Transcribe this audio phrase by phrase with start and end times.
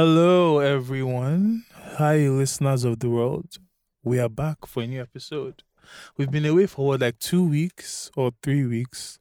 [0.00, 1.64] Hello, everyone.
[1.96, 3.58] Hi, listeners of the world.
[4.04, 5.64] We are back for a new episode.
[6.16, 9.18] We've been away for what, like two weeks or three weeks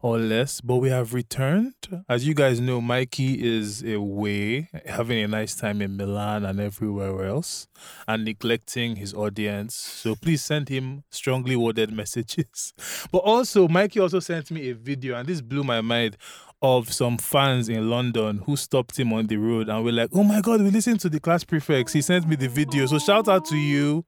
[0.00, 1.74] or less, but we have returned.
[2.08, 7.24] As you guys know, Mikey is away, having a nice time in Milan and everywhere
[7.24, 7.68] else,
[8.06, 9.74] and neglecting his audience.
[9.74, 12.72] So please send him strongly worded messages.
[13.10, 16.16] But also, Mikey also sent me a video, and this blew my mind
[16.60, 20.24] of some fans in London who stopped him on the road and were like, "Oh
[20.24, 23.28] my God, we listened to the class prefects." He sent me the video, so shout
[23.28, 24.04] out to you,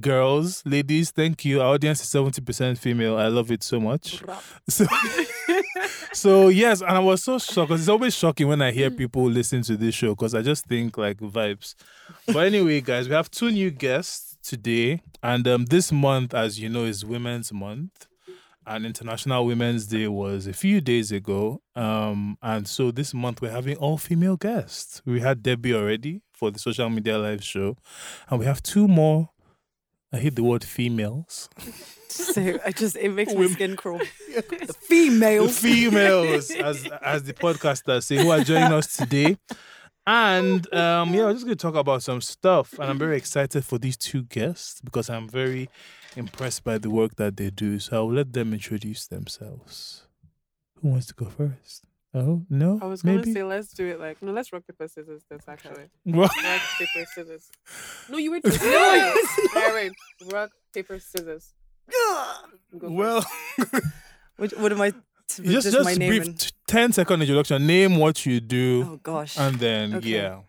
[0.00, 1.10] girls, ladies.
[1.10, 1.60] Thank you.
[1.60, 3.16] Our audience is seventy percent female.
[3.16, 4.22] I love it so much.
[4.68, 4.86] So,
[6.12, 9.24] so yes, and I was so shocked because it's always shocking when I hear people
[9.24, 11.74] listen to this show because I just think like vibes.
[12.26, 16.70] But anyway, guys, we have two new guests today, and um, this month, as you
[16.70, 18.06] know, is Women's Month
[18.66, 21.60] and International Women's Day was a few days ago.
[21.76, 25.02] Um, and so this month we're having all female guests.
[25.04, 27.76] We had Debbie already for the social media live show,
[28.28, 29.30] and we have two more.
[30.12, 31.48] I hate the word females.
[32.08, 34.00] So I just it makes my skin crawl.
[34.34, 35.58] The The females.
[35.58, 39.36] females, as as the podcasters say, who are joining us today.
[40.06, 43.64] And um, yeah, we're just going to talk about some stuff, and I'm very excited
[43.64, 45.68] for these two guests because I'm very
[46.16, 47.78] impressed by the work that they do.
[47.78, 50.06] So I'll let them introduce themselves.
[50.80, 51.84] Who wants to go first?
[52.16, 53.32] Oh no, I was gonna maybe.
[53.32, 55.22] say let's do it like no, let's rock paper scissors.
[55.28, 57.50] This actually Well, rock paper scissors.
[58.08, 58.44] No, you wait.
[58.44, 59.14] no, wait,
[59.54, 60.32] wait, wait.
[60.32, 61.54] Rock paper scissors.
[62.78, 63.26] Go well,
[64.36, 64.90] What, what am I?
[64.90, 67.66] To, just just my just name brief and- t- 10 second introduction.
[67.66, 69.36] Name what you do, Oh gosh.
[69.38, 70.08] and then Okay.
[70.10, 70.40] yeah,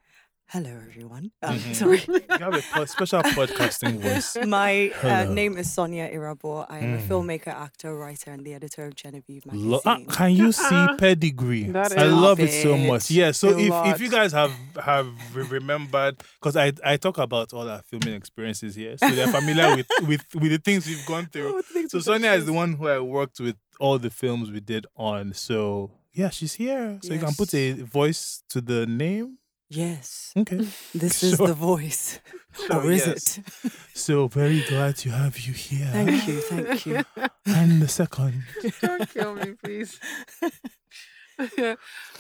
[0.47, 1.31] Hello everyone.
[1.41, 1.75] Um, Mhm.
[1.81, 2.03] Sorry.
[2.07, 4.38] you have a po- special podcasting voice.
[4.45, 6.67] My uh, name is Sonia Irabor.
[6.69, 7.07] I am a Mm.
[7.07, 9.71] filmmaker, actor, writer, and the editor of Genevieve magazine.
[9.71, 11.63] Lo- ah, can you see pedigree?
[11.63, 13.09] That I love it so much.
[13.09, 13.31] Yeah.
[13.31, 14.51] So if, if you guys have
[14.81, 19.27] have re- remembered, because I I talk about all our filming experiences here, so they're
[19.41, 21.63] familiar with with with the things we've gone through.
[21.89, 25.33] So Sonia is the one who I worked with all the films we did on.
[25.33, 27.00] So yeah, she's here.
[27.01, 29.39] So you can put a voice to the name.
[29.69, 30.57] Yes, Okay.
[30.93, 31.47] this is Sure.
[31.47, 32.19] the voice.
[32.55, 33.37] Sure, or is yes.
[33.37, 33.71] it?
[33.93, 35.87] So very glad to have you here.
[35.91, 37.03] Thank you, thank you.
[37.45, 38.43] And the second.
[38.81, 39.99] Don't kill me, please.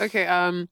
[0.01, 0.27] okay.
[0.27, 0.67] Um,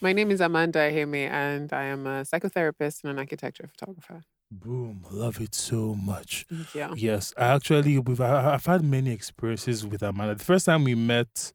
[0.00, 4.22] my name is Amanda Iheme, and I am a psychotherapist and an architecture photographer.
[4.52, 5.04] Boom.
[5.10, 6.46] Love it so much.
[6.74, 6.92] Yeah.
[6.96, 10.34] Yes, I actually we've I've had many experiences with Amanda.
[10.36, 11.52] The first time we met,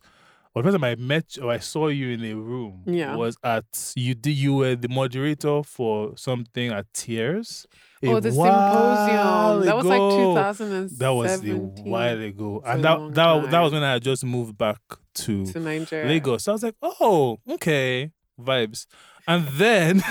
[0.55, 3.15] or the first time I met or I saw you in a room, Yeah.
[3.15, 7.67] was at you did you were the moderator for something at Tears.
[8.01, 9.65] a Oh, the symposium.
[9.65, 10.33] That was like ago.
[10.35, 10.97] 2017.
[10.99, 11.55] That was a
[11.89, 14.79] while ago, It's and that that that was when I had just moved back
[15.15, 16.07] to to Nigeria.
[16.07, 16.43] Lagos.
[16.43, 18.85] So I was like, oh, okay, vibes.
[19.27, 20.03] And then,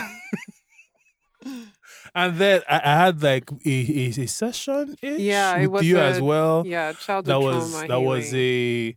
[2.15, 5.99] and then I, I had like a, a, a session Yeah, it with was you
[5.99, 6.65] as well.
[6.67, 8.97] Yeah, childhood that was trauma that was a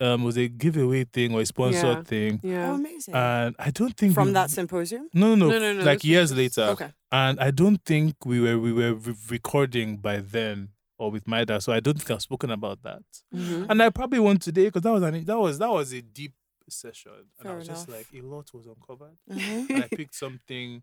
[0.00, 2.02] um was a giveaway thing or a sponsored Yeah.
[2.02, 2.40] thing.
[2.44, 2.74] Oh, Yeah.
[2.74, 3.14] amazing.
[3.14, 5.08] And I don't think From we- that symposium?
[5.12, 6.62] no, no, no, No, no, no, like this was years later.
[6.72, 6.92] Okay.
[7.10, 11.44] And I don't think we were we were re- recording by then or with my
[11.44, 13.02] dad, so I don't think I've spoken about that.
[13.34, 13.66] Mhm.
[13.70, 16.34] And I probably won't today because that was an that was that was a deep
[16.70, 17.98] session, and I Fair was just enough.
[18.12, 19.16] like a lot was uncovered.
[19.30, 19.70] Mhm.
[19.70, 20.82] and I picked something,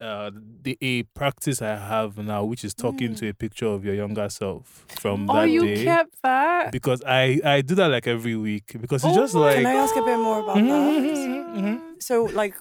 [0.00, 0.30] uh,
[0.62, 4.28] the a practice I have now, which is talking to a picture of your younger
[4.28, 5.32] self from that.
[5.32, 5.84] Oh, that you day.
[5.84, 6.72] kept that?
[6.72, 9.74] Because I I do that like every week because it's Oh just like Can I
[9.74, 10.92] ask a bit more about Mhm, that?
[11.04, 11.82] mhm, mhm.
[12.00, 12.54] So, like,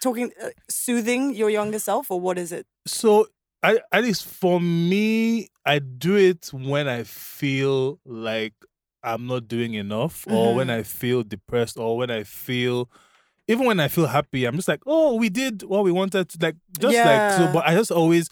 [0.00, 2.66] talking, uh, soothing your younger self, or what is it?
[2.86, 3.26] so.
[3.64, 8.54] I, at least for me, I do it when I feel like
[9.04, 10.78] I'm not doing enough, or when Mhm.
[10.80, 12.90] I feel depressed, or when I feel,
[13.48, 16.38] even when I feel happy, I'm just like, oh, we did what we wanted to,
[16.40, 17.48] like, just like so.
[17.48, 18.28] But I just always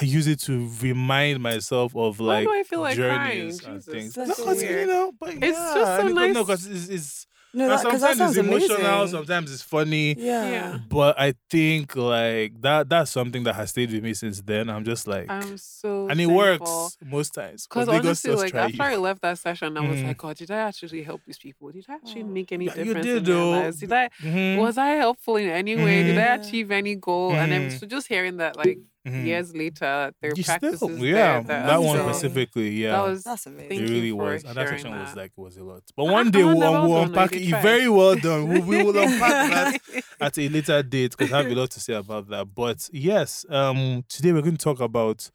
[0.00, 3.50] I use it to remind myself of Why like do I feel like crying?
[3.50, 4.14] journeys and Jesus, things.
[4.14, 6.34] that's No, so 'cause, you know, but It's yeah, just so nice.
[6.34, 9.08] No, because it's, it's No, because that, 'cause that sometimes sounds it's emotional, amazing.
[9.18, 10.14] sometimes it's funny.
[10.18, 10.48] yeah.
[10.50, 10.78] Yeah.
[10.88, 14.70] But I think like that that's something that has stayed with me since then.
[14.70, 16.36] I'm just like I'm so and it thankful.
[16.36, 17.66] works most times.
[17.66, 20.04] Because honestly, like try after I left that session, I was Mhm.
[20.08, 21.70] like, God, did I actually help these people?
[21.72, 22.26] Did I actually Oh.
[22.28, 23.50] make any Yeah, you difference did, in their though.
[23.50, 23.76] lives?
[23.80, 26.02] Did I Mhm, was I helpful in any way?
[26.04, 26.34] Did I Mhm.
[26.36, 27.36] achieve any goal?
[27.36, 29.26] And I'm so just hearing that like mhm.
[29.26, 32.92] years later, there are You still- practices yeah, there that, that, one so- specifically, yeah.
[32.92, 33.78] That was That's amazing.
[33.78, 35.82] It really was, and that sharing section was like was a lot.
[35.96, 37.62] But one day we'll, Amanda, well we'll unpack it.
[37.62, 38.48] Very well done.
[38.48, 41.80] We, we will unpack that at a later date because I have a lot to
[41.80, 42.54] say about that.
[42.54, 45.30] But yes, um, today we're going to talk about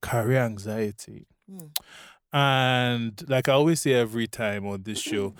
[0.00, 1.26] career anxiety.
[1.50, 1.70] Mm.
[2.32, 5.34] And like I always say every time on this show,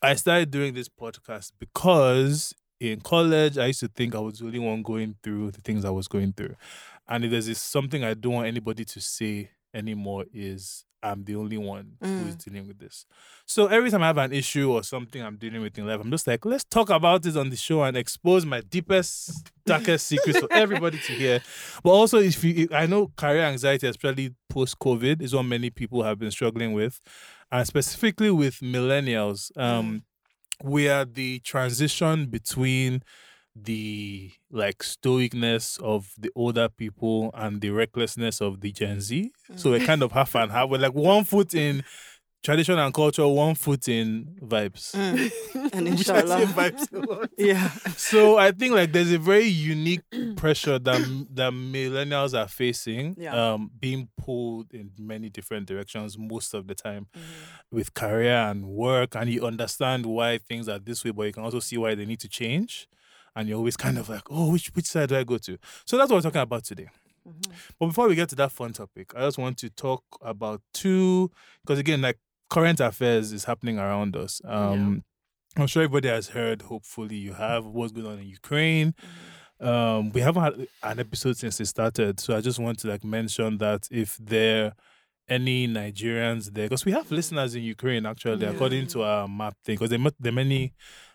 [0.00, 4.46] I started doing this podcast because in college, I used to think I was the
[4.46, 6.56] only one going through the things I was going through.
[7.12, 11.36] And if there's this, something I don't want anybody to say anymore is I'm the
[11.36, 13.04] only one who is dealing with this.
[13.44, 16.10] So every time I have an issue or something I'm dealing with in life, I'm
[16.10, 20.38] just like, let's talk about this on the show and expose my deepest, darkest secrets
[20.38, 21.42] for everybody to hear.
[21.82, 26.04] But also, if you, I know career anxiety, especially post COVID, is what many people
[26.04, 26.98] have been struggling with,
[27.50, 29.54] and specifically with millennials.
[29.58, 30.04] Um,
[30.64, 33.02] we are the transition between
[33.54, 39.30] the like stoicness of the older people and the recklessness of the Gen Z.
[39.56, 40.68] So we're kind of half and half.
[40.70, 41.84] We're like one foot in
[42.42, 44.94] tradition and culture, one foot in vibes.
[45.74, 46.46] And Which inshallah.
[46.46, 47.28] vibes.
[47.38, 47.68] Yeah.
[47.96, 50.00] So I think like there's a very unique
[50.36, 53.52] pressure that that millennials are facing, Yeah.
[53.52, 57.76] um, being pulled in many different directions most of the time Mm-hmm.
[57.76, 61.44] with career and work, and you understand why things are this way, but you can
[61.44, 62.88] also see why they need to change.
[63.34, 65.58] And you're always kind of like, oh, which which side do I go to?
[65.86, 66.88] So that's what we're talking about today.
[67.26, 67.52] Mm-hmm.
[67.78, 71.30] But before we get to that fun topic, I just want to talk about two,
[71.62, 72.18] because again, like
[72.50, 74.40] current affairs is happening around us.
[74.44, 75.04] Um,
[75.56, 76.62] I'm sure everybody has heard.
[76.62, 78.94] Hopefully, you have what's going on in Ukraine.
[79.60, 83.04] Um, we haven't had an episode since it started, so I just want to like
[83.04, 84.74] mention that if there
[85.28, 89.76] any Nigerians there, because we have listeners in Ukraine actually, according to our map thing,
[89.76, 90.72] because there there are many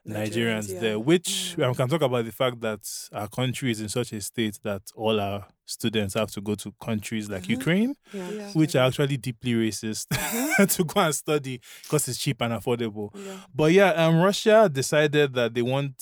[0.07, 0.79] Nigerians, Nigerians, yeah.
[0.79, 2.79] there, which um, we can talk about the fact that
[3.11, 6.73] our country is in such a state that all our students have to go to
[6.81, 7.51] countries like mm-hmm.
[7.51, 8.29] Ukraine, Yeah.
[8.29, 8.49] Yeah.
[8.51, 10.65] which are actually deeply racist, mm-hmm.
[10.75, 13.09] to go and study because it's cheap and affordable.
[13.13, 13.37] Yeah.
[13.53, 15.97] But yeah, um, Russia decided that they want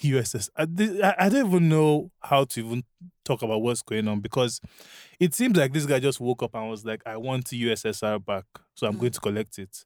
[0.00, 0.50] USS.
[0.56, 0.62] I,
[1.06, 2.82] I I don't even know how to even
[3.24, 4.60] talk about what's going on because
[5.20, 8.18] it seems like this guy just woke up and was like, "I want the USSR
[8.24, 8.44] back,
[8.74, 9.84] so I'm going to collect it."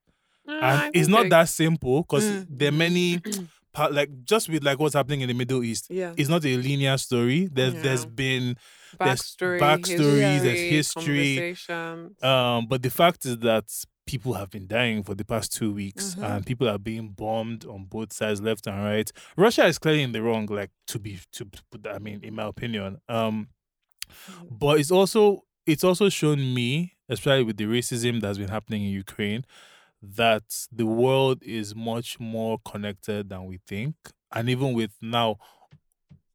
[0.48, 0.52] Uh,
[0.86, 2.46] And it's not that simple because Mm.
[2.50, 3.20] there are many,
[3.72, 5.86] part, like just with like what's happening in the Middle East.
[5.90, 6.12] Yeah.
[6.16, 7.48] It's not a linear story.
[7.52, 7.82] There's Yeah.
[7.82, 8.56] there's been
[8.98, 11.74] there's backstory, backstories, there's history, history.
[12.22, 13.64] Um, but the fact is that
[14.04, 16.24] people have been dying for the past two weeks, Mhm.
[16.28, 19.10] and people are being bombed on both sides, left and right.
[19.36, 21.84] Russia is clearly in the wrong, like to be to put.
[21.84, 22.98] that, I mean, in my opinion.
[23.08, 23.48] Um,
[24.50, 28.90] but it's also it's also shown me, especially with the racism that's been happening in
[28.90, 29.44] Ukraine,
[30.02, 33.94] that the world is much more connected than we think,
[34.32, 35.38] and even with now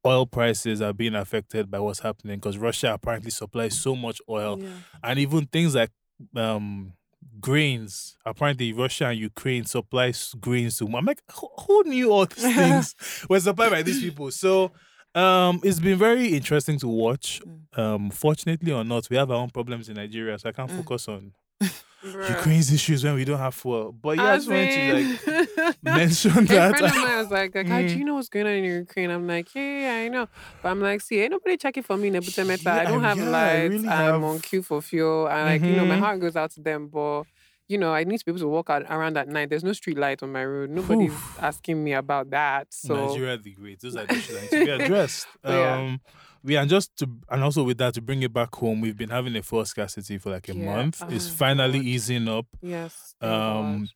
[0.05, 4.59] oil prices are being affected by what's happening because Russia apparently supplies so much oil
[4.61, 4.69] Yeah.
[5.03, 5.91] and even things like
[6.35, 6.93] um
[7.39, 8.17] grains.
[8.25, 10.85] Apparently, Russia and Ukraine supplies grains to.
[10.87, 12.95] I'm like, who, who knew all these things
[13.29, 14.31] were supplied by these people?
[14.31, 14.71] So,
[15.17, 17.41] um, it's been very interesting to watch.
[17.75, 20.77] Um, fortunately or not, we have our own problems in Nigeria, so I can't Mm.
[20.77, 21.33] focus on
[22.03, 23.91] Ukraine's issues when we don't have fuel.
[23.91, 26.95] But yeah, I I just wanted to like mention A friend of that.
[26.95, 27.97] mine was like, like "How do Mm.
[27.99, 30.27] you know what's going on in Ukraine?" I'm like, yeah, yeah, I know.
[30.61, 32.63] But I'm like, see, ain't nobody checking for me in Ebute Metta.
[32.65, 33.71] Yeah, I don't have yeah, I lights.
[33.73, 35.27] really I'm have- on queue for fuel.
[35.27, 35.99] And like, you know, my Mhm.
[36.05, 36.81] heart goes out to them.
[36.87, 37.23] But,
[37.67, 39.49] you know, I need to be able to walk out around at night.
[39.49, 40.69] There's no street light on my road.
[40.69, 41.37] Nobody's Oof.
[41.41, 42.67] asking me about that.
[42.73, 43.79] So, Nigeria the great.
[43.81, 45.27] Those are the issues that need to be addressed.
[45.43, 45.75] Yeah.
[45.75, 46.01] Um,
[46.43, 49.09] we are just to and also with that to bring it back home, we've been
[49.09, 50.65] having a fuel scarcity for like a Yeah.
[50.75, 51.03] month.
[51.09, 51.85] It's Oh, finally God.
[51.87, 52.45] easing up.
[52.61, 53.15] yes.
[53.21, 53.89] Um,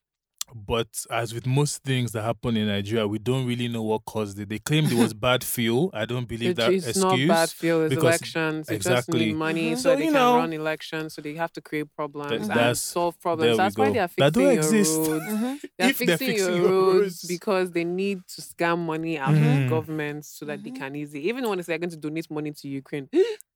[0.53, 4.39] but as with most things that happen in Nigeria, we don't really know what caused
[4.39, 4.50] it.
[4.50, 5.89] They claimed it was bad fuel.
[5.94, 7.03] I don't believe It- that it's excuse.
[7.03, 7.83] not bad fuel.
[7.86, 8.67] It's because- elections.
[8.67, 9.25] They just exactly.
[9.27, 9.75] need money Mhm.
[9.77, 11.13] so, So, they you can know, run elections.
[11.13, 13.51] So they have to create problems and that's- solve problems.
[13.51, 14.98] we That's why they are fixing your exist.
[14.98, 15.25] roads.
[15.31, 15.60] Mhm.
[15.77, 17.24] They're If they're fixing, fixing your your roads roads.
[17.27, 19.63] because they need to scam money out Mhm.
[19.65, 20.75] of government so that they Mhm.
[20.79, 21.27] can easily.
[21.29, 23.10] Even when they say they're going to donate money to Ukraine,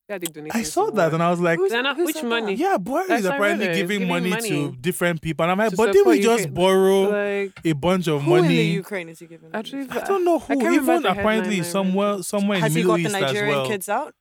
[0.07, 0.55] yeah, they donate.
[0.55, 2.55] I saw that and I was like, Who's- They're not- which money?
[2.55, 2.61] that?
[2.61, 3.75] yeah, Buhari That's is what I apparently read.
[3.75, 5.43] He's giving, giving money, money to different people.
[5.43, 6.53] And I'm like, to but did we just Ukraine.
[6.53, 7.01] borrow
[7.43, 8.63] like a bunch of Who in the money?
[8.71, 9.49] Ukraine is he giving?
[9.51, 10.01] money actually, to?
[10.01, 10.47] I don't know who.
[10.47, 11.65] can't remember Even the apparently headline I read.
[11.65, 13.67] somewhere somewhere in Has the he Middle got the East as Nigerian well.
[13.67, 14.13] kids out?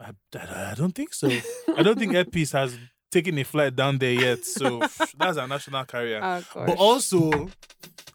[0.00, 1.28] I, I, I don't think so.
[1.76, 2.76] I don't think Airpeace has
[3.10, 4.44] taken a flight down there yet.
[4.44, 4.78] So
[5.18, 6.20] that's a national carrier.
[6.22, 6.76] Oh, but gosh.
[6.78, 7.48] also,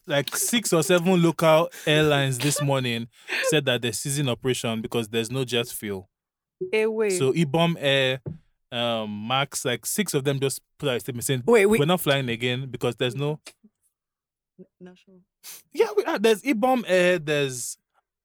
[0.05, 3.07] like six or seven local airlines this morning
[3.49, 6.09] said that they're ceasing operation because there's no jet fuel.
[6.71, 7.11] Hey, wait.
[7.17, 8.21] So Ibom Air,
[8.71, 11.85] um, Max, like six of them just put out a statement saying Wait, we we're
[11.85, 13.39] not flying again because there's no.
[14.79, 15.17] national.
[15.71, 16.19] Yeah, we are.
[16.19, 17.19] There's Ibom Air.
[17.19, 17.77] There's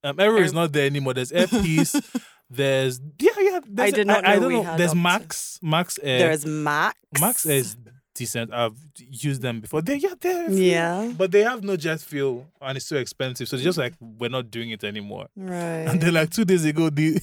[0.05, 1.15] um, Aero is not there anymore.
[1.15, 2.01] There's Airpeace.
[2.51, 3.61] there's yeah, yeah.
[3.69, 4.63] There's, did not I, know don't we know.
[4.65, 5.59] had There's up to- Max.
[5.63, 6.19] Max Air.
[6.19, 6.99] There's Max.
[7.21, 7.77] Max Air is
[8.15, 8.53] decent.
[8.53, 9.83] I've used them before.
[9.83, 11.13] They yeah, they're Yeah.
[11.17, 13.49] But they have no jet fuel and it's so expensive.
[13.49, 15.29] So they're just like, we're not doing it anymore.
[15.37, 15.87] Right.
[15.87, 17.21] And then like two days ago, the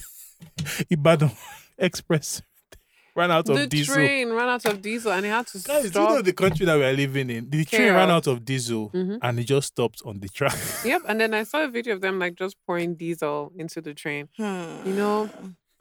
[0.90, 1.30] Ibadan
[1.78, 2.42] Express
[3.16, 3.94] ran out of the diesel.
[3.96, 6.64] train ran out of diesel and it had to Guys, do you know the country
[6.64, 7.50] that we are living in?
[7.50, 9.18] The train ran out of diesel Mhm.
[9.20, 10.56] and it just stopped on the track.
[10.84, 13.94] Yep, and then I saw a video of them like just pouring diesel into the
[13.94, 14.28] train.
[14.38, 15.28] You know,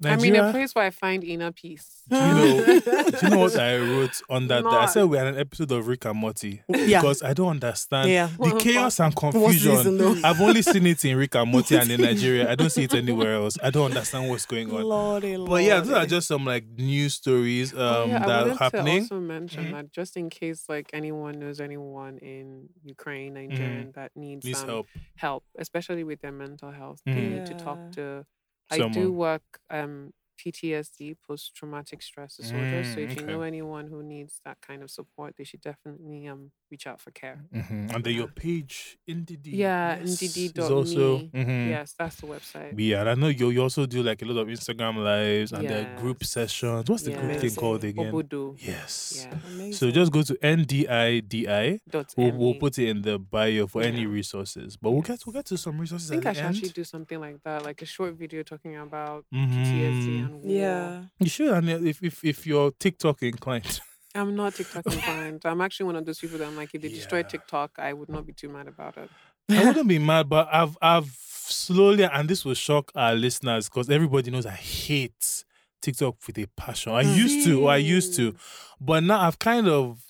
[0.04, 2.04] I mean, Nigeria, a place where I find inner peace.
[2.10, 4.64] do you know, do you know what I wrote on that?
[4.64, 4.70] day?
[4.70, 7.02] I said we had an episode of Rick and Morty Yeah.
[7.02, 8.30] because I don't understand Yeah.
[8.40, 9.78] the chaos and confusion.
[9.78, 10.24] season?
[10.26, 12.50] I've only seen it in Rick and Morty and in Nigeria.
[12.50, 13.58] I don't see it anywhere else.
[13.62, 14.84] I don't understand what's going on.
[14.84, 18.42] Lordy, But yeah, those are just some like news stories um, Oh, yeah, that are
[18.48, 19.08] wanted happening.
[19.08, 19.72] to also mention Mhm.
[19.74, 24.48] that just in case like anyone knows anyone in Ukraine, Nigeria that needs, Mm-hmm.
[24.48, 24.88] Needs um, help.
[25.18, 27.32] help, especially with their mental health, they Mhm.
[27.32, 28.24] need to talk Yeah.
[28.70, 32.84] I do work um, PTSD, post traumatic stress disorder.
[32.84, 36.28] so Mm, if you know anyone who needs that kind of support, they should definitely
[36.28, 37.44] um reach out for care.
[37.54, 37.94] Mhm.
[37.96, 39.48] And then your page, NDD.
[39.52, 40.74] Yeah, yes, is NDD.me.
[40.76, 41.20] also.
[41.34, 41.70] mhm.
[41.70, 42.74] Yes, that's the website.
[42.78, 45.68] Yeah, and I know you, you also do like a lot of Instagram lives and
[45.68, 46.90] the group sessions.
[46.90, 48.12] What's the group thing called again?
[48.12, 48.56] Obodo.
[48.60, 49.26] Yes.
[49.28, 49.38] Yeah.
[49.48, 49.74] Amazing.
[49.74, 51.80] So just go to NDIDI.
[51.90, 54.78] Dot We'll, we'll put it in the bio for any resources.
[54.78, 56.70] But we'll get we'll get to some resources I think at I the should actually
[56.70, 59.50] do something like that, like a short video talking about Mhm.
[59.50, 60.52] PTSD and war.
[60.52, 61.04] yeah.
[61.20, 63.80] You should, and if if if you're TikTok inclined.
[64.16, 65.42] I'm not TikTok inclined.
[65.46, 67.24] I'm actually one of those people that I'm like, if they destroy Yeah.
[67.28, 69.10] TikTok, I would not be too mad about it.
[69.50, 73.90] I wouldn't be mad, but I've I've slowly, and this will shock our listeners because
[73.90, 75.44] everybody knows I hate
[75.82, 76.94] TikTok with a passion.
[76.94, 77.18] I mm-hmm.
[77.18, 78.36] used to, or I used to,
[78.80, 80.04] but now I've kind of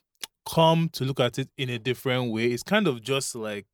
[0.46, 2.48] come to look at it in a different way.
[2.48, 3.68] It's kind of just like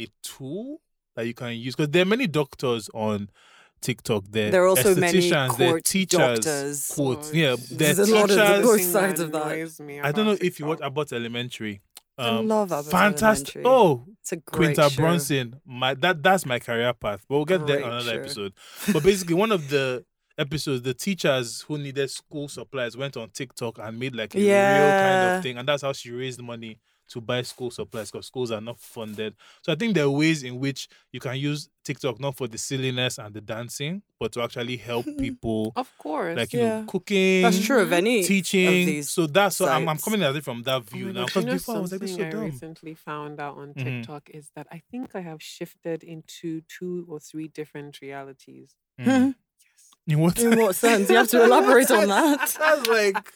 [0.00, 0.80] a tool
[1.16, 3.28] that you can use because there are many doctors on
[3.80, 4.24] TikTok.
[4.30, 6.88] There, There are also many estheticians, there are court teachers, doctors.
[6.94, 7.30] quotes.
[7.30, 7.68] Oh, Yeah, Jesus.
[7.76, 8.62] there are There's a lot of teachers.
[8.66, 9.46] both sides of that.
[9.46, 10.86] I don't know about if you watch TikTok.
[10.92, 11.80] Abbott Elementary.
[12.18, 13.56] I Um, love Abbott fantastic.
[13.56, 13.72] Elementary.
[13.72, 14.96] Oh, It's a great Quinta show.
[14.96, 15.60] Bronson.
[15.64, 17.24] My that that's my career path.
[17.28, 18.20] But we'll get there Great on another show.
[18.20, 18.52] episode.
[18.92, 20.04] But basically, one of the
[20.36, 24.48] episodes, the teachers who needed school supplies went on TikTok and made like a real
[24.48, 28.50] kind of thing, and that's how she raised money to buy school supplies because schools
[28.50, 29.34] are not funded.
[29.62, 32.58] So I think there are ways in which you can use TikTok not for the
[32.58, 36.36] silliness and the dancing, but to actually help people, Of course.
[36.36, 36.80] like you Yeah.
[36.80, 37.42] know, cooking.
[37.42, 39.10] That's true of any Teaching, of these.
[39.10, 41.24] so that's so I'm, I'm coming at it from that Oh view my now.
[41.26, 42.50] Because before I was like, this is so something I dumb.
[42.52, 43.84] recently found out on Mhm.
[44.02, 48.74] TikTok is that I think I have shifted into two or three different realities.
[49.00, 49.34] Mhm.
[50.08, 50.38] In what?
[50.38, 51.10] In what sense?
[51.10, 52.56] You have to elaborate on that.
[52.58, 53.34] That's like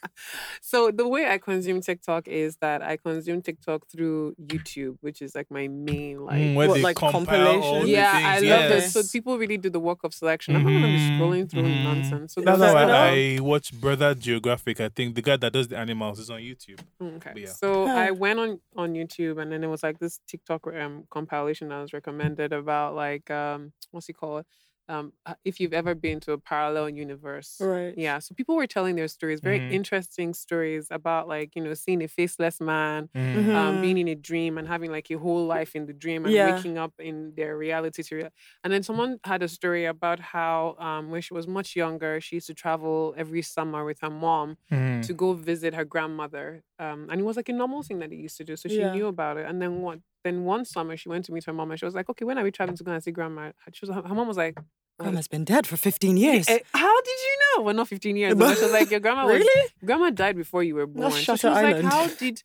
[0.62, 5.34] So the way I consume TikTok is that I consume TikTok through YouTube, which is
[5.34, 6.40] like my main like.
[6.40, 7.88] mm, what, like compilation?
[7.88, 8.96] yeah, things, I love yes.
[8.96, 9.04] it.
[9.04, 10.56] So people really do the work of selection.
[10.56, 11.82] I'm not gonna be Mhm, scrolling through mhm.
[11.82, 12.32] nonsense.
[12.34, 14.80] So That's the how I, I watch Brother Geographic.
[14.80, 16.80] I think the guy that does the animals is on YouTube.
[17.02, 17.32] Okay.
[17.36, 17.46] yeah.
[17.48, 17.92] So Huh.
[17.92, 21.82] I went on on YouTube and then it was like this TikTok um compilation that
[21.82, 24.46] was recommended about like um what's he called
[24.92, 27.50] um uh, if you've ever been to a parallel universe.
[27.61, 27.94] Right.
[28.06, 28.18] Yeah.
[28.25, 29.72] So people were telling their stories, very Mhm.
[29.78, 33.56] interesting stories about like you know seeing a faceless man, Mm-hmm.
[33.61, 36.34] um, being in a dream and having like a whole life in the dream and
[36.34, 36.44] Yeah.
[36.49, 38.30] waking up in their reality to real.
[38.62, 42.37] And then someone had a story about how um when she was much younger, she
[42.37, 45.02] used to travel every summer with her mom Mm.
[45.06, 46.62] to go visit her grandmother.
[46.78, 48.56] Um, and it was like a normal thing that they used to do.
[48.56, 48.92] So she Yeah.
[48.94, 49.46] knew about it.
[49.49, 49.99] And then what?
[50.25, 52.38] Then one summer she went to meet her mom and she was like, "Okay, when
[52.38, 54.56] are we traveling to go and see grandma?" She was, her mom was like?
[55.02, 56.49] Grandma's been dead for 15 years.
[56.49, 58.35] "Eh, "How did you know?" Well, not fifteen years.
[58.35, 59.68] But she was like, "Your grandma was really?
[59.85, 61.85] grandma died before you were born." That's so she Shutter was Island.
[61.85, 62.42] like, "How did,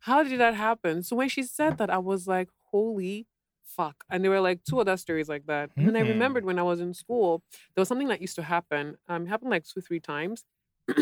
[0.00, 3.26] how did that happen?" So when she said that, I was like, "Holy."
[3.64, 4.02] Fuck.
[4.10, 5.70] And there were like two other stories like that.
[5.76, 6.08] And I Mm.
[6.08, 8.96] remembered when I was in school, there was something that used to happen.
[9.06, 10.44] Um, it happened like two, three times.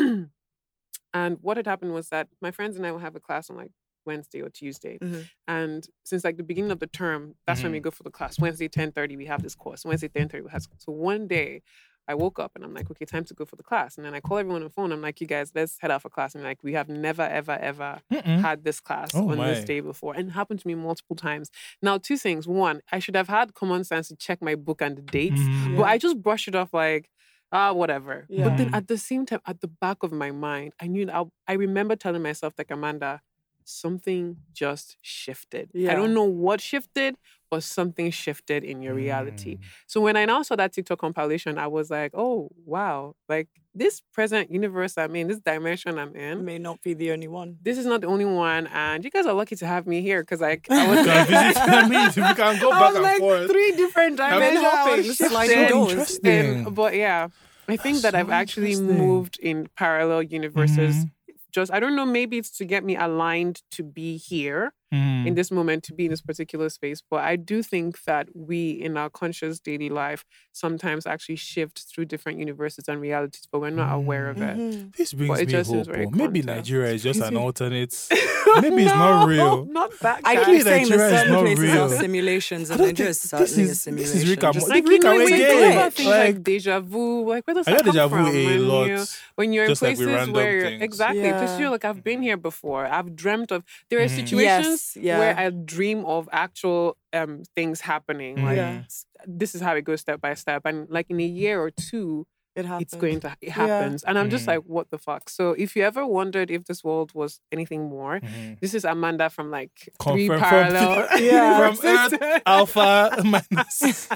[1.15, 3.57] and what had happened was that my friends and I would have a class on
[3.57, 3.71] like
[4.07, 4.99] Wednesday or Tuesday.
[5.01, 5.29] Mhm.
[5.49, 8.39] And since like the beginning of the term, that's when we go for the class.
[8.39, 9.85] Wednesday, 10:30, we have this course.
[9.85, 11.63] Wednesday, 10:30, we have this- so one day
[12.09, 13.97] I woke up and I'm like, okay, time to go for the class.
[13.97, 14.93] And then I call everyone on the phone.
[14.93, 16.37] I'm like, you guys, let's head out for class.
[16.37, 18.41] And like, we have never, ever, ever Mm-mm.
[18.43, 20.15] had this class Oh on this day before.
[20.15, 21.51] And it happened to me multiple times.
[21.83, 22.47] Now, two things.
[22.47, 25.41] One, I should have had common sense to check my book and the dates.
[25.41, 25.79] Mhm.
[25.79, 27.11] But I just brushed it off like,
[27.51, 28.25] ah, whatever.
[28.29, 31.25] But then at the same time, at the back of my mind, I knew I,
[31.49, 33.21] I remember telling myself, like, Amanda,
[33.67, 35.71] something just shifted.
[35.75, 35.93] Yeah.
[35.93, 37.17] I don't know what shifted,
[37.51, 39.57] but something shifted in your reality.
[39.57, 39.61] Mm.
[39.87, 43.15] So when I now saw that TikTok compilation, I was like, oh, wow.
[43.29, 47.29] Like this present universe I'm in, this dimension I'm in, May not be the only
[47.29, 47.59] one.
[47.63, 48.67] this is not the only one.
[48.69, 51.27] And you guys are lucky to have me here because like I was You can
[51.27, 53.51] visit- I mean, we can go I back was and like forth.
[53.51, 54.65] three different I mean, dimensions.
[54.65, 55.29] I was hopping, shifting.
[55.29, 55.59] sliding.
[55.91, 56.67] Interesting.
[56.67, 57.29] And, but yeah,
[57.69, 60.95] I think that So I've actually moved in parallel universes.
[60.97, 61.11] Mhm.
[61.57, 64.75] Just I don't know, maybe it's to get me aligned to be here.
[64.95, 65.27] Mm.
[65.27, 67.03] in this moment to be in this particular space.
[67.11, 72.05] But I do think that we, in our conscious daily life, sometimes actually shift through
[72.05, 74.57] different universes and realities, but we're not aware of it.
[74.57, 74.95] Mhm.
[74.97, 75.77] This brings it me just hope.
[75.79, 76.11] seems very oh.
[76.11, 76.47] Maybe contrast.
[76.71, 77.37] Nigeria is just an Crazy.
[77.45, 78.09] alternate.
[78.63, 79.65] Maybe it's not real.
[79.67, 80.21] Not that.
[80.25, 80.45] I guy.
[80.45, 81.83] keep that saying Nigeria is certain not places real.
[81.83, 84.43] are simulations, I and don't Nigeria is think- this certainly a is- this is Rick
[84.45, 84.81] and just Morty.
[84.81, 85.61] Like Rick you know, and when you Morty.
[85.61, 88.09] think about things like, Like- deja vu, like where does I that got come deja
[88.09, 88.25] from?
[88.25, 88.87] vu a When lot.
[88.87, 90.83] you- when you're in places random where things.
[90.83, 91.59] exactly because Yeah.
[91.59, 92.87] you're like I've been here before.
[92.87, 93.65] I've dreamt of.
[93.91, 95.19] There are situations Yes, yeah.
[95.19, 98.43] where I dream of actual um things happening.
[98.45, 98.83] Like Yeah.
[99.27, 102.27] this is how it goes step by step, and like in a year or two,
[102.55, 102.83] it happens.
[102.93, 104.03] it's going to it happens.
[104.05, 104.49] And I'm just Mhm.
[104.53, 105.29] like, what the fuck?
[105.29, 108.59] So if you ever wondered if this world was anything more, Mhm.
[108.61, 111.09] this is Amanda from like three Confirm from- parallel.
[111.21, 111.59] Yeah.
[111.75, 114.09] From Earth, Alpha minus.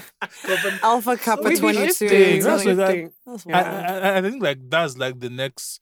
[0.83, 2.41] Alpha Kappa Maybe twenty shifting.
[2.43, 3.11] That's what that- shifting.
[3.25, 3.51] That's I.
[3.61, 5.79] I, I think like that's like the next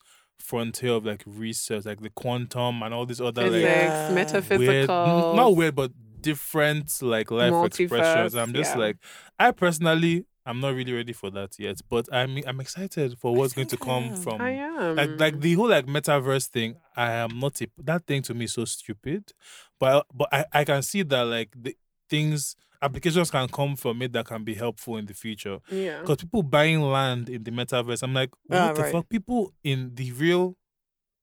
[0.50, 4.12] frontier of like research, like the quantum and all these other like Yeah.
[4.14, 4.68] metaphysical.
[4.68, 5.92] weird, not weird, but
[6.22, 8.36] different like life expressions.
[8.36, 8.82] I'm just yeah.
[8.86, 8.98] like,
[9.38, 13.54] I personally, I'm not really ready for that yet, but I'm I'm excited for what's
[13.54, 14.42] going to think I come from.
[14.42, 14.96] I am.
[14.96, 18.46] Like, like the whole like metaverse thing, I am not a, that thing to me
[18.46, 19.32] is so stupid,
[19.80, 21.76] but but I, I can see that like the
[22.10, 25.60] things applications can come from it that can be helpful in the future.
[25.70, 26.00] yeah.
[26.02, 28.92] Because people buying land in the metaverse, I'm like, what Ah, the right.
[28.92, 29.10] fuck?
[29.10, 30.56] People in the real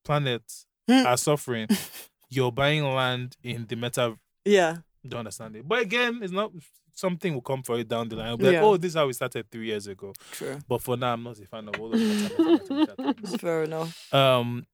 [0.05, 0.43] planet
[0.89, 1.07] Hmm.
[1.07, 1.67] are suffering.
[2.31, 4.19] You're buying land in the metaverse.
[4.45, 4.77] yeah.
[5.07, 5.67] Don't understand it.
[5.69, 6.51] But again, it's not
[6.93, 8.27] something will come for it down the line.
[8.27, 8.63] I'll be like, Yeah.
[8.65, 10.13] oh, this is how we started three years ago.
[10.33, 10.59] True.
[10.67, 13.37] But for now, I'm not a fan of all meta- meta- meta- meta things.
[13.41, 14.13] Fair enough.
[14.13, 14.67] Um,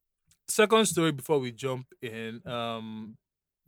[0.48, 2.40] second story before we jump in.
[2.48, 3.18] Um,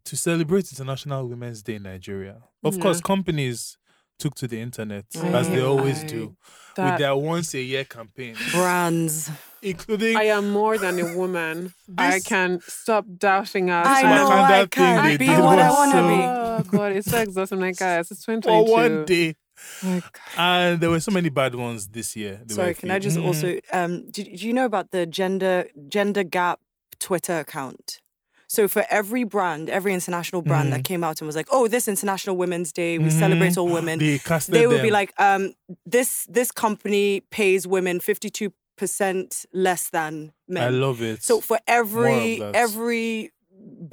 [0.04, 3.78] to celebrate International Women's Day in Nigeria, of course, companies
[4.18, 6.06] took to the internet as they always aye.
[6.06, 6.36] do
[6.76, 9.30] with their once a year campaign, Brands.
[9.62, 11.72] including I am more than a woman.
[11.98, 13.86] I can stop doubting us.
[13.86, 16.22] I Wakanda know I can be what I want to so- be.
[16.24, 17.60] Oh god, it's so exhausting.
[17.60, 18.66] Like guys, it's 2022.
[18.66, 18.72] for 2022.
[18.72, 19.34] one day,
[19.82, 22.40] Like, and there were so many bad ones this year.
[22.44, 23.24] There Sorry, can I just Mhm.
[23.26, 26.60] also um do, do you know about the gender gender gap
[27.00, 28.00] Twitter account?
[28.54, 31.88] So for every brand, every international brand that came out and was like, "Oh, this
[31.88, 33.58] International Women's Day, we celebrate Mhm.
[33.60, 35.42] all women," They they would be like, um,
[35.96, 37.06] "This this company
[37.38, 40.12] pays women fifty two percent less than
[40.56, 41.22] men." I love it.
[41.28, 43.30] So for every every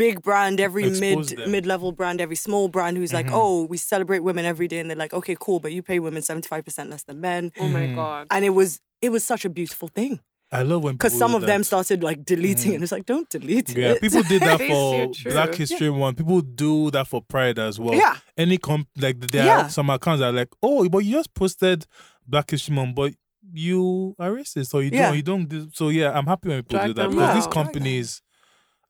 [0.05, 1.51] big brand, every Expose mid them.
[1.51, 3.41] mid level brand, every small brand who's like, Mhm.
[3.41, 6.21] "Oh, we celebrate women every day," and they're like, "Okay, cool, but you pay women
[6.21, 7.95] seventy five percent less than men," oh my Mhm.
[7.95, 8.27] god.
[8.33, 10.19] and it was it was such a beautiful thing
[10.53, 12.75] I love when because some do of them started like deleting, it.
[12.75, 14.01] and it's like, don't delete Yeah, it.
[14.01, 15.55] people did that for Black true.
[15.57, 16.17] History Month.
[16.17, 17.93] People do that for Pride as well.
[17.95, 19.65] yeah, Any comp like there Yeah.
[19.65, 21.85] are some accounts that are like, oh, but you just posted
[22.27, 23.13] Black History Month, but
[23.53, 25.07] you are racist or you Yeah.
[25.07, 27.33] don't you don't do so yeah, I'm happy when people Drag do that them because
[27.35, 27.53] these out.
[27.53, 28.21] Drag companies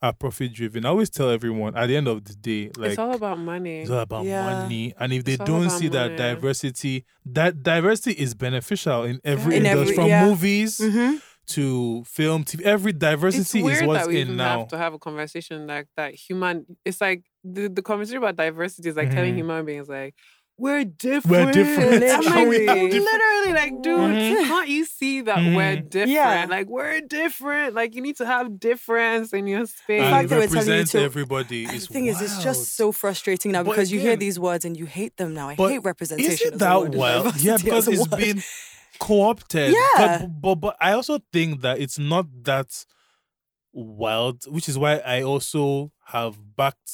[0.04, 0.84] are profit driven.
[0.84, 3.82] I always tell everyone at the end of the day, like it's all about money.
[3.82, 4.62] it's all about Yeah.
[4.64, 4.94] money.
[5.00, 9.20] And if they It's all don't about see that diversity, that diversity is beneficial in
[9.24, 10.26] every In industry, every- from yeah.
[10.26, 11.18] movies hmm
[11.56, 12.62] to film, TV.
[12.64, 14.60] Every it's diversity weird is what's that we in even now.
[14.60, 16.14] have to have a conversation like that.
[16.16, 19.38] Human, it's like the, the conversation about diversity is like telling Mhm.
[19.38, 20.16] human beings like
[20.58, 21.48] we're different.
[21.48, 22.04] We're different.
[22.04, 23.00] I'm like, Literally.
[23.00, 24.46] Literally like, dude, Mhm.
[24.46, 25.90] can't you see that we're Mhm.
[25.90, 26.12] different?
[26.12, 26.46] Yeah.
[26.48, 27.74] Like we're different.
[27.74, 30.02] Like you need to have difference in your space.
[30.04, 32.76] and fact that we're telling you represent to- everybody is the thing is, it's just
[32.76, 35.50] so frustrating now But because you hear these words and you hate them now.
[35.50, 36.32] I hate representation.
[36.32, 37.42] Is it that word and wild?
[37.42, 38.44] Yeah, because it's been
[39.00, 39.74] co-opted.
[39.74, 40.20] Yeah.
[40.20, 42.86] But, but but I also think that it's not that
[43.74, 46.92] wild, which is why I also have backed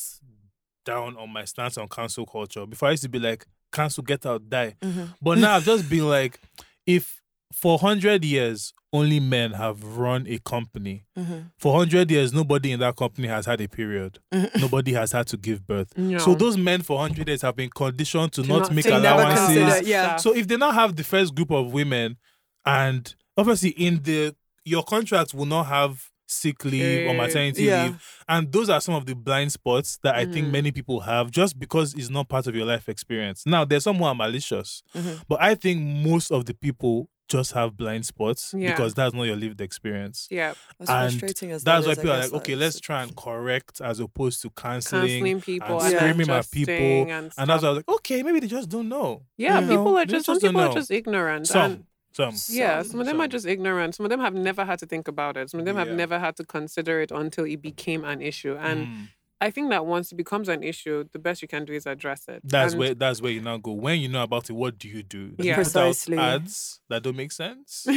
[0.85, 2.65] down on my stance on cancel culture.
[2.65, 4.75] Before I used to be like, cancel, get out, die.
[4.81, 5.15] Mhm.
[5.21, 6.39] But now I've just been like,
[6.85, 7.21] if
[7.53, 11.51] for hundred years only men have run a company, Mhm.
[11.57, 14.19] for hundred years nobody in that company has had a period.
[14.33, 14.61] Mhm.
[14.61, 15.95] Nobody has had to give birth.
[15.97, 16.17] No.
[16.19, 18.97] So those men for hundred years have been conditioned to, To not, not make To
[18.97, 19.87] allowances.
[19.87, 20.15] yeah.
[20.17, 22.17] So if they now have the first group of women,
[22.65, 27.85] and obviously in the your contract will not have sick leave or Eh, maternity yeah.
[27.85, 30.51] leave, and those are some of the blind spots that I think Mhm.
[30.51, 33.43] many people have just because it's not part of your life experience.
[33.45, 35.21] Now there's some who are malicious, Mhm.
[35.29, 38.71] but I think most of the people just have blind spots Yeah.
[38.71, 40.27] because that's not your lived experience.
[40.31, 42.79] yeah, As And frustrating as That's that why is, I people are like, okay, let's
[42.79, 45.01] try and correct as opposed to canceling.
[45.07, 48.23] canceling people and and, screaming at people, and, And that's why I was like, okay,
[48.23, 49.23] maybe they just don't know.
[49.37, 51.47] yeah, You people know, are just some people are just ignorant.
[51.47, 52.33] Some, and some.
[52.55, 53.95] Yeah, Some- some of them are just ignorant.
[53.95, 55.49] Some of them have never had to think about it.
[55.49, 58.55] Some of them have never had to consider it until it became an issue.
[58.55, 59.07] And Mm.
[59.39, 62.23] I think that once it becomes an issue, the best you can do is address
[62.27, 62.41] it.
[62.43, 63.71] That's And where that's where you now go.
[63.73, 65.29] When you know about it, what do you do?
[65.29, 65.53] Do Yeah.
[65.55, 66.17] put out Precisely.
[66.17, 67.85] ads that don't make sense.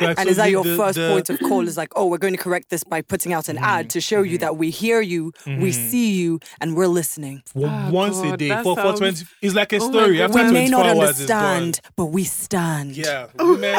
[0.00, 1.66] Like, And so is that your the- first the- point of call?
[1.66, 4.22] Is like, oh, we're going to correct this by putting out an ad to show
[4.22, 5.90] you that we hear you, we Mhm.
[5.90, 7.42] see you, and we're listening.
[7.54, 9.24] w- Ah, once a day that for, for twenty.
[9.42, 10.18] It's like a Oh story.
[10.18, 10.24] God.
[10.26, 11.56] After We twenty may four not hours, it's done.
[11.56, 12.96] understand, but we stand.
[12.96, 13.74] Yeah, women.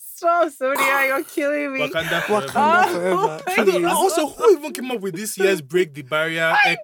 [0.00, 1.80] Stop, Sonia, you're killing me.
[1.80, 2.46] Wakanda forever.
[2.48, 3.80] Wakanda Oh, forever.
[3.80, 6.80] my I also, who even came up with this year's break the barrier X?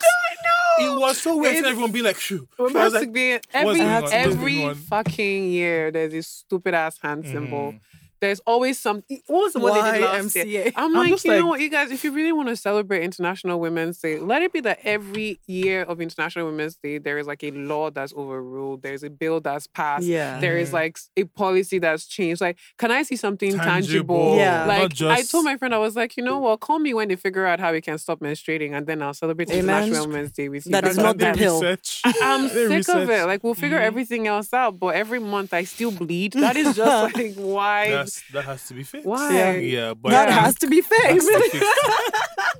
[0.80, 1.52] It was so weird.
[1.52, 4.02] seeing It's- Everyone be like, "Shoo." We're I to like, be what's every going on?
[4.02, 5.90] What's every fucking year.
[5.90, 7.72] There's this stupid ass hand symbol.
[7.72, 7.80] Mhm.
[8.20, 9.20] There's always something.
[9.26, 10.72] What was the one they did last year?
[10.76, 13.02] I'm, I'm like, you like- know what, you guys, if you really want to celebrate
[13.02, 17.26] International Women's Day, let it be that every year of International Women's Day, there is
[17.26, 20.38] like a law that's overruled, there's a bill that's passed, Yeah.
[20.40, 22.40] there is like a policy that's changed.
[22.40, 23.70] Like, can I see something tangible?
[24.18, 24.36] Tangible.
[24.36, 24.66] Yeah.
[24.66, 25.18] Like, just...
[25.18, 27.46] I told my friend, I was like, you know what, call me when they figure
[27.46, 29.60] out how we can stop menstruating, and then I'll celebrate Amen.
[29.84, 30.72] International Women's Day with you.
[30.72, 31.60] That is not the pill.
[32.22, 33.26] I'm They sick of it.
[33.26, 33.84] Like we'll figure Mhm.
[33.90, 36.34] everything else out, but every month I still bleed.
[36.40, 37.90] That is just like why?
[37.90, 39.06] That's, that has to be fixed.
[39.06, 39.34] Why?
[39.34, 39.52] Yeah.
[39.56, 41.28] Yeah, but that has to be fixed.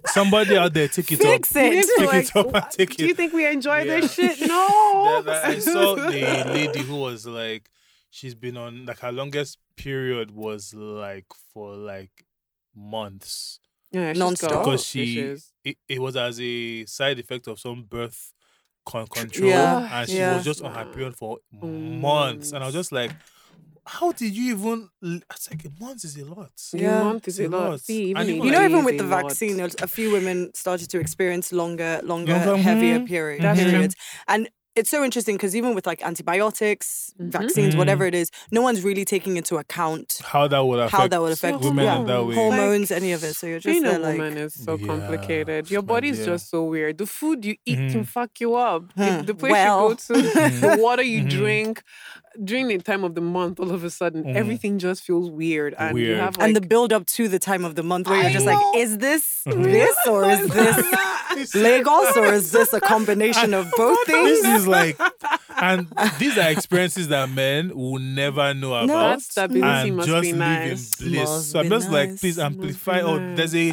[0.07, 1.63] Somebody out there, take it Fix up.
[1.63, 1.87] it.
[1.99, 4.41] Take like, it up and what- take Do you think we enjoy this shit?
[4.49, 5.23] No.
[5.25, 6.11] That- that- I saw the
[6.47, 7.71] lady who was like,
[8.11, 12.25] she's been on like her longest period was like for like
[12.75, 13.61] months
[13.93, 14.65] yeah, she's Non-stop.
[14.65, 18.33] because she it, it was as a side effect of some birth
[18.87, 20.37] con- control Yeah, and she yeah.
[20.37, 22.01] was just on her period for mm.
[22.01, 23.13] months and I was just like
[23.87, 27.01] how did you even l- it's like a month is a lot Yeah.
[27.01, 27.71] A month is a a lot.
[27.73, 27.81] lot.
[27.81, 31.53] See, even even You know, even with the vaccine, a few women started to experience
[31.53, 33.07] longer, longer, Longer, heavier mhm.
[33.07, 33.71] period, That's true.
[33.71, 33.95] periods.
[34.29, 34.49] And
[34.81, 36.87] it's so interesting because even with like antibiotics,
[37.21, 37.31] Mhm.
[37.39, 37.79] vaccines, Mhm.
[37.81, 41.21] whatever it is, no one's really taking into account how that would affect how that
[41.25, 43.35] would affect women yeah, in that way hormones, any of it.
[43.39, 45.71] So you're just Being a there like, woman is so Yeah, complicated.
[45.75, 46.27] Your body's dear.
[46.33, 46.99] just so weird.
[46.99, 48.09] The food you eat can Mhm.
[48.19, 48.83] fuck you up.
[48.97, 49.83] The, the place well.
[49.91, 50.13] you go to,
[50.67, 51.31] the water you Mhm.
[51.39, 51.83] drink,
[52.51, 54.37] during the time of the month, all of a sudden, Mhm.
[54.43, 55.75] everything just feels weird.
[55.79, 58.21] And you have like and the build up to the time of the month where
[58.23, 58.55] you're just know.
[58.55, 63.99] like, is this this or is this Lagos or is this a combination of both
[64.07, 64.61] this things?
[64.63, 64.99] is like
[65.63, 65.87] and
[66.19, 70.33] these are experiences that men will never know about that stability and must just be
[70.33, 71.01] live nice.
[71.01, 71.29] in bliss.
[71.29, 72.97] Must so I'm be just like, nice, please must amplify.
[72.99, 73.73] be Oh, there's a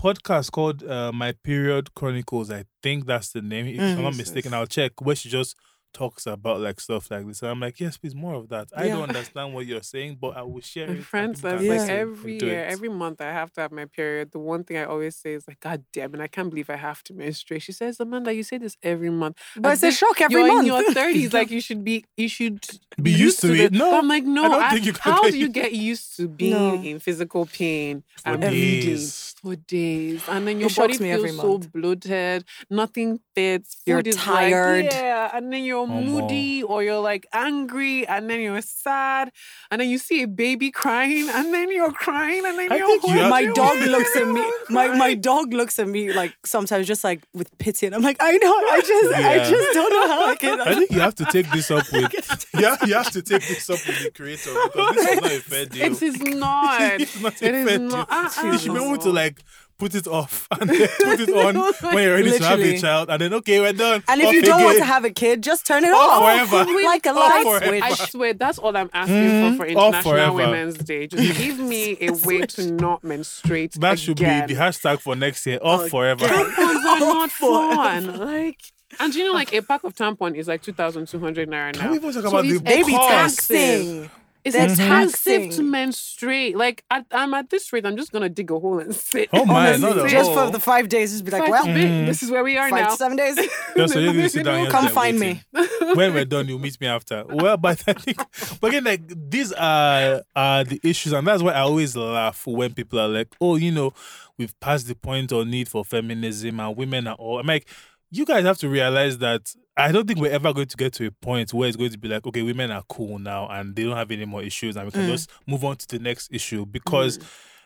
[0.00, 2.50] podcast called uh, My Period Chronicles.
[2.50, 3.66] I think that's the name.
[3.66, 4.18] If I'm not Mm.
[4.18, 5.56] mistaken, I'll check where she just
[5.92, 7.42] talks about like stuff like this.
[7.42, 8.68] And I'm like, yes, please, more of that.
[8.76, 8.94] I Yeah.
[8.96, 10.96] don't understand what you're saying, but I will share My it.
[10.96, 12.72] and friend people says can like every year, it.
[12.72, 14.30] every month I have to have my period.
[14.32, 16.76] The one thing I always say is like, God damn it, I can't believe I
[16.76, 17.62] have to menstruate.
[17.62, 19.38] She says, Amanda, you say this every month.
[19.56, 22.04] But As it's a shock every month, you're in your thirties, like you should be
[22.16, 22.64] you should
[23.02, 23.70] Be used to it.
[23.72, 23.78] this.
[23.78, 26.16] No, But I'm like, no, don't I- think you can how do you get used
[26.16, 26.74] to being No.
[26.82, 29.34] in physical pain for and bleeding days.
[29.42, 33.76] for days, and then your It body feels so bloated, nothing fits.
[33.86, 34.84] You're food is tired.
[34.86, 36.04] like, yeah, and then you're Omo.
[36.04, 39.30] moody or you're like angry, and then you're sad,
[39.70, 42.86] and then you see a baby crying, and then you're crying, and then I you're
[42.86, 44.44] think you have- my dog looks at me.
[44.70, 48.18] My my dog looks at me like sometimes just like with pity, and I'm like,
[48.20, 50.60] I know, I just, I just don't know how I can.
[50.60, 53.68] I think you have to take this up with yeah, you have to take this
[53.70, 55.84] up with the creator because this is not a fair deal.
[55.92, 57.00] It is not.
[57.00, 58.08] it's not a It is not.
[58.08, 58.16] deal.
[58.18, 58.52] Uh-uh.
[58.52, 59.42] You should be able to like
[59.78, 61.54] put it off and then put it on
[61.94, 64.02] when you're ready to have a child, and then okay, we're done.
[64.08, 66.48] and if Off you don't want to have a kid, just turn it Off off.
[66.50, 66.70] forever.
[66.88, 67.84] Like a Off light forever.
[67.84, 69.52] I swear that's all I'm asking Mhm.
[69.56, 70.34] for for International.
[70.34, 71.06] Women's Day.
[71.06, 73.72] Just give me a way to not menstruate.
[73.80, 75.58] that should be the hashtag for next year.
[75.62, 76.26] Off forever.
[76.26, 77.74] Tampons are not forever.
[77.76, 78.18] fun.
[78.18, 78.58] Like,
[79.00, 81.74] and you know, like a pack of tampon is like two thousand two hundred naira
[81.74, 81.82] now.
[81.82, 83.36] Can we even talk So about the Baby cost?
[83.48, 84.10] taxing.
[84.54, 85.70] It's They're expensive to taxing.
[85.70, 86.56] menstruate.
[86.56, 89.28] Like, at, I'm at this rate, I'm just gonna dig a hole and sit.
[89.32, 90.46] Oh my, Honestly, not at just all.
[90.46, 91.84] for the five days, just be like, Five well, to bit.
[91.86, 92.06] Mm-hmm.
[92.06, 92.94] this is where we are five now.
[92.94, 93.36] seven days.
[93.76, 95.40] Just so you're sit down here Come find waiting.
[95.52, 95.66] me.
[95.94, 97.24] when we're done, you meet me after.
[97.28, 98.18] Well, but I think,
[98.60, 102.74] but again, like these are are the issues, and that's why I always laugh when
[102.74, 103.92] people are like, "Oh, you know,
[104.36, 107.68] we've passed the point or need for feminism, and women are all." I'm like,
[108.10, 111.06] you guys have to realize that I don't think we're ever going to get to
[111.06, 113.84] a point where it's going to be like, okay, women are cool now, and they
[113.84, 115.10] don't have any more issues, and we can Mm.
[115.12, 117.18] just move on to the next issue because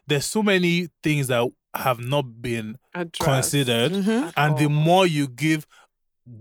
[0.06, 4.26] there's so many things that have not been Addressed considered Mhm.
[4.28, 5.66] at and the more you give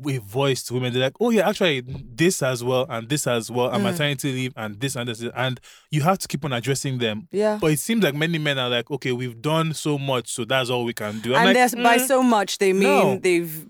[0.07, 3.49] a voice to women, they're like, oh yeah, actually this as well and this as
[3.49, 3.91] well, and Mm.
[3.91, 7.27] maternity leave and this and this, and you have to keep on addressing them.
[7.31, 7.57] Yeah.
[7.61, 10.69] But it seems like many men are like, okay, we've done so much, so that's
[10.69, 11.31] all we can do.
[11.33, 13.19] I'm and like, there's by mm, so much they mean No.
[13.19, 13.65] they've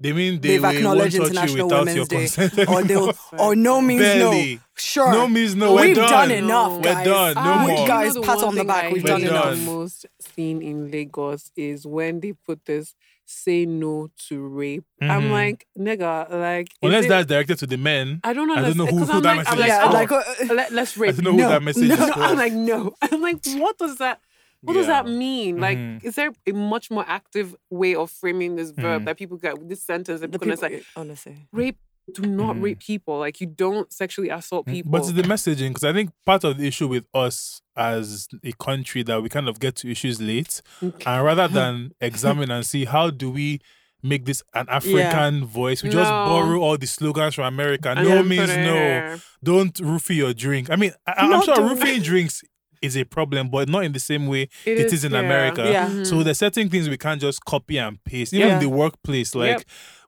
[0.00, 2.68] they mean they they've will- won't acknowledged touch International you without Women's your Day, consent.
[2.68, 4.54] or they'll or no means Barely.
[4.56, 4.60] no.
[4.76, 5.12] Sure.
[5.12, 5.74] No means no.
[5.74, 6.10] We're We've done.
[6.10, 6.76] done enough, No.
[6.78, 7.34] We're done.
[7.34, 7.86] No Ah, more.
[7.86, 9.50] Guys, pat on the back, we've done hate enough.
[9.56, 12.94] the most seen in Lagos is when they put this
[13.26, 14.84] say no to rape.
[15.00, 15.30] I'm Mhm.
[15.30, 18.20] like, nigga, like Unless it- that's directed to the men.
[18.22, 18.54] I don't know.
[18.56, 19.92] I don't know who- 'cause who I'm that like, I'm message like, is oh, for.
[19.94, 21.94] like uh, let, let's I don't know who that message no.
[21.94, 22.20] is for.
[22.20, 22.94] I'm like, no.
[23.00, 24.20] I'm like, what does that?
[24.64, 25.58] What does that mean?
[25.60, 26.04] Like, Mhm.
[26.04, 29.04] is there a much more active way of framing this verb Mhm.
[29.06, 31.46] that people get this sentence that people people, gonna say honestly.
[31.52, 31.78] rape?
[32.12, 32.62] Do not Mhm.
[32.62, 33.18] rape people.
[33.18, 34.90] Like, you don't sexually assault people.
[34.92, 38.52] But it's the messaging because I think part of the issue with us as a
[38.52, 41.02] country that we kind of get to issues late, Okay.
[41.06, 43.60] and rather than examine and see how do we
[44.02, 47.88] make this an African voice, we just borrow all the slogans from America.
[47.96, 49.16] And no means no.
[49.42, 50.68] Don't roofie your drink.
[50.70, 52.42] I mean, I, I'm sure don't- roofing drinks
[52.82, 55.20] is a problem, but not in the same way It it is in yeah.
[55.20, 55.68] America.
[55.70, 55.88] Yeah.
[55.88, 56.06] Mhm.
[56.06, 58.32] So there's certain things we can't just copy and paste.
[58.34, 58.54] Even Yeah.
[58.54, 59.62] in the workplace, like Yep.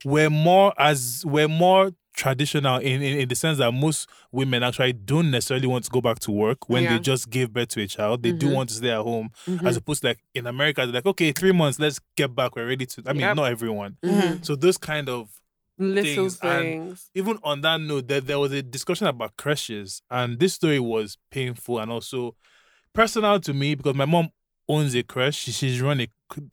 [0.05, 4.95] we're more as we're more traditional in, in, in the sense that most women actually
[4.95, 7.87] don't necessarily want to go back to work when they just gave birth to a
[7.87, 8.23] child.
[8.23, 8.55] They do Mhm.
[8.55, 9.29] want to stay at home.
[9.47, 9.67] Mhm.
[9.67, 12.57] As opposed to like in America, they're like, okay, three months, let's get back.
[12.57, 13.37] We're ready to I mean, Yep.
[13.37, 13.97] not everyone.
[14.03, 14.45] Mhm.
[14.47, 15.29] So those kind of
[15.79, 17.11] Little things and- things.
[17.15, 21.19] even on that note, there, there was a discussion about creches, and this story was
[21.31, 22.35] painful and also
[22.97, 24.31] personal to me because my mom
[24.69, 25.37] owns a creche.
[25.37, 26.09] She, she's run a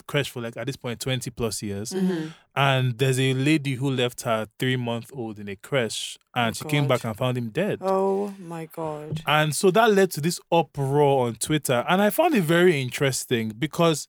[0.08, 1.92] creche for like at this point 20 plus years.
[1.94, 2.32] Mhm.
[2.56, 6.58] And there's a lady who left her three month old in a creche and Oh,
[6.60, 7.80] she came back and found him dead.
[7.82, 9.22] Oh my god.
[9.26, 11.84] And so that led to this uproar on Twitter.
[11.90, 14.08] And I found it very interesting because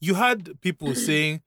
[0.00, 1.42] you had people saying,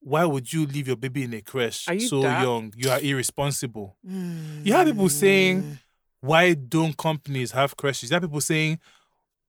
[0.00, 2.42] Why would you leave your baby in a creche you so daft?
[2.44, 2.74] young?
[2.76, 3.96] You are irresponsible.
[4.06, 5.78] You have people saying,
[6.20, 8.10] why don't companies have creches?
[8.10, 8.78] You have people saying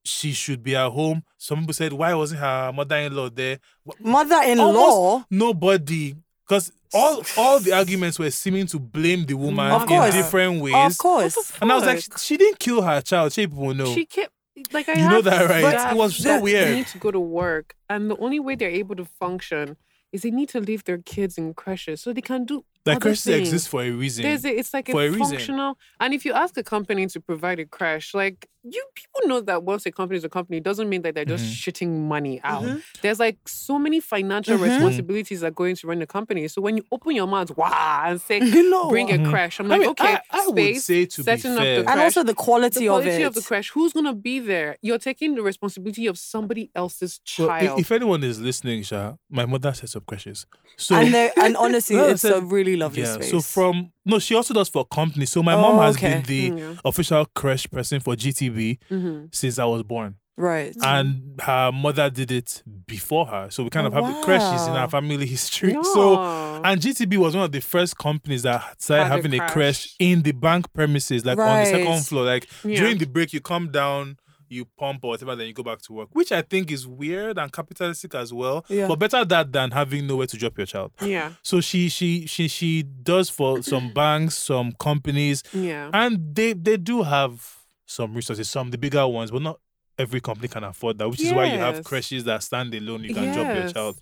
[0.06, 1.22] she should be at home.
[1.38, 3.58] Some people said, why wasn't her mother-in-law there?
[4.00, 5.24] Mother-in-law.
[5.30, 6.14] Nobody,
[6.46, 10.14] because all all the arguments were seeming to blame the woman Of in course.
[10.14, 10.74] different ways.
[10.74, 11.52] Of course.
[11.60, 12.18] And I was like, Fuck.
[12.18, 13.32] she didn't kill her child.
[13.32, 13.92] She people know.
[13.94, 14.32] She kept
[14.72, 15.60] like I You know that, right?
[15.78, 16.68] staff It was so weird.
[16.68, 19.76] They Need to go to work, and the only way they're able to function
[20.12, 23.00] is they need to leave their kids in creches so they can do that other
[23.00, 23.48] creches things.
[23.48, 24.22] exist for a reason.
[24.24, 25.26] There's a, it's like for a a reason.
[25.36, 25.78] functional.
[26.00, 29.62] And if you ask a company to provide a creche, like you people know that
[29.62, 31.52] once a company is a company, it doesn't mean that they're just Mm-hmm.
[31.86, 32.64] shitting money out.
[32.64, 32.82] Mhm.
[33.02, 34.62] There's like so many financial Mhm.
[34.68, 36.48] responsibilities that go into running a company.
[36.48, 38.40] So when you open your mouth, wow, and say
[38.74, 38.88] no.
[38.88, 39.30] bring a Mhm.
[39.30, 41.58] creche, I'm I like, mean, okay, I- I would space, say to be setting up
[41.58, 41.86] the creche.
[41.92, 43.40] and also the quality, the quality of of, it.
[43.40, 43.70] the creche.
[43.70, 44.76] Who's gonna be there?
[44.82, 47.78] You're taking the responsibility of somebody else's Well, i- child.
[47.80, 50.46] if anyone is listening, Sha, my mother sets up creches.
[50.76, 53.14] So and and honestly, it's a said- really lovely yeah.
[53.14, 53.30] space.
[53.30, 55.30] So from no, she also does for companies.
[55.32, 56.14] So my Oh, mom has okay.
[56.14, 56.80] been the Mm, yeah.
[56.84, 59.34] official creche person for GTB Mhm.
[59.34, 60.14] since I was born.
[60.38, 60.76] right.
[60.82, 63.48] And her mother did it before her.
[63.50, 65.74] So we kind of have the creches in our family history.
[65.94, 66.18] So
[66.62, 69.52] and GTB was one of the first companies that started Had a having a creche
[69.52, 69.96] creche.
[69.98, 72.24] in the bank premises, like on the second floor.
[72.26, 72.80] Like Yeah.
[72.80, 75.92] during the break, you come down, you pump or whatever, then you go back to
[75.92, 78.64] work, which I think is weird and capitalistic as well.
[78.68, 78.86] Yeah.
[78.88, 80.92] But better that than having nowhere to drop your child.
[81.02, 85.90] yeah, So she she she she does for some banks, some companies, yeah.
[85.92, 87.56] and they they do have
[87.86, 89.60] some resources, some the bigger ones, but not
[89.98, 91.08] every company can afford that.
[91.08, 91.84] Which is why you have Yes.
[91.86, 93.72] creches that stand alone, you can drop your Yes.
[93.72, 93.98] child.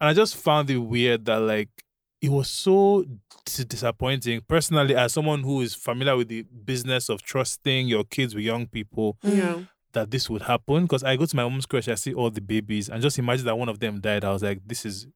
[0.00, 1.68] And I just found it weird that like
[2.20, 3.04] it was so
[3.46, 4.40] dis- disappointing.
[4.48, 8.66] Personally, as someone who is familiar with the business of trusting your kids with young
[8.66, 9.60] people, Yeah.
[9.98, 10.82] That this would happen.
[10.84, 13.46] Because I go to my mom's creche, I see all the babies, and just imagine
[13.46, 14.24] that one of them died.
[14.24, 15.06] I was like, this is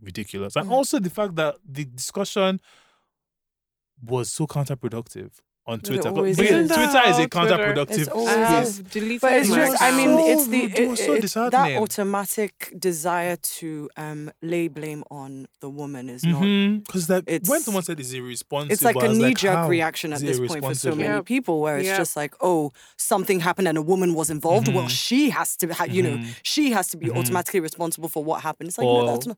[0.00, 0.56] ridiculous.
[0.56, 0.72] And Mm.
[0.72, 2.60] also the fact that the discussion
[4.04, 5.30] was so counterproductive
[5.64, 6.02] on It Twitter.
[6.08, 6.68] 'Cause always Twitter is.
[6.70, 8.68] Twitter is a counterproductive It's always I space.
[8.68, 8.76] is.
[8.78, 10.28] have deleted But it's just, I mean, account.
[10.30, 15.46] it's the So- it so it- it- that automatic desire to um, lay blame on
[15.60, 16.40] the woman is not.
[16.84, 20.20] Because like when someone said it's irresponsible, It's like a knee jerk how reaction at
[20.20, 21.24] this point for so many Yep.
[21.26, 21.96] people, where it's Yep.
[21.98, 24.66] just like, oh, something happened and a woman was involved.
[24.68, 24.90] Well, Mhm.
[24.90, 26.34] she has to, ha- you know, Mhm.
[26.42, 27.18] she has to be Mhm.
[27.18, 28.68] automatically responsible for what happened.
[28.68, 29.36] It's like, no, that's not.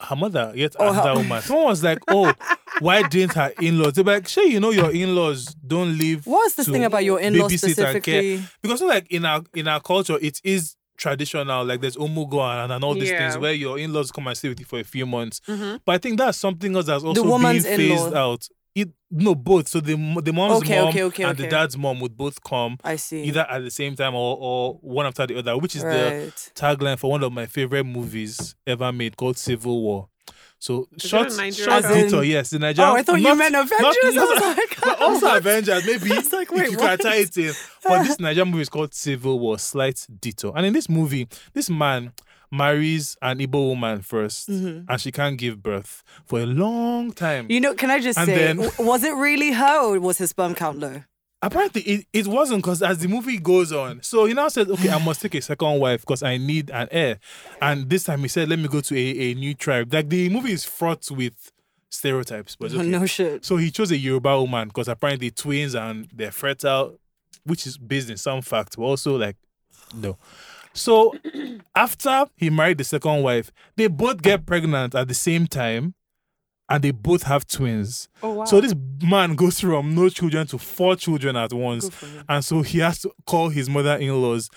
[0.00, 1.42] Her mother, yet Oh, her- another woman.
[1.42, 2.32] Someone was like, "Oh,
[2.80, 6.56] why didn't her in-laws?" They were like, "Sure, you know your in-laws don't live What's
[6.56, 8.42] this to thing about your in-laws babysit and care." specifically?
[8.62, 11.64] because not like in our in our culture, it is traditional.
[11.64, 14.60] Like there's omugwo and, and all these things where your in-laws come and stay with
[14.60, 15.40] you for a few months.
[15.48, 15.80] Mhm.
[15.84, 18.32] But I think that's something else that's also being woman's phased in-law.
[18.32, 18.48] out.
[18.74, 19.68] It no both.
[19.68, 22.76] So the the mom's Okay, mom okay, okay, and the dad's mom would both come
[22.82, 23.22] I see.
[23.24, 26.98] either at the same time or or one after the other, which is the tagline
[26.98, 30.08] for one of my favorite movies ever made called Civil War.
[30.58, 31.94] So it a short, short film?
[31.94, 32.94] detour, yes, the Nigerian.
[32.94, 34.16] Oh, I thought you meant Avengers.
[34.16, 35.84] I was like, but also Avengers.
[35.86, 37.52] Maybe I was like, you wait, can tie it in.
[37.82, 40.54] But this Nigerian movie is called Civil War, Slight Detour.
[40.56, 42.12] And in this movie, this man
[42.56, 44.84] marries an Igbo woman 1st Mhm.
[44.88, 47.46] and she can't give birth for a long time.
[47.50, 50.30] You know, can I just And say, then- was it really her or was his
[50.30, 51.02] sperm count low?
[51.42, 54.88] apparently it, it wasn't because as the movie goes on, so he now said, okay,
[54.88, 57.18] I must take a second wife because I need an heir.
[57.60, 59.92] And this time he said, let me go to a, a new tribe.
[59.92, 61.52] Like the movie is fraught with
[61.90, 62.82] stereotypes, but okay.
[62.88, 63.44] No shit.
[63.44, 66.98] So he chose a Yoruba woman because apparently twins and they're fertile,
[67.44, 69.36] which is based in some fact, but also like
[69.94, 70.16] no.
[70.74, 71.14] So
[71.74, 75.94] after he married the second wife, they both get pregnant at the same time
[76.68, 78.08] and they both have twins.
[78.22, 78.44] Oh wow.
[78.44, 81.84] So this man goes from no children to four children at once.
[81.84, 82.24] Good for him.
[82.28, 84.50] And so he has to call his mother in laws.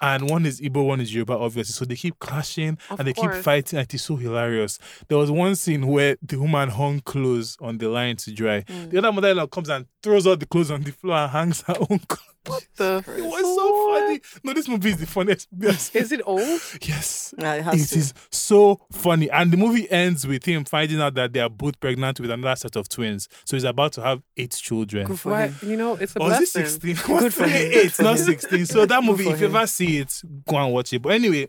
[0.00, 1.72] And one is Igbo, one is Yoruba, obviously.
[1.72, 3.78] So they keep clashing Of and they keep fighting.
[3.78, 4.78] And it's so hilarious.
[5.08, 8.62] There was one scene where the woman hung clothes on the line to dry.
[8.62, 8.90] Mm.
[8.90, 11.30] The other mother in law comes and throws all the clothes on the floor and
[11.30, 12.33] hangs her own clothes.
[12.46, 14.00] What the It was so What?
[14.00, 14.20] funny.
[14.42, 15.48] No, this movie is the funniest.
[15.56, 16.60] movie Is it old?
[16.82, 17.34] Yes.
[17.38, 17.98] Yeah, it has It to.
[18.00, 19.30] is so funny.
[19.30, 22.56] And the movie ends with him finding out that they are both pregnant with another
[22.56, 23.28] set of twins.
[23.46, 25.06] So he's about to have eight children.
[25.06, 25.50] Good for What?
[25.50, 25.70] him.
[25.70, 26.92] You know, it's a Or is it blessing.
[26.94, 27.18] 16?
[27.18, 27.70] Good for him.
[27.72, 28.66] It's not 16.
[28.66, 29.56] So that movie, if you him.
[29.56, 31.00] ever see it, go and watch it.
[31.02, 31.48] But anyway,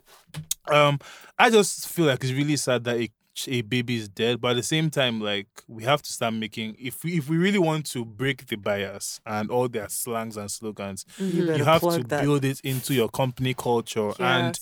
[0.72, 0.98] um,
[1.38, 3.10] I just feel like it's really sad that a,
[3.48, 4.40] a baby is dead.
[4.40, 7.36] But at the same time, like we have to start making if we if we
[7.36, 11.36] really want to break the bias and all their slangs and slogans, mm-hmm.
[11.36, 12.22] You you have to that.
[12.22, 14.12] build it into your company culture.
[14.18, 14.58] And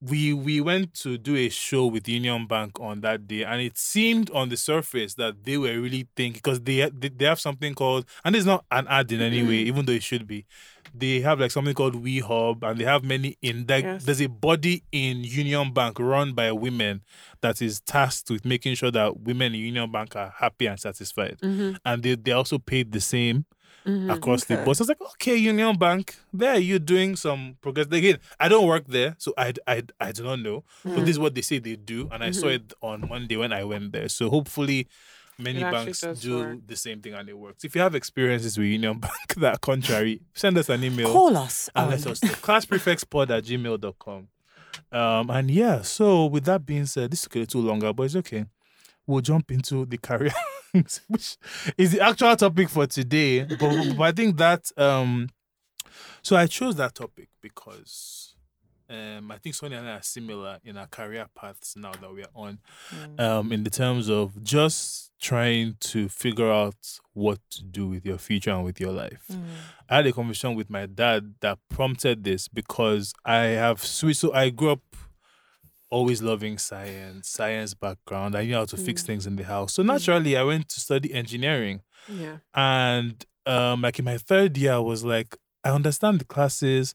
[0.00, 3.76] we we went to do a show with Union Bank on that day, and it
[3.76, 7.74] seemed on the surface that they were really thinking because they, they they have something
[7.74, 9.68] called and it's not an ad in any way, mm-hmm.
[9.68, 10.46] even though it should be.
[10.94, 14.04] They have like something called We Hub, and they have many in like Yes.
[14.04, 17.02] there's a body in Union Bank run by women
[17.40, 21.38] that is tasked with making sure that women in Union Bank are happy and satisfied,
[21.42, 21.76] Mm-hmm.
[21.84, 23.44] and they they also paid the same
[23.86, 24.10] Mm-hmm.
[24.10, 24.76] across the board.
[24.76, 27.86] So I was like, okay, Union Bank, there you're doing some progress.
[27.86, 30.64] Again, I don't work there, so I, I, I do not know.
[30.84, 31.00] But Mm-hmm.
[31.06, 32.06] this is what they say they do.
[32.12, 34.10] And I saw it on Monday when I went there.
[34.10, 34.86] So hopefully
[35.40, 36.58] many banks do work.
[36.66, 37.64] the same thing and it works.
[37.64, 41.36] If you have experiences with Union Bank that are contrary, send us an email Call
[41.36, 41.68] us.
[41.74, 42.30] and let us know.
[42.30, 44.28] Classprefectspod at gmail.com.
[44.92, 48.16] Um, and yeah, so with that being said, this is a little longer, but it's
[48.16, 48.44] okay.
[49.06, 50.32] We'll jump into the career,
[50.72, 51.36] which
[51.76, 53.44] is the actual topic for today.
[53.44, 55.28] But, but I think that um,
[56.22, 58.34] so I chose that topic because
[58.90, 62.22] um, I think Sonia and I are similar in our career paths now that we
[62.22, 62.58] are on,
[63.18, 68.18] um, in the terms of just trying to figure out what to do with your
[68.18, 69.24] future and with your life.
[69.30, 69.42] mm,
[69.88, 74.20] I had a conversation with my dad that prompted this because I have switched.
[74.20, 74.82] So I grew up
[75.90, 78.36] always loving science, science background.
[78.36, 79.74] I knew how to fix things in the house.
[79.74, 81.82] So naturally, I went to study engineering.
[82.08, 82.38] Yeah.
[82.54, 86.94] And um, like in my third year, I was like, I understand the classes,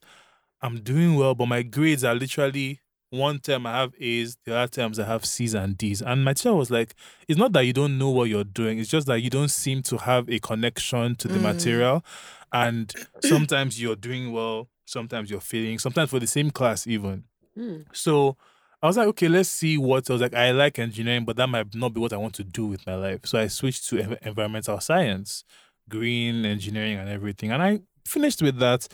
[0.66, 4.68] I'm doing well, but my grades are literally one term I have A's, the other
[4.68, 6.02] terms I have C's and D's.
[6.02, 6.94] And my teacher was like,
[7.28, 9.82] it's not that you don't know what you're doing, it's just that you don't seem
[9.84, 11.42] to have a connection to the Mm.
[11.42, 12.04] material.
[12.52, 17.24] And sometimes you're doing well, sometimes you're failing, sometimes for the same class, even.
[17.56, 17.84] Mm.
[17.92, 18.36] So
[18.82, 20.34] I was like, okay, let's see what I was like.
[20.34, 22.96] I like engineering, but that might not be what I want to do with my
[22.96, 23.20] life.
[23.24, 25.44] So I switched to env- environmental science,
[25.88, 27.52] green engineering, and everything.
[27.52, 28.88] And I finished with that.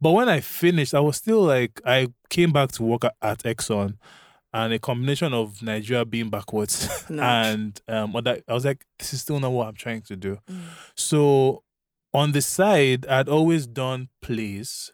[0.00, 3.38] But when I finished, I was still like, I came back to work at, at
[3.40, 3.96] Exxon,
[4.52, 7.22] and a combination of Nigeria being backwards No.
[7.22, 10.38] and um, other, I was like, this is still not what I'm trying to do.
[10.50, 10.60] Mm.
[10.96, 11.62] So
[12.12, 14.92] on the side, I'd always done plays,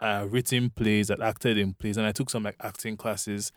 [0.00, 3.52] uh, written plays, I'd acted in plays, and I took some like acting classes.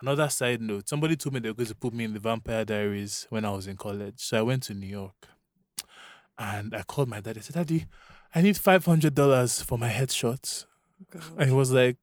[0.00, 2.64] Another side note, somebody told me they were going to put me in the Vampire
[2.64, 4.14] Diaries when I was in college.
[4.16, 5.28] So I went to New York
[6.38, 7.36] and I called my dad.
[7.36, 7.84] I said, Daddy,
[8.34, 10.66] I need $500 for my headshot.
[11.36, 11.96] And he was like,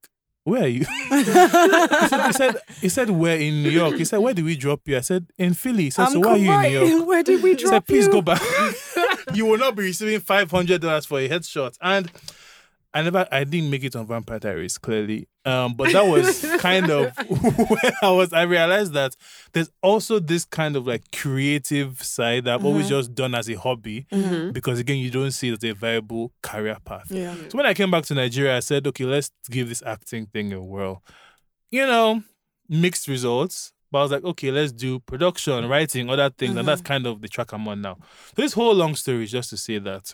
[0.43, 0.85] Where are you?
[1.09, 3.95] he, said, he, said, he said, Where in New York?
[3.95, 4.97] He said, Where did we drop you?
[4.97, 5.83] I said, In Philly.
[5.83, 7.07] He said, So why are you in New York?
[7.07, 8.11] Where did we drop He said, please you?
[8.11, 8.41] go back.
[9.33, 11.77] you will not be receiving five hundred dollars for a headshot.
[11.81, 12.11] And
[12.93, 15.27] I never I didn't make it on Vampire Diaries, clearly.
[15.45, 18.33] Um, but that was kind of where I was.
[18.33, 19.15] I realized that
[19.53, 23.53] there's also this kind of like creative side that I've always just done as a
[23.55, 24.07] hobby.
[24.11, 24.51] Mm-hmm.
[24.51, 27.07] Because again, you don't see it as a viable career path.
[27.09, 27.35] Yeah.
[27.49, 30.53] So when I came back to Nigeria, I said, okay, let's give this acting thing
[30.53, 31.03] a whirl.
[31.71, 32.23] You know,
[32.69, 33.73] mixed results.
[33.89, 36.57] But I was like, okay, let's do production, writing, other things.
[36.57, 37.97] And that's kind of the track I'm on now.
[38.35, 40.13] So this whole long story is just to say that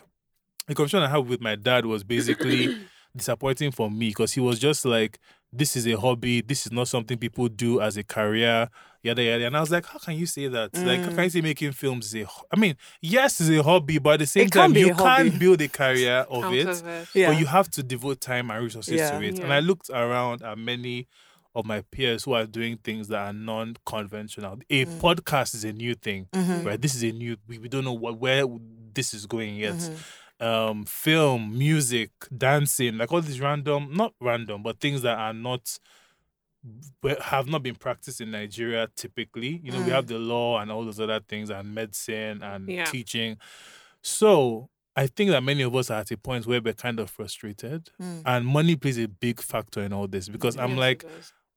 [0.66, 2.76] the conversation I had with my dad was basically
[3.16, 5.18] disappointing for me because he was just like,
[5.52, 6.40] this is a hobby.
[6.40, 8.68] This is not something people do as a career.
[9.04, 9.46] Yada yada.
[9.46, 10.74] And I was like, how can you say that?
[10.74, 12.24] Like, how can you say making films is a?
[12.24, 15.60] ho- I mean, yes, it's a hobby, but at the same time, you can't build
[15.60, 16.66] a career of it.
[16.66, 17.08] of it.
[17.14, 17.30] Yeah.
[17.30, 19.10] But you have to devote time and resources Yeah.
[19.18, 19.38] to it.
[19.38, 21.06] And I looked around at many
[21.54, 24.58] of my peers who are doing things that are non-conventional.
[24.70, 24.98] A Mm.
[25.00, 26.64] podcast is a new thing, Mhm.
[26.64, 26.80] right?
[26.80, 27.36] This is a new.
[27.46, 28.44] We, we don't know what where
[28.92, 29.74] this is going yet.
[29.74, 29.96] Mhm.
[30.40, 35.78] Um, film, music, dancing, like all these random, not random, but things that are not
[37.22, 39.60] have not been practiced in Nigeria typically.
[39.62, 39.94] You know, we Mm.
[39.94, 42.84] have the law and all those other things and medicine and Yeah.
[42.90, 43.36] teaching.
[44.00, 47.10] So I think that many of us are at a point where we're kind of
[47.10, 47.90] frustrated.
[48.00, 48.22] Mm.
[48.24, 51.04] And money plays a big factor in all this because I'm Yes, it like.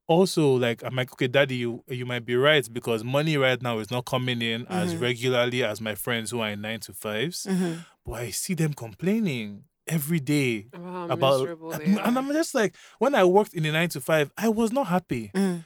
[0.08, 3.78] Also like I'm like, okay, daddy, you you might be right because money right now
[3.78, 5.00] is not coming in as Mhm.
[5.00, 7.84] regularly as my friends who are in nine to 5s Mhm.
[8.04, 11.98] But I see them complaining every day about about and.
[12.18, 15.30] I'm just like, when I worked in the nine to five, I was not happy.
[15.34, 15.64] Mm.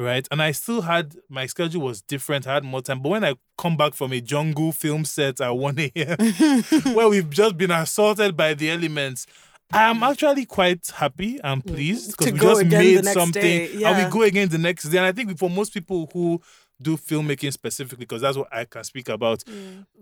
[0.00, 0.28] Right.
[0.30, 2.46] And I still had my schedule was different.
[2.46, 3.02] I had more time.
[3.02, 6.16] But when I come back from a jungle film set at 1 a.m.
[6.94, 9.26] where we've just been assaulted by the elements.
[9.72, 14.22] I'm actually quite happy and pleased because we just made something day, and we go
[14.22, 14.98] again the next day.
[14.98, 16.40] And I think for most people who
[16.80, 19.42] do filmmaking specifically, because that's what I can speak about,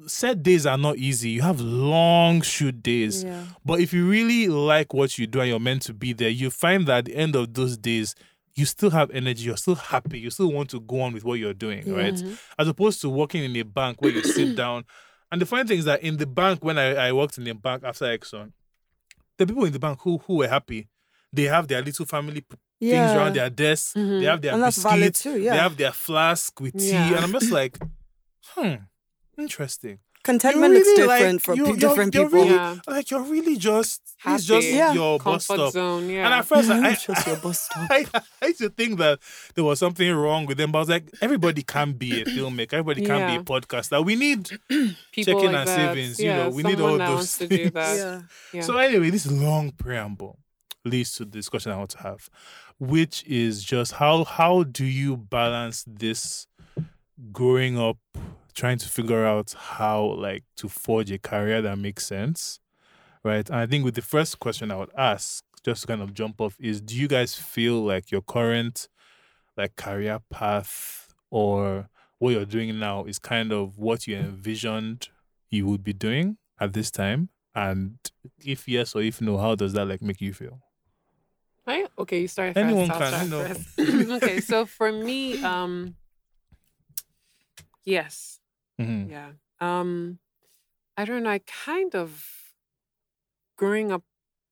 [0.06, 1.30] set days are not easy.
[1.30, 3.24] You have long shoot days.
[3.24, 3.44] Yeah.
[3.64, 6.50] But if you really like what you do and you're meant to be there, you
[6.50, 8.14] find that at the end of those days,
[8.54, 11.38] you still have energy, you're still happy, you still want to go on with what
[11.38, 12.14] you're doing, right?
[12.14, 12.38] Mhm.
[12.58, 14.84] As opposed to working in a bank where you sit down.
[15.32, 17.52] And the funny thing is that in the bank, when I, I worked in the
[17.54, 18.52] bank after Exxon,
[19.38, 20.88] the people in the bank who, who were happy,
[21.32, 24.20] they have their little family p- things around their desk, Mhm.
[24.20, 25.52] they have their And that's valid biscuits, too, yeah.
[25.52, 26.90] they have their flask with tea.
[26.90, 27.14] Yeah.
[27.16, 27.78] And I'm just like,
[28.54, 28.74] hmm,
[29.38, 29.98] interesting.
[30.26, 32.38] Contentment You looks really, like, different for you- pe- you're- different you're people.
[32.44, 32.76] really- Yeah.
[32.86, 34.76] Like you're really just it's just Happy.
[34.76, 34.92] Yeah.
[34.92, 35.72] your bus Comfort stop.
[35.72, 36.24] zone, yeah.
[36.24, 37.86] And at first, I, I, Just your bus stop.
[37.90, 38.06] I,
[38.42, 39.20] I used to think that
[39.54, 42.72] there was something wrong with them, but I was like, everybody can be a filmmaker,
[42.74, 43.36] everybody can Yeah.
[43.36, 44.04] be a podcaster.
[44.04, 45.76] We need People checking like and that.
[45.76, 47.74] savings, you know, we need all those wants to do things.
[47.74, 48.22] Yeah.
[48.52, 48.60] Yeah.
[48.62, 50.38] So anyway, this long preamble
[50.84, 52.28] leads to the discussion I want to have,
[52.80, 56.46] which is just how how do you balance this
[57.32, 57.98] growing up,
[58.56, 62.58] trying to figure out how like to forge a career that makes sense,
[63.22, 63.48] right?
[63.48, 66.40] And I think with the first question I would ask, just to kind of jump
[66.40, 68.88] off, is do you guys feel like your current
[69.56, 71.88] like career path or
[72.18, 75.08] what you're doing now is kind of what you envisioned
[75.50, 77.28] you would be doing at this time?
[77.54, 77.98] And
[78.44, 80.60] if yes or if no, how does that like make you feel?
[81.66, 81.88] Right?
[81.98, 83.00] Okay, you start Anyone first.
[83.02, 84.10] I'll can, start you first.
[84.22, 85.96] okay, so for me, um,
[87.84, 88.38] yes,
[88.78, 89.10] Mhm.
[89.10, 89.32] yeah.
[89.60, 90.18] Um,
[90.96, 91.30] I don't know.
[91.30, 92.26] I kind of
[93.56, 94.02] growing up,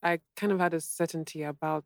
[0.02, 1.84] I kind of had a certainty about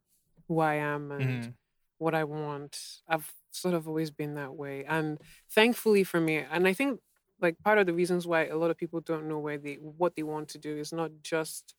[0.49, 1.55] who I am and Mhm.
[1.99, 3.03] what I want.
[3.09, 5.19] I've sort of always been that way, and
[5.51, 7.01] thankfully for me, and I think
[7.41, 10.17] like part of the reasons why a lot of people don't know where they what
[10.17, 11.75] they want to do is not just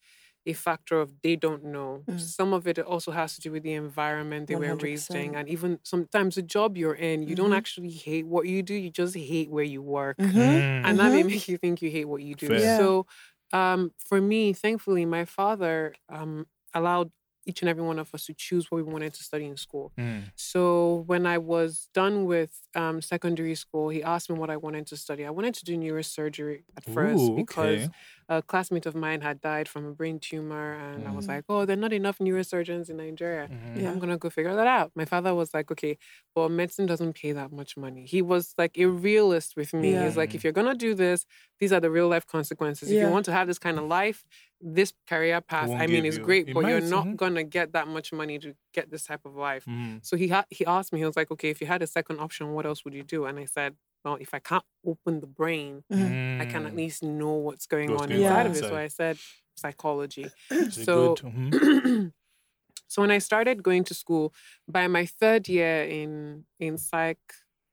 [0.50, 2.06] a factor of they don't know.
[2.08, 2.34] Mm.
[2.36, 5.47] Some of it also has to do with the environment they were raised in, and
[5.50, 7.54] even sometimes the job you're in, you don't Mhm.
[7.54, 8.74] actually hate what you do.
[8.76, 10.28] You just hate where you work Mhm.
[10.36, 10.66] Mm.
[10.84, 11.30] and that may Mhm.
[11.32, 12.58] make you think you hate what you do.
[12.58, 12.68] Yeah.
[12.68, 13.06] So,
[13.54, 17.12] um, for me, thankfully, my father um, allowed
[17.50, 19.91] each and every one of us to choose what we wanted to study in school.
[19.97, 20.22] Mm.
[20.36, 24.86] So when I was done with um, secondary school, he asked me what I wanted
[24.91, 25.26] to study.
[25.26, 27.89] I wanted to do neurosurgery at first Ooh, because okay.
[28.30, 31.30] a classmate of mine had died from a brain tumor, and I was Mm.
[31.34, 33.82] like, "Oh, there are not enough neurosurgeons in Nigeria." Mhm.
[33.82, 33.91] Yeah.
[33.91, 34.91] I'm gonna go figure that out.
[34.95, 35.97] My father was like, okay,
[36.36, 38.04] well, medicine doesn't pay that much money.
[38.06, 39.91] He was like a realist with me.
[39.93, 40.06] Yeah.
[40.06, 41.26] He's like, if you're gonna do this,
[41.60, 42.89] these are the real life consequences.
[42.91, 44.20] If you want to have this kind of life,
[44.62, 47.16] this career path, I mean, give is you- great, it but you're might, not mhm.
[47.24, 49.66] gonna get that much money to get this type of life.
[49.66, 50.05] Mm.
[50.05, 52.20] So he ha- he asked me, he was like, okay, if you had a second
[52.20, 53.26] option, what else would you do?
[53.26, 56.78] And I said, well, if I can't open the brain, I can at Mm.
[56.78, 58.60] least know what's going What's on going on inside of it.
[58.70, 58.76] So.
[58.76, 59.18] I said
[59.55, 60.28] psychology.
[60.72, 62.12] So mhm.
[62.88, 64.34] so when I started going to school,
[64.68, 67.20] by my third year in in psych,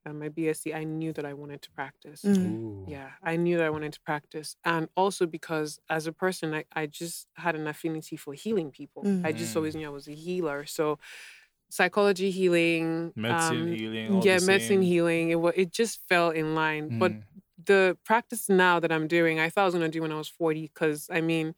[0.07, 2.23] uh, my BSc, I knew that I wanted to practice.
[2.25, 2.89] Mm.
[2.89, 6.65] Yeah, I knew that I wanted to practice, and also because as a person, I,
[6.73, 9.03] I just had an affinity for healing people.
[9.25, 9.79] I just always Mm.
[9.79, 10.65] knew I was a healer.
[10.67, 10.99] So
[11.69, 14.23] psychology healing, Medicine um, healing.
[14.23, 14.83] yeah, medicine same.
[14.83, 15.31] healing.
[15.31, 16.93] It it just fell in line.
[16.99, 17.23] But Mm.
[17.65, 20.29] the practice now that I'm doing, I thought I was gonna do when I was
[20.29, 20.63] 40.
[20.73, 21.55] Because I mean,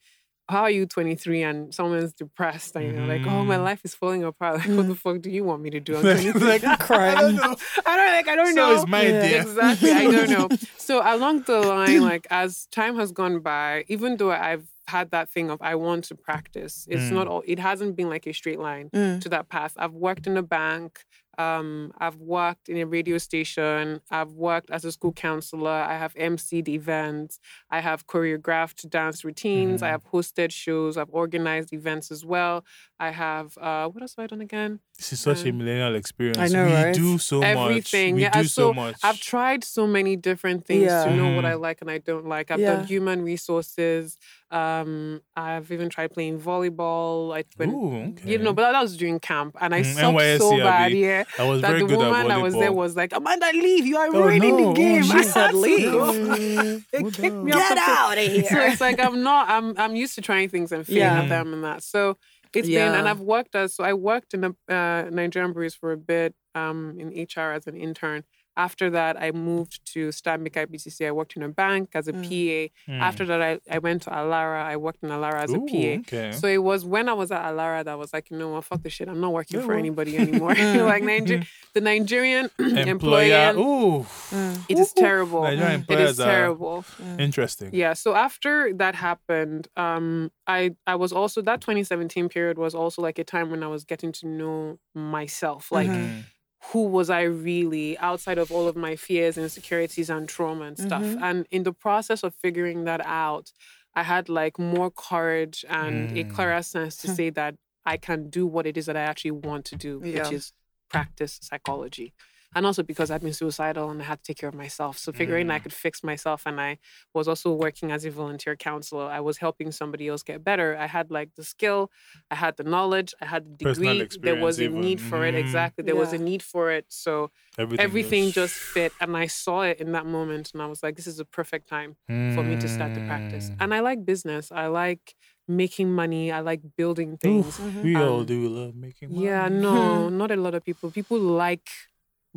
[0.48, 3.64] how are you 23 and someone's depressed and you're like, oh, my Mhm.
[3.64, 4.56] life is falling apart.
[4.58, 4.76] Like, Mm.
[4.76, 5.96] what the fuck do you want me to do?
[5.96, 6.48] I'm Like- 23.
[6.48, 7.54] like, I don't know.
[7.84, 8.28] I don't like.
[8.28, 8.72] I don't So know.
[8.74, 9.18] is my Yeah.
[9.22, 9.40] idea.
[9.42, 9.90] Exactly.
[9.92, 10.48] I don't know.
[10.88, 15.28] So along the line, like as time has gone by, even though I've had that
[15.28, 17.12] thing of I want to practice, it's Mm.
[17.12, 17.42] not all.
[17.46, 19.20] It hasn't been like a straight line Mm.
[19.20, 19.74] to that path.
[19.76, 21.04] I've worked in a bank.
[21.38, 24.00] Um, I've worked in a radio station.
[24.10, 25.70] I've worked as a school counselor.
[25.70, 27.38] I have emceed events.
[27.70, 29.82] I have choreographed dance routines.
[29.82, 29.90] I Mhm.
[29.90, 30.96] have hosted shows.
[30.96, 32.64] I've organized events as well.
[32.98, 34.80] I have uh, what else have I done again?
[34.98, 36.38] This is such a Um, millennial experience.
[36.38, 36.92] I know, we right?
[36.94, 38.14] do so Everything.
[38.14, 38.16] much.
[38.16, 38.96] We yeah, do and so so much.
[39.04, 41.14] I've tried so many different things to Yeah.
[41.14, 41.50] know what Mhm.
[41.50, 42.50] I like and I don't like.
[42.50, 42.74] I've Yeah.
[42.74, 44.16] done human resources.
[44.50, 47.32] Um, I've even tried playing volleyball.
[47.32, 48.28] I went, Ooh, okay.
[48.28, 50.62] you know, but that was during camp, and I Mm, sucked NYSC, so Abi.
[50.62, 50.92] bad.
[50.92, 53.52] Yeah, I was that very the good at woman that was there was like, Amanda,
[53.52, 53.86] leave!
[53.86, 54.72] You are Oh, ruining no.
[54.72, 55.04] the game.
[55.06, 55.92] Oh, I said, leave.
[55.92, 56.80] No.
[56.92, 57.44] It kicked on.
[57.44, 57.98] me off Get the field.
[57.98, 58.44] out of here.
[58.50, 59.48] So it's like I'm not.
[59.48, 61.22] I'm I'm used to trying things and failing Yeah.
[61.22, 61.82] at them and that.
[61.84, 62.16] So
[62.54, 65.92] it's been, and I've worked as so I worked in a uh, Nigerian breweries for
[65.92, 68.24] a bit um, in HR as an intern.
[68.66, 71.06] After that, I moved to Stanbic IBTC.
[71.06, 72.22] I worked in a bank as a Mm.
[72.28, 72.60] PA.
[72.92, 73.00] Mm.
[73.08, 74.60] After that, I, I went to Alara.
[74.72, 75.90] I worked in Alara as a PA.
[76.00, 76.32] Okay.
[76.32, 78.64] So it was when I was at Alara that I was like, you know what,
[78.64, 79.08] fuck this shit.
[79.08, 80.54] I'm not working Yeah, for anybody anymore.
[80.58, 80.86] Mm.
[80.92, 81.44] like Niger-
[81.74, 82.88] the Nigerian Employer.
[82.96, 84.06] employer, Ooh.
[84.34, 84.64] Mm.
[84.68, 85.42] it is terrible.
[85.44, 85.84] Nigerian Mm.
[85.84, 86.84] It employers are terrible.
[87.18, 87.70] interesting.
[87.72, 87.92] Yeah.
[87.94, 93.18] So after that happened, um, I I was also that 2017 period was also like
[93.20, 95.70] a time when I was getting to know myself.
[95.70, 96.24] Like Mhm.
[96.72, 101.02] Who was I really outside of all of my fears, insecurities, and trauma and stuff.
[101.02, 101.22] Mhm.
[101.22, 103.52] And in the process of figuring that out,
[103.94, 106.30] I had like more courage and a Mm.
[106.34, 107.54] clearer sense to say that
[107.86, 110.22] I can do what it is that I actually want to do, Yeah.
[110.24, 110.52] which is
[110.90, 112.12] practice psychology.
[112.54, 114.96] And also because I'd been suicidal and I had to take care of myself.
[114.96, 115.62] So figuring I Mm.
[115.64, 116.78] could fix myself and I
[117.12, 119.04] was also working as a volunteer counselor.
[119.04, 120.74] I was helping somebody else get better.
[120.76, 121.90] I had like the skill,
[122.30, 124.08] I had the knowledge, I had the degree.
[124.22, 125.10] There was a experience need even.
[125.10, 125.34] for it.
[125.34, 125.38] Mhm.
[125.40, 125.84] Exactly.
[125.84, 126.86] There was a need for it.
[126.88, 128.92] So Everything, everything was- just fit.
[129.00, 131.68] And I saw it in that moment and I was like, this is a perfect
[131.68, 133.50] time for me to start the practice.
[133.50, 133.56] Mm.
[133.60, 134.50] And I like business.
[134.50, 135.14] I like
[135.46, 136.30] making money.
[136.30, 137.58] I like building Oof, things.
[137.58, 137.82] Mhm.
[137.82, 139.24] we all Um, do love making money.
[139.26, 140.90] Yeah, no, not a lot of people.
[140.90, 141.68] People like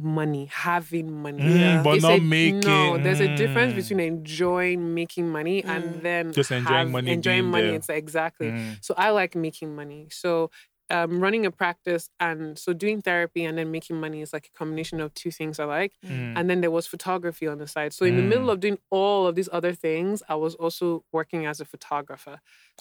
[0.04, 1.43] money, having money.
[1.43, 1.82] Mm, Yeah.
[1.84, 2.60] but It's not a- making.
[2.62, 3.76] No, there's a difference mm.
[3.78, 5.70] between enjoying making money Mm.
[5.70, 7.68] and then Just enjoying have- money Enjoying being money.
[7.68, 7.76] there.
[7.76, 8.52] It's like, exactly.
[8.52, 8.78] Mm.
[8.82, 10.08] So I like making money.
[10.12, 10.52] So
[10.91, 14.57] um, running a practice and so doing therapy and then making money is like a
[14.57, 15.93] combination of two things I like.
[16.05, 16.33] Mm.
[16.37, 17.91] And then there was photography on the side.
[17.93, 18.53] So in the middle Mm.
[18.53, 22.35] of doing all of these other things, I was also working as a photographer.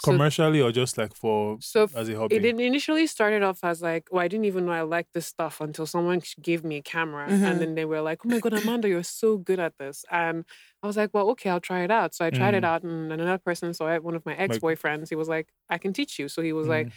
[0.04, 2.36] So, Commercially or just like for so as a hobby?
[2.36, 5.60] it initially started off as like, oh, I didn't even know I liked this stuff
[5.60, 7.28] until someone gave me a camera.
[7.28, 7.44] Mhm.
[7.48, 10.04] And then they were like, oh my God, Amanda, you're so good at this.
[10.10, 10.44] And
[10.82, 12.14] I was like, well, okay, I'll try it out.
[12.14, 12.70] So I tried it Mm.
[12.70, 12.82] out.
[12.82, 15.92] And another person saw it, one of my ex boyfriends, he was like, I can
[15.92, 16.28] teach you.
[16.28, 16.92] So he was like, Mm.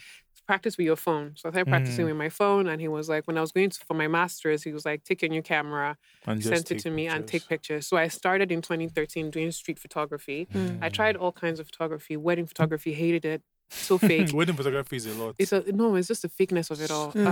[0.46, 1.32] Practice with your phone.
[1.36, 2.08] So I started practicing Mm.
[2.08, 2.68] with my phone.
[2.68, 5.04] And he was like, when I was going to, for my master's, he was like,
[5.04, 7.48] take your new camera, and just sent it to me, and take pictures.
[7.48, 7.86] pictures.
[7.86, 10.46] So I started in 2013 doing street photography.
[10.54, 10.78] Mm.
[10.82, 13.42] I tried all kinds of photography, wedding photography, hated it.
[13.70, 14.30] So fake.
[14.34, 15.34] Wedding photography is a lot.
[15.38, 17.12] It's a no, it's just the fakeness of it all.
[17.12, 17.26] Mm.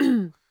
[0.00, 0.34] Um,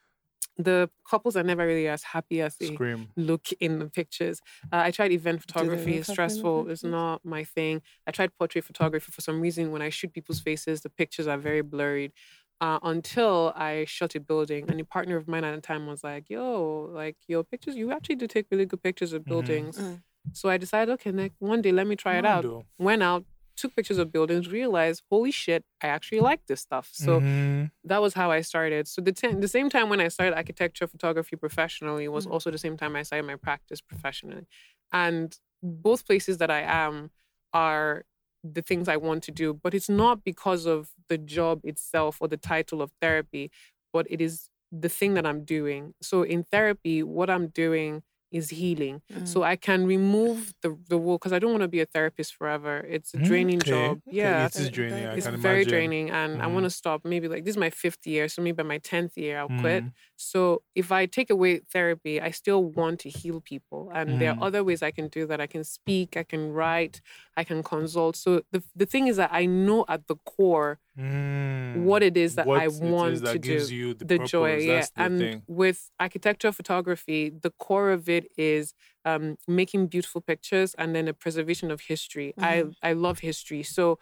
[0.58, 3.08] the couples are never really as happy as they Scream.
[3.16, 4.42] look in the pictures.
[4.72, 6.70] Uh, I tried event photography; it's happy in the stressful.
[6.70, 7.82] It's not my thing.
[8.08, 9.72] I tried portrait photography for some reason.
[9.72, 12.12] When I shoot people's faces, the pictures are very blurred.
[12.60, 16.04] Uh, until I shot a building, and a partner of mine at the time was
[16.04, 19.28] like, "Yo, like your pictures, you actually do take really good pictures of Mhm.
[19.30, 20.02] buildings." Mm.
[20.34, 22.46] So I decided, okay, next one day, let me try it out.
[22.80, 23.26] Went out,
[23.58, 26.90] took pictures of buildings, realized, holy shit, I actually like this stuff.
[26.94, 27.72] So Mhm.
[27.84, 28.88] that was how I started.
[28.88, 32.32] So the ten, the same time when I started architecture photography professionally was Mm.
[32.34, 34.46] also the same time I started my practice professionally.
[34.92, 37.12] And both places that I am
[37.54, 38.06] are
[38.44, 42.28] the things I want to do, but it's not because of the job itself or
[42.28, 43.52] the title of therapy,
[43.92, 45.94] but it is the thing that I'm doing.
[46.02, 49.02] So in therapy, what I'm doing is healing.
[49.12, 49.28] Mm.
[49.28, 52.36] So I can remove the the wall because I don't want to be a therapist
[52.36, 52.80] forever.
[52.80, 54.02] It's a Mm, draining okay, job.
[54.06, 55.06] Yeah, it is draining.
[55.06, 55.70] I it's very imagine.
[55.72, 56.54] draining and i Mhm.
[56.54, 59.18] want to stop maybe like this is my fifth year so maybe by my 10th
[59.18, 59.94] year i'll quit Mhm.
[60.16, 64.38] so if i take away therapy i still want to heal people and there Mm.
[64.40, 67.02] are other ways i can do that i can speak i can write
[67.36, 71.84] i can consult so the, the thing is that i know at the core Mm.
[71.86, 74.06] what it is that What i it is want that to gives do you the,
[74.06, 74.32] the purpose.
[74.32, 75.44] joy yeah the and thing.
[75.48, 78.74] with architectural photography the core of it is
[79.06, 84.00] um, making beautiful pictures and then a preservation of history i i love history so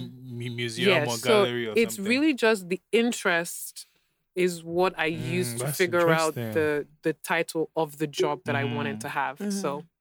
[0.50, 1.06] museum yeah.
[1.08, 2.06] or So gallery or it's something.
[2.10, 3.88] really just the interest
[4.36, 8.56] is what I use Mm, to figure out the the title of the job that
[8.56, 9.02] I wanted Mm.
[9.02, 9.40] to have.
[9.40, 9.52] Mhm.
[9.52, 9.93] So That's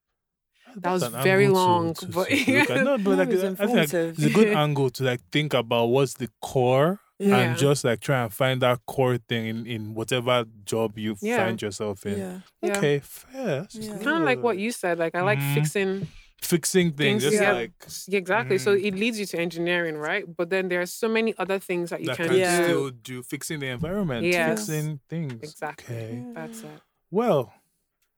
[0.76, 3.78] that was very angle to- long, to- but- to no, but like, it's I think
[3.78, 7.36] like, it's a good angle to like think about what's the core Yeah.
[7.38, 11.44] and just like try and find that core thing in, in whatever job you Yeah.
[11.44, 12.18] find yourself in.
[12.18, 12.38] yeah.
[12.62, 12.76] yeah.
[12.78, 13.66] Okay, fair.
[13.70, 13.96] Yeah.
[13.98, 14.98] kind of like what you said.
[14.98, 15.54] Like I like Mhm.
[15.54, 16.08] fixing
[16.40, 17.52] fixing things, Things, yeah.
[17.52, 17.72] like
[18.08, 18.58] Yeah, exactly.
[18.58, 18.84] So Mhm.
[18.84, 20.24] it leads you to engineering, right?
[20.36, 22.58] But then there are so many other things that you that can, can Yeah.
[22.58, 22.64] do.
[22.64, 24.66] still do fixing the environment, Yes.
[24.66, 25.34] fixing things.
[25.40, 25.94] Exactly.
[25.94, 26.22] Okay.
[26.34, 26.80] That's it.
[27.12, 27.52] Well,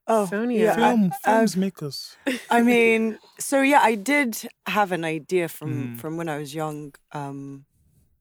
[0.06, 0.64] Oh, Sonia.
[0.64, 0.74] yeah.
[0.74, 2.16] Film I- films make us.
[2.50, 6.00] I mean, so yeah, I did have an idea from Mm.
[6.00, 7.64] from when I was young, um,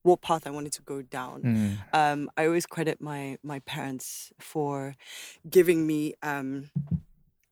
[0.04, 1.42] what path I wanted to go down.
[1.44, 1.78] Mm.
[1.94, 4.96] Um, I always credit my my parents for
[5.50, 6.70] giving me um,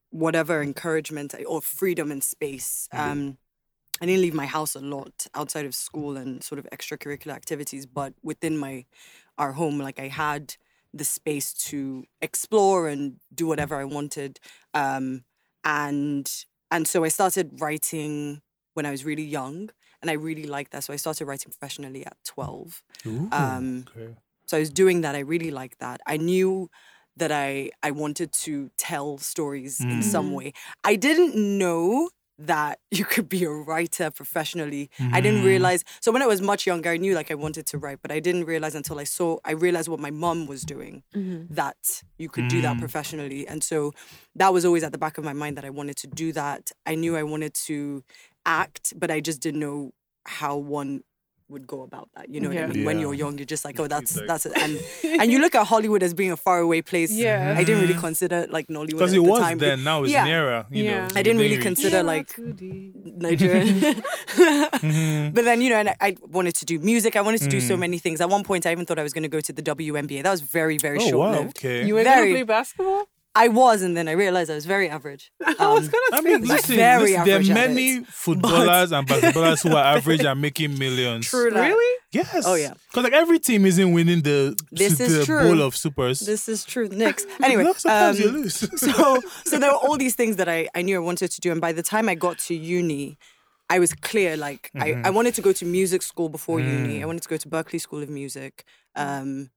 [0.10, 2.88] whatever encouragement or freedom and space.
[2.92, 3.38] Um,
[4.02, 7.86] I didn't leave my house a lot outside of school and sort of extracurricular activities,
[7.86, 8.86] but within my
[9.38, 10.56] our home, like I had
[10.94, 14.40] the space to explore and do whatever I wanted.
[14.74, 15.24] Um,
[15.64, 16.30] and
[16.72, 18.42] and so I started writing
[18.74, 19.70] when I was really young,
[20.02, 20.84] and I really liked that.
[20.84, 22.82] So I started writing professionally at twelve.
[23.06, 24.16] Ooh, Um, okay.
[24.48, 25.16] So I was doing that.
[25.16, 26.02] I really liked that.
[26.06, 26.70] I knew
[27.18, 30.34] that I I wanted to tell stories in some Mhm.
[30.34, 30.54] way.
[30.84, 32.10] I didn't know
[32.48, 34.90] that you could be a writer professionally.
[35.00, 35.46] I didn't Mhm.
[35.54, 35.84] realize.
[36.00, 38.20] So when I was much younger, I knew like I wanted to write, but I
[38.20, 39.38] didn't realize until I saw.
[39.46, 41.54] I realized what my mom was doing Mm-hmm.
[41.54, 42.80] that you could do that Mm.
[42.80, 43.48] professionally.
[43.48, 43.94] And so
[44.36, 46.72] that was always at the back of my mind that I wanted to do that.
[46.86, 48.04] I knew I wanted to
[48.46, 49.92] act, but I just didn't know
[50.26, 51.02] how one
[51.52, 52.26] would go about that.
[52.34, 52.66] You know what Yeah.
[52.66, 52.86] I mean?
[52.86, 54.54] When you're young, you're just like, oh, that's like- that's it.
[54.64, 54.74] And
[55.22, 57.12] and you look at Hollywood as being a faraway place.
[57.12, 57.56] Yeah.
[57.58, 58.08] I didn't really Mhm.
[58.08, 59.58] consider like Nollywood Because at it the was time.
[59.60, 60.26] then, now it's Yeah.
[60.26, 60.66] nearer.
[60.72, 60.92] You Yeah.
[61.08, 61.70] know, I I didn't really reach.
[61.70, 62.92] consider like Nigeria.
[63.28, 63.80] Nigerian.
[63.80, 65.34] Mhm.
[65.36, 67.16] But then, you know, and I, I wanted to do music.
[67.16, 67.80] I wanted to do so Mm.
[67.80, 68.22] many things.
[68.22, 70.24] At one point, I even thought I was going to go to the WNBA.
[70.24, 71.58] That was very, very Oh short lived.
[71.58, 71.86] okay.
[71.86, 73.06] You were gonna play basketball?
[73.34, 75.32] I was, and then I realized I was very average.
[75.46, 77.96] I was Um, gonna I say mean, listen, very listen, there are average at many
[77.98, 81.28] it, footballers and basketballers who are average and making millions.
[81.28, 81.68] True that.
[81.70, 81.98] Really?
[82.12, 82.44] Yes.
[82.46, 82.74] Oh, yeah.
[82.90, 85.44] Because like every team isn't winning the, This the is true.
[85.44, 86.20] bowl of supers.
[86.20, 86.90] This is true.
[86.90, 87.26] Knicks.
[87.42, 88.56] Anyway, No, sometimes you um, lose.
[88.82, 91.52] so so there were all these things that I, I knew I wanted to do,
[91.54, 93.18] and by the time I got to uni,
[93.70, 94.36] I was clear.
[94.36, 97.00] Like I, I wanted to go to music school before uni.
[97.00, 97.04] Mm.
[97.04, 98.66] I wanted to go to Berklee School of Music.
[98.98, 99.50] Um,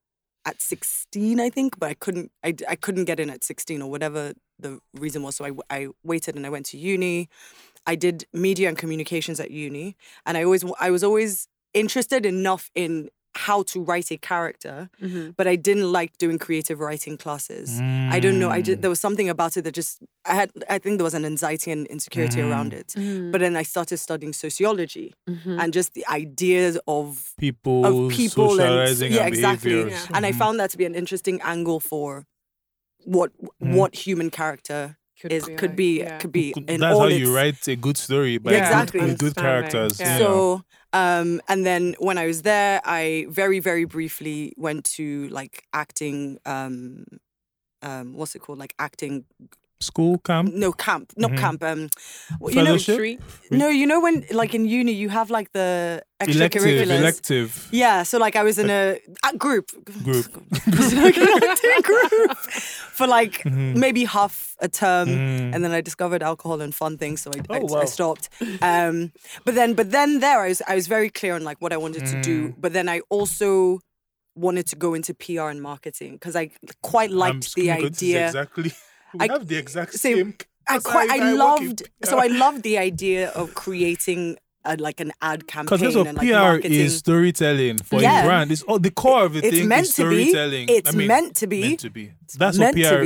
[0.46, 2.30] at 16, I think, but I couldn't.
[2.44, 5.36] I, I couldn't get in at 16 or whatever the reason was.
[5.36, 7.28] So I, I waited and I went to uni.
[7.86, 12.70] I did media and communications at uni, and I always I was always interested enough
[12.74, 15.30] in how to write a character, Mm-hmm.
[15.36, 17.80] but I didn't like doing creative writing classes.
[17.80, 18.50] I don't know.
[18.50, 20.50] I just there was something about it that just I had.
[20.70, 22.88] I think there was an anxiety and insecurity around it.
[22.96, 23.30] Mm-hmm.
[23.32, 25.60] But then I started studying sociology Mhm.
[25.60, 29.70] and just the ideas of people, of people and yeah, and exactly.
[29.72, 30.06] behaviors.
[30.14, 30.38] and I Mhm.
[30.38, 32.26] found that to be an interesting angle for
[33.04, 33.74] what Mhm.
[33.76, 36.18] what human character is could like- be yeah.
[36.18, 38.64] could be Could- in That's how its, you write a good story by Yeah, good-
[38.66, 39.00] exactly.
[39.00, 40.00] with good characters.
[40.00, 40.06] yeah.
[40.06, 40.18] Yeah.
[40.18, 40.62] So,
[40.92, 46.38] um, and then when I was there, I very, very briefly went to like acting.
[46.44, 47.04] Um,
[47.82, 48.58] um, what's it called?
[48.58, 49.24] Like acting?
[49.84, 50.52] School camp.
[50.54, 51.12] No, camp.
[51.16, 51.38] Not Mhm.
[51.38, 51.62] camp.
[51.62, 51.88] Um,
[52.40, 53.20] well, you know, Fellowship?
[53.50, 56.98] No, you know when like in uni you have like the Elective, extracurriculars.
[57.00, 58.98] elective Yeah, so like I was in a,
[59.30, 59.66] a group.
[60.04, 60.26] group.
[61.04, 61.14] like
[61.90, 62.36] group
[62.98, 63.76] for like Mhm.
[63.76, 65.08] maybe half a term.
[65.08, 65.54] Mm.
[65.54, 67.80] and then I discovered alcohol and fun things, so I, I, Oh, wow.
[67.82, 68.28] I stopped.
[68.62, 69.12] Um,
[69.44, 71.76] but then, but then there, I was I was very clear on like what I
[71.76, 72.36] wanted to do.
[72.48, 72.54] Mm.
[72.58, 73.80] But then I also
[74.36, 76.50] wanted to go into PR and marketing because I
[76.82, 78.26] quite liked the to say idea.
[78.26, 78.72] Exactly.
[79.14, 80.34] We I- have the exact same.
[80.66, 85.46] I quite I loved so I loved the idea of creating a, like an ad
[85.46, 85.66] campaign.
[85.66, 86.72] Because that's what and like PR marketing.
[86.80, 88.22] is storytelling for Yeah.
[88.22, 88.52] a brand.
[88.52, 90.28] It's all the core of the it's thing meant is to be.
[90.30, 90.68] storytelling.
[90.68, 91.60] It's I mean, meant to be.
[91.60, 92.12] meant to be.
[92.36, 92.94] That's meant what PR.
[92.96, 93.02] to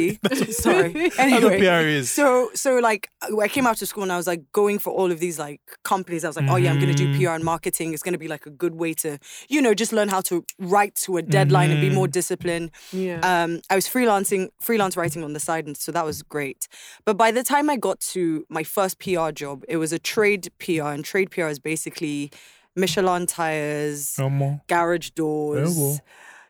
[0.47, 0.53] be.
[0.53, 0.93] Sorry.
[0.93, 2.11] That's what Anyway, PR is.
[2.11, 3.11] So so like
[3.43, 5.61] I came out to school and I was like going for all of these like
[5.85, 6.25] companies.
[6.25, 7.19] I was like, oh yeah, I'm gonna do Mhm.
[7.23, 7.93] PR and marketing.
[7.95, 10.95] It's gonna be like a good way to, you know, just learn how to write
[11.07, 12.71] to a deadline and be more disciplined.
[12.93, 13.21] Yeah.
[13.23, 16.69] Um, I was freelancing, freelance writing on the side, and so that was great.
[17.05, 20.49] But by the time I got to my first PR job, it was a trade
[20.59, 22.31] PR, and trade PR is basically
[22.77, 26.01] Michelin tires, No garage doors, well.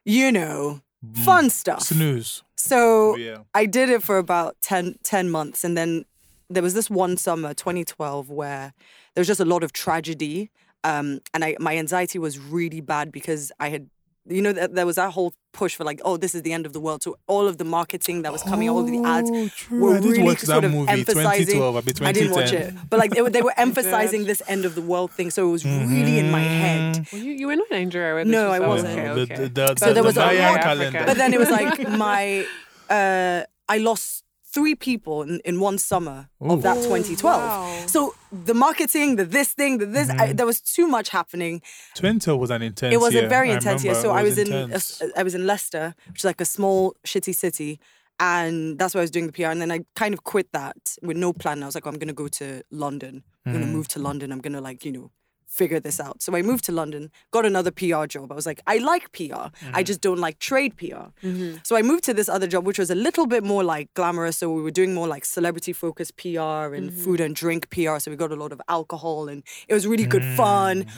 [0.05, 1.17] you know, Mm.
[1.25, 1.83] fun stuff.
[1.83, 2.43] Snooze.
[2.57, 3.39] So Oh, yeah.
[3.55, 5.63] I did it for about 10, 10 months.
[5.63, 6.05] And then
[6.51, 8.73] there was this one summer, 2012, where
[9.15, 10.51] there was just a lot of tragedy.
[10.83, 13.89] Um, and I, my anxiety was really bad because I had,
[14.31, 16.67] you know, that there was that whole push for like, oh, this is the end
[16.67, 17.03] of the world.
[17.03, 19.81] So all of the marketing that was coming, all of the ads Oh, true.
[19.81, 21.47] were I did really watch sort that of movie, emphasizing.
[21.57, 24.75] 2012, I didn't watch it, but like they were, they were emphasizing this end of
[24.75, 25.31] the world thing.
[25.31, 27.07] So it was really in my head.
[27.13, 28.15] Well, you, you were not in Nigeria.
[28.15, 28.99] where this No, I oh, wasn't.
[28.99, 29.35] Okay, okay.
[29.45, 31.03] the- the- So the- there was the a lot- calendar.
[31.07, 32.47] But then it was like my,
[32.91, 34.25] uh, I lost
[34.59, 36.83] three people in, in one summer of that Ooh.
[36.83, 37.41] 2012.
[37.43, 37.87] wow.
[37.87, 38.15] So
[38.49, 41.55] the marketing, the this thing, the this, I, there was too much happening.
[41.95, 43.27] 2012 was an intense It was year.
[43.27, 43.95] a very I intense year.
[43.95, 45.03] So it I was in, intense.
[45.17, 47.79] I was in Leicester, which is like a small shitty city,
[48.21, 49.47] and that's why I was doing the PR.
[49.55, 51.63] And then I kind of quit that with no plan.
[51.63, 53.23] I was like, oh, I'm gonna go to London.
[53.47, 53.73] I'm gonna Mm.
[53.79, 54.33] move to London.
[54.33, 55.11] I'm gonna like you know
[55.49, 56.23] figure this out.
[56.23, 58.31] So I moved to London, got another PR job.
[58.31, 59.23] I was like, I like PR.
[59.23, 59.83] I mm-hmm.
[59.83, 61.11] just don't like trade PR.
[61.23, 61.67] Mhm.
[61.67, 64.37] So I moved to this other job, which was a little bit more like glamorous.
[64.37, 67.03] So we were doing more like celebrity focused PR and mm-hmm.
[67.03, 67.99] food and drink PR.
[67.99, 70.85] So we got a lot of alcohol and it was really good fun.
[70.85, 70.91] Mm.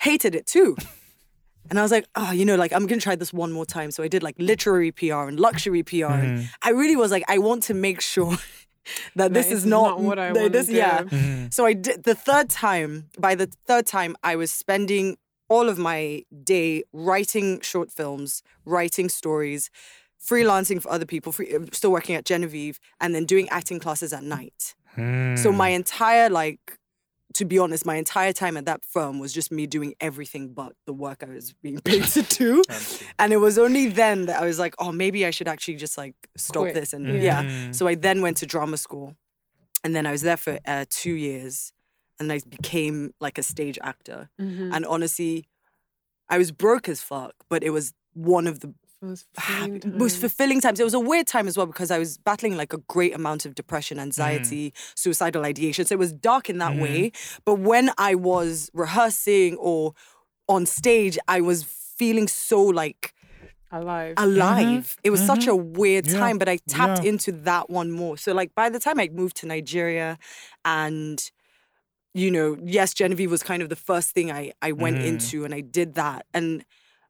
[0.00, 0.76] Hated it too.
[1.70, 3.92] And I was like, oh, you know, like I'm gonna try this one more time.
[3.92, 6.06] So I did like literary PR and luxury PR.
[6.06, 6.44] And mm-hmm.
[6.60, 8.36] I really was like, I want to make sure
[9.16, 11.02] that this That is not, what I want this, to yeah.
[11.02, 11.08] do.
[11.08, 11.52] Mhm.
[11.54, 13.08] So I did the third time.
[13.18, 15.16] By the third time, I was spending
[15.48, 19.70] all of my day writing short films, writing stories,
[20.20, 24.12] freelancing for other people, free, uh, still working at Genevieve, and then doing acting classes
[24.12, 24.74] at night.
[24.94, 25.56] So Mm.
[25.56, 26.78] my entire like,
[27.34, 30.72] to be honest, my entire time at that firm was just me doing everything but
[30.86, 32.62] the work I was being paid to do.
[33.18, 35.96] And it was only then that I was like, oh, maybe I should actually just
[35.98, 36.74] like stop Quit.
[36.74, 37.22] this and Mhm.
[37.22, 37.70] yeah.
[37.72, 39.16] So I then went to drama school,
[39.84, 41.72] and then I was there for uh, two years,
[42.18, 44.28] and I became like a stage actor.
[44.40, 44.70] Mhm.
[44.74, 45.46] And honestly,
[46.28, 49.98] I was broke as fuck, but it was one of the It was hap- fulfilling
[49.98, 50.20] most times.
[50.20, 50.80] fulfilling times.
[50.80, 53.44] It was a weird time as well because I was battling like a great amount
[53.44, 54.02] of depression, Mm.
[54.02, 55.84] anxiety, suicidal ideation.
[55.86, 56.80] So it was dark in that Mhm.
[56.82, 57.12] way.
[57.44, 59.94] But when I was rehearsing or
[60.48, 63.12] on stage, I was feeling so like
[63.72, 64.14] alive.
[64.18, 64.96] alive.
[65.02, 67.10] It was such a weird Yeah, time, but I tapped yeah.
[67.10, 68.16] into that one more.
[68.16, 70.18] So like by the time I moved to Nigeria
[70.64, 71.30] and
[72.14, 75.06] you know, yes, Genevieve was kind of the first thing I I went Mhm.
[75.06, 76.26] into and I did that.
[76.34, 76.62] And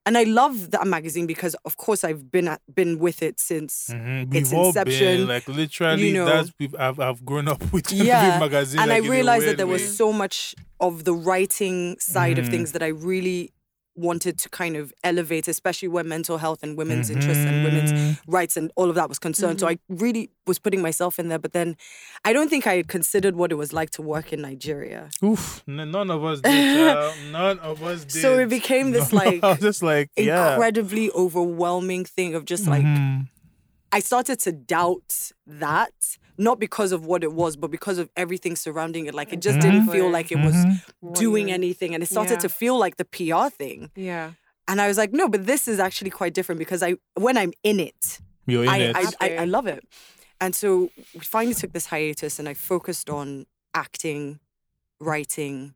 [0.05, 3.89] and I love that magazine because of course I've been at, been with it since
[3.91, 4.31] Mhm.
[4.33, 6.09] We've its all inception, been like literally.
[6.09, 6.25] you know.
[6.27, 8.81] that's we've I've, I've grown up with Yeah, magazine.
[8.81, 12.51] and like, I realized that there was so much of the writing side of Mhm.
[12.51, 13.53] things that I really
[13.95, 18.19] wanted to kind of elevate, especially where mental health and women's interests and women's Mhm.
[18.27, 19.61] rights and all of that was concerned.
[19.61, 21.39] So I really was putting myself in there.
[21.39, 21.77] But then
[22.25, 25.11] I don't think I had considered what it was like to work in Nigeria.
[25.23, 26.53] Oof, n- none of us did.
[27.33, 28.23] None of us did.
[28.23, 30.53] So it became this, like, just like yeah.
[30.55, 33.29] Incredibly overwhelming thing of just like Mhm.
[33.93, 35.93] I started to doubt that,
[36.43, 39.15] not because of what it was, but because of everything surrounding it.
[39.15, 40.83] Like it just didn't feel like it was Mhm.
[41.01, 41.95] What doing you- anything.
[41.95, 42.47] And it started Yeah.
[42.47, 43.91] to feel like the PR thing.
[43.95, 44.33] Yeah.
[44.69, 46.91] And I was like, no, but this is actually quite different because I
[47.27, 48.97] when I'm in it, You're in I, it.
[48.97, 49.83] I, I, I love it.
[50.41, 54.41] And so we finally took this hiatus and I focused on acting,
[55.01, 55.75] writing.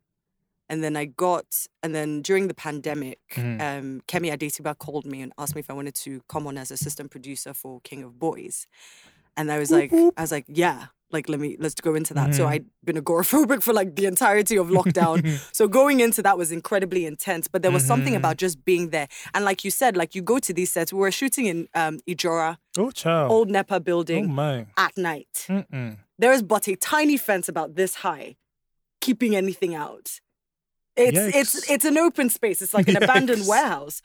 [0.69, 1.45] And then I got,
[1.81, 3.61] and then during the pandemic, Mhm.
[3.61, 6.71] um, Kemi Adetiba called me and asked me if I wanted to come on as
[6.71, 8.67] assistant producer for King of Boys.
[9.37, 12.35] And I was like, I was like, yeah, like let me let's go into that.
[12.35, 12.49] So Mhm.
[12.49, 15.15] I'd been agoraphobic for like the entirety of lockdown.
[15.55, 17.47] so going into that was incredibly intense.
[17.47, 18.17] But there was something Mhm.
[18.17, 19.07] about just being there.
[19.33, 20.91] And like you said, like you go to these sets.
[20.91, 23.31] We were shooting in um, Ijora, oh, child.
[23.31, 24.65] old NEPA oh building my.
[24.75, 25.45] at night.
[25.47, 25.97] Mm-mm.
[26.19, 28.35] There is but a tiny fence about this high,
[28.99, 30.19] keeping anything out.
[30.97, 31.35] It's Yikes.
[31.35, 32.59] it's it's an open space.
[32.63, 34.01] It's like an abandoned warehouse.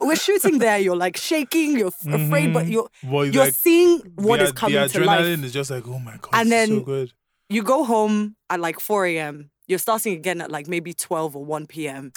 [0.00, 0.78] We're shooting there.
[0.78, 1.76] You're like shaking.
[1.78, 2.70] You're f- afraid, but Mhm.
[2.72, 5.44] you're Well, you're like seeing what the, is coming the to adrenaline life.
[5.44, 7.12] is just like, oh my god, And this is so then- good.
[7.48, 9.50] You go home at like 4 a.m.
[9.66, 12.12] You're starting again at like maybe 12 or 1 p.m.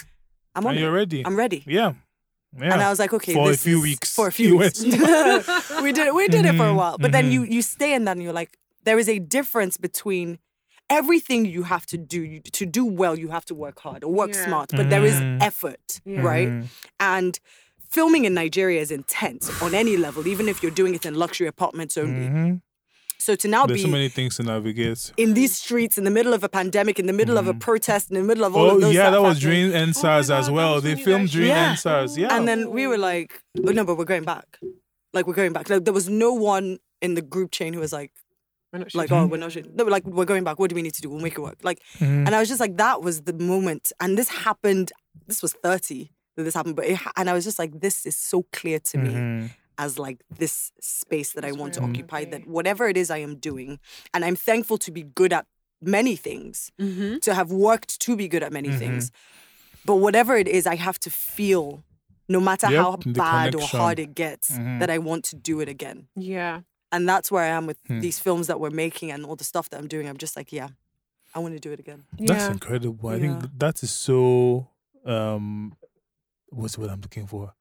[0.54, 0.82] I'm on And it.
[0.82, 1.26] you're ready.
[1.26, 1.62] I'm ready.
[1.66, 1.92] yeah.
[2.56, 2.72] Yeah.
[2.72, 4.14] And I was like, okay, For a few is- weeks.
[4.14, 4.80] For a few weeks.
[5.82, 7.32] we did we did it for a Mhm, while, but then mhm.
[7.32, 10.38] you you stay in that and you're like, there is a difference between
[10.90, 13.18] everything you have to do you, to do well.
[13.18, 14.44] You have to work hard or work Yeah.
[14.46, 16.20] smart, but there is effort, Yeah.
[16.20, 16.50] right?
[17.00, 17.40] And
[17.96, 21.46] filming in Nigeria is intense on any level, even if you're doing it in luxury
[21.54, 22.26] apartments only.
[22.28, 22.60] Mhm.
[23.26, 25.12] So to now There's be so many things to navigate.
[25.16, 28.10] in these streets in the middle of a pandemic, in the middle of a protest,
[28.10, 29.70] in the middle of all Oh of those yeah, that was happening.
[29.70, 30.80] during EndSARS God, as well.
[30.80, 31.72] They filmed guys during Yeah.
[31.74, 32.18] EndSARS.
[32.18, 32.36] Yeah.
[32.36, 33.30] And then we were like,
[33.66, 34.58] oh, no, but we're going back.
[35.14, 35.70] Like, we're going back.
[35.70, 36.66] Like, there was no one
[37.00, 38.12] in the group chain who was like,
[38.72, 39.70] We're not like, oh, we're not shooting.
[39.76, 40.58] They were like, we're going back.
[40.58, 41.08] What do we need to do?
[41.08, 41.58] We'll make it work.
[41.62, 42.26] Like, Mhm.
[42.26, 43.92] and I was just like, that was the moment.
[44.00, 44.90] And this happened,
[45.28, 46.76] this was 30 that this happened.
[46.76, 49.50] But it, and I was just like, this is so clear to me Mhm.
[49.78, 53.36] as like this space that I want to occupy, that whatever it is I am
[53.36, 53.78] doing,
[54.12, 55.46] and I'm thankful to be good at
[55.80, 57.20] many things, Mhm.
[57.22, 58.78] to have worked to be good at many Mhm.
[58.78, 59.10] things.
[59.84, 61.84] But whatever it is, I have to feel,
[62.28, 64.78] no matter Yep, how bad or hard it gets, Mhm.
[64.80, 66.08] that I want to do it again.
[66.16, 66.60] Yeah.
[66.90, 68.00] And that's where I am with Hmm.
[68.00, 70.08] these films that we're making and all the stuff that I'm doing.
[70.08, 70.68] I'm just like, yeah,
[71.34, 72.04] I want to do it again.
[72.18, 72.52] That's Yeah.
[72.52, 73.08] incredible.
[73.10, 73.20] I Yeah.
[73.40, 74.68] think that is so
[75.04, 75.76] um
[76.54, 77.54] what's what I'm looking for?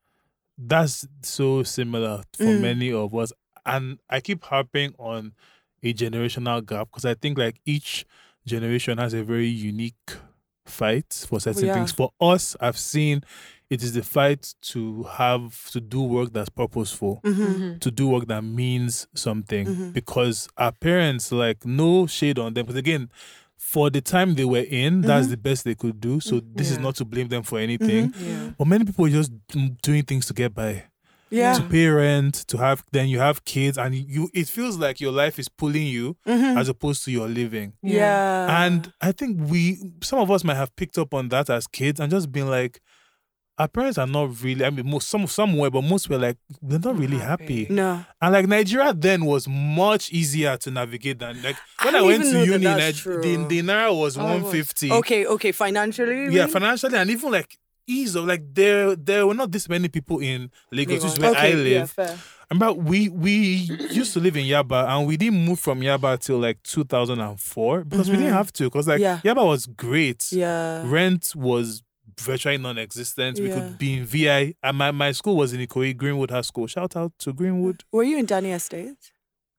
[0.58, 2.62] That's so similar for Mm.
[2.62, 3.34] many of us.
[3.66, 5.34] And I keep harping on
[5.82, 8.06] a generational gap because I think like each
[8.46, 10.18] generation has a very unique
[10.66, 11.74] fight for certain yeah.
[11.74, 11.92] things.
[11.92, 13.22] For us, I've seen
[13.70, 17.80] it is the fight to have to do work that's purposeful, Mm-hmm.
[17.80, 19.66] to do work that means something.
[19.66, 19.94] Mhm.
[19.94, 22.66] Because our parents, like, no shade on them.
[22.68, 23.10] But again,
[23.66, 25.32] for the time they were in, that's Mhm.
[25.32, 26.20] the best they could do.
[26.20, 28.14] So this is not to blame them for anything.
[28.20, 28.52] Yeah.
[28.58, 29.32] But many people are just
[29.82, 30.84] doing things to get by,
[31.32, 31.54] Yeah.
[31.54, 32.84] to pay rent, to have.
[32.92, 34.30] Then you have kids, and you.
[34.34, 36.58] It feels like your life is pulling you Mhm.
[36.60, 37.74] as opposed to your living.
[37.82, 38.64] yeah.
[38.66, 42.00] And I think we, some of us might have picked up on that as kids
[42.00, 42.80] and just been like,
[43.58, 44.66] our parents are not really.
[44.66, 47.64] I mean, most some somewhere, but most were like, they're not Not really happy.
[47.64, 47.74] happy.
[47.74, 48.04] no.
[48.22, 52.24] And like Nigeria then was much easier to navigate than like when I I, went
[52.24, 53.48] to know that uni, that's Nige- the, true.
[53.48, 54.44] the naira was Oh, it was.
[54.44, 54.92] 150.
[54.92, 55.52] Okay, okay.
[55.52, 56.48] Financially, Yeah, mean?
[56.54, 60.50] financially and even like ease of like there there were not this many people in
[60.72, 61.92] Lagos, which is where okay, I yeah, live.
[61.92, 62.18] fair.
[62.50, 63.32] I remember we we
[63.92, 68.10] used to live in Yaba and we didn't move from Yaba till like 2004 because
[68.10, 68.36] we didn't Mhm.
[68.38, 69.20] have to because like Yeah.
[69.24, 70.32] Yaba was great.
[70.32, 70.84] Yeah.
[70.90, 71.82] Rent was
[72.20, 73.40] virtually non-existent.
[73.40, 74.56] We could be in VI.
[74.64, 76.68] And my, my school was in Ikoyi, Greenwood High School.
[76.68, 77.84] Shout out to Greenwood.
[77.92, 79.12] Were you in Danny Estate?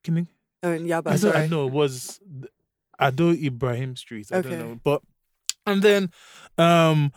[0.03, 0.27] Can you-
[0.63, 1.37] Oh, in Yaba, I sorry.
[1.43, 2.21] I know it was
[2.99, 4.29] Ado Ibrahim Street.
[4.33, 4.49] I Okay.
[4.51, 4.81] don't know.
[4.83, 5.03] But
[5.67, 6.11] and then
[6.57, 7.13] um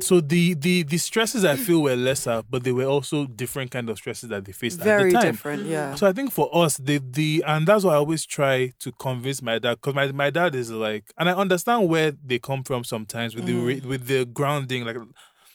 [0.00, 3.88] so the the the stresses I feel were lesser, but they were also different kind
[3.90, 5.32] of stresses that they faced Very at the time.
[5.32, 5.94] different, yeah.
[5.96, 9.42] So I think for us, the the and that's why I always try to convince
[9.42, 12.84] my dad because my, my dad is like, and I understand where they come from
[12.84, 14.96] sometimes with the re, with the grounding, like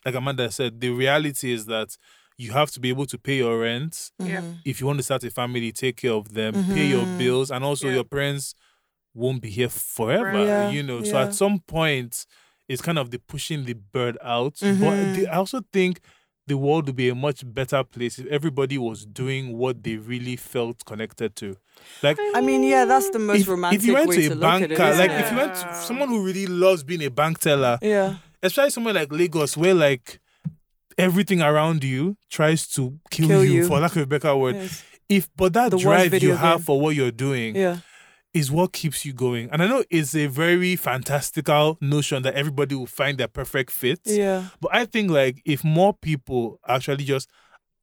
[0.06, 1.98] like Amanda said, the reality is that
[2.38, 4.42] you have to be able to pay your rent Yeah.
[4.42, 4.60] Mhm.
[4.66, 7.18] if you want to start a family, take care of them, pay your Mhm.
[7.18, 7.96] bills, and also Yeah.
[7.96, 8.54] your parents
[9.14, 10.24] won't be here forever.
[10.32, 10.48] Right.
[10.48, 12.26] Yeah, You know, so at some point,
[12.68, 14.56] it's kind of the pushing the bird out.
[14.60, 15.16] But Mhm.
[15.16, 16.00] the, I also think
[16.48, 20.36] the world would be a much better place if everybody was doing what they really
[20.36, 21.56] felt connected to.
[22.04, 24.30] Like I mean, yeah, that's the most if, romantic if you went to to a
[24.30, 24.80] look banker, it.
[24.80, 28.16] like isn't if you went to someone who really loves being a bank teller, yeah,
[28.44, 30.20] especially somewhere like Lagos, where like
[30.98, 33.68] everything around you tries to kill, Kill you, you.
[33.68, 34.56] for lack of a better word.
[34.56, 34.84] yes.
[35.10, 37.78] If but that The drive you have for what you're doing yeah,
[38.36, 39.50] is what keeps you going.
[39.52, 44.02] And I know it's a very fantastical notion that everybody will find their perfect fit.
[44.06, 44.48] yeah.
[44.62, 47.28] But I think like if more people actually just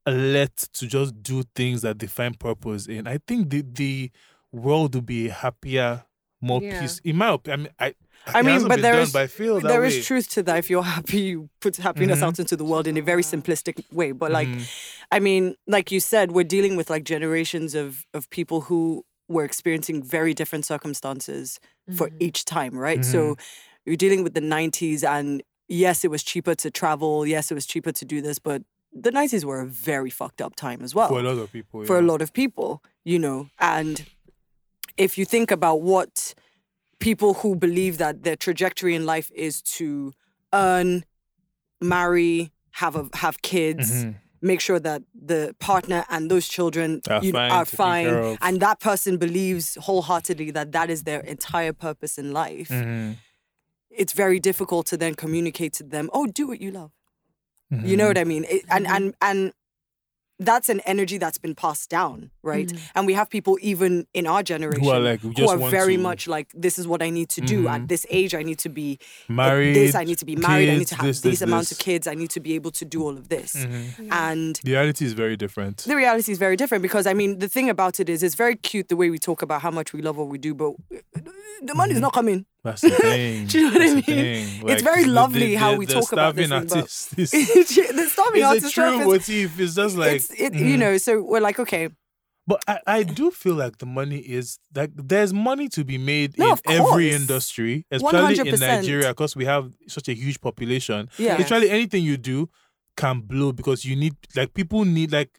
[0.07, 4.11] let to just do things that they find purpose in, I think the the
[4.53, 6.05] world will be happier,
[6.41, 6.81] more Yeah.
[6.81, 7.01] peace.
[7.05, 7.95] In my opinion, I mean,
[8.27, 10.43] I, I mean, but there done, is- but I feel that There is truth to
[10.45, 10.59] that.
[10.59, 12.23] If you're happy, you put happiness Mhm.
[12.27, 14.13] out into the world in a very simplistic way.
[14.13, 14.69] But like, Mhm.
[15.11, 19.45] I mean, like you said, we're dealing with like generations of of people who were
[19.45, 21.59] experiencing very different circumstances
[21.97, 22.17] for Mhm.
[22.21, 23.05] each time, right?
[23.05, 23.37] So
[23.85, 27.27] you're dealing with the 90s, and yes, it was cheaper to travel.
[27.27, 28.63] Yes, it was cheaper to do this, but
[28.93, 31.85] the 90s were a very fucked up time as well for a lot of people.
[31.87, 33.49] for a lot of people, you know.
[33.59, 34.05] And
[34.97, 36.35] if you think about what
[36.99, 40.13] people who believe that their trajectory in life is to
[40.53, 41.05] earn,
[41.81, 44.15] marry, have a have kids, Mhm.
[44.43, 48.81] Make sure that the partner and those children Are you fine, are fine, and that
[48.81, 52.71] person believes wholeheartedly that that is their entire purpose in life.
[52.71, 53.17] Mhm.
[53.91, 56.93] It's very difficult to then communicate to them, "Oh, do what you love."
[57.71, 58.09] You know Mhm.
[58.09, 58.45] what I mean?
[58.45, 59.53] It, and and and
[60.45, 62.69] that's an energy that's been passed down, right?
[62.69, 62.81] Mhm.
[62.95, 66.03] And we have people even in our generation who are like who are very to
[66.03, 67.89] much like, "This is what I need to do at Mhm.
[67.89, 68.35] this age.
[68.35, 69.75] I need to be married.
[69.77, 69.95] this.
[69.95, 70.69] I need to be married.
[70.71, 71.79] I need to have this, these this, amounts this.
[71.79, 72.07] of kids.
[72.07, 74.09] I need to be able to do all of this." Mhm.
[74.11, 75.77] And The reality is very different.
[75.93, 78.57] the reality is very different because I mean the thing about it is it's very
[78.71, 80.73] cute the way we talk about how much we love what we do, but
[81.63, 82.03] the money's Mm-hmm.
[82.03, 82.47] not coming.
[82.65, 83.47] That's the thing.
[83.49, 84.47] Do you know what I That's the mean?
[84.47, 84.69] thing.
[84.69, 87.31] It's very lovely the- how we the talk about this starving thing, but- artist is-
[87.97, 89.61] the starving it's artist a stuff true motif.
[89.61, 90.79] It's just like, it's it, you mhm.
[90.79, 90.97] know.
[90.99, 91.89] So we're like, okay,
[92.47, 96.39] But I, I do feel like the money is like there's money to be made
[96.39, 98.61] No, in every industry, especially in 100%.
[98.61, 101.09] Nigeria, because we have such a huge population.
[101.19, 102.49] yeah, Literally anything you do
[102.97, 105.31] can blow because you need like people need like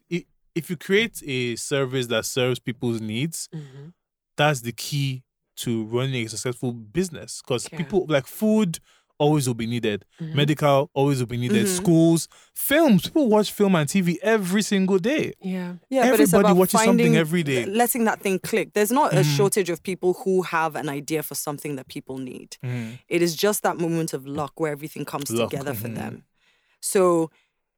[0.54, 3.92] if you create a service that serves people's needs, Mhm.
[4.36, 5.22] that's the key
[5.56, 7.42] to running a successful business.
[7.42, 7.78] Because Yeah.
[7.78, 8.78] people like food
[9.16, 10.34] always will be needed, Mhm.
[10.34, 11.76] medical always will be needed, Mhm.
[11.76, 13.04] schools, films.
[13.04, 15.34] People watch film and TV every single day.
[15.40, 15.74] Yeah.
[15.88, 16.10] yeah.
[16.10, 17.64] but it's everybody about watches something every day.
[17.64, 18.72] letting that thing click.
[18.72, 19.36] There's not a Mhm.
[19.36, 22.56] shortage of people who have an idea for something that people need.
[23.08, 25.94] It is just that moment of luck where everything comes Luck, together for mhm.
[25.94, 26.24] them.
[26.80, 27.30] So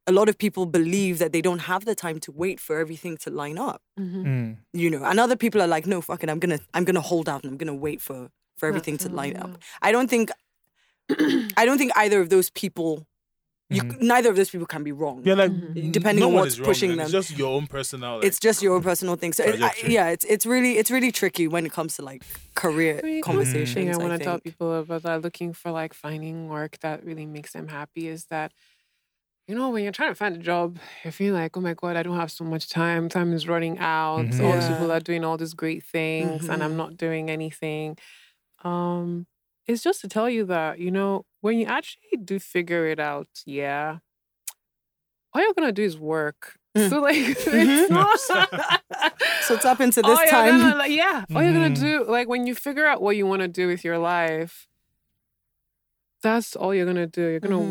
[0.07, 3.17] a lot of people believe that they don't have the time to wait for everything
[3.17, 3.81] to line up.
[3.99, 4.23] Mhm.
[4.25, 4.57] Mm.
[4.73, 7.27] You know, and other people are like, no, fuck it, I'm gonna I'm gonna hold
[7.29, 9.51] out and I'm gonna wait for for everything to line up.
[9.81, 10.31] I don't think
[11.57, 13.05] I don't think either of those people
[13.69, 13.99] you Mhm.
[13.99, 15.21] neither of those people can be wrong.
[15.25, 15.91] Yeah, like Mhm.
[15.91, 16.97] Depending no on what's is wrong, pushing man.
[16.99, 17.05] them.
[17.07, 18.15] It's just your own personal.
[18.15, 19.33] Like, It's just your own personal thing.
[19.33, 22.23] So it, I, yeah, it's it's really it's really tricky when it comes to like
[22.55, 23.73] career I mean, conversations.
[23.73, 27.03] thing I I, want to tell people about that looking for like finding work that
[27.05, 28.53] really makes them happy is that
[29.47, 31.95] you know, when you're trying to find a job, you're feeling like, oh my God,
[31.95, 33.07] I don't have so much time.
[33.09, 34.25] Time is running out.
[34.25, 34.43] Mhm.
[34.43, 36.77] All these people are doing all these great things and I'm Mhm.
[36.77, 37.97] not doing anything.
[38.63, 39.25] Um,
[39.65, 43.27] it's just to tell you that, you know, when you actually do figure it out,
[43.45, 43.99] yeah,
[45.33, 46.57] all you're gonna do is work.
[46.75, 46.89] Mm.
[46.89, 48.19] So like it's not
[49.43, 50.59] So tap into all this you're time.
[50.59, 51.23] gonna, like, yeah.
[51.33, 53.83] All you're gonna do, like when you figure out what you want to do with
[53.85, 54.67] your life,
[56.21, 57.21] that's all you're gonna do.
[57.21, 57.69] You're gonna Mhm.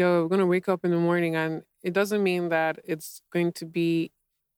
[0.00, 3.66] You're gonna wake up in the morning, and it doesn't mean that it's going to
[3.66, 4.12] be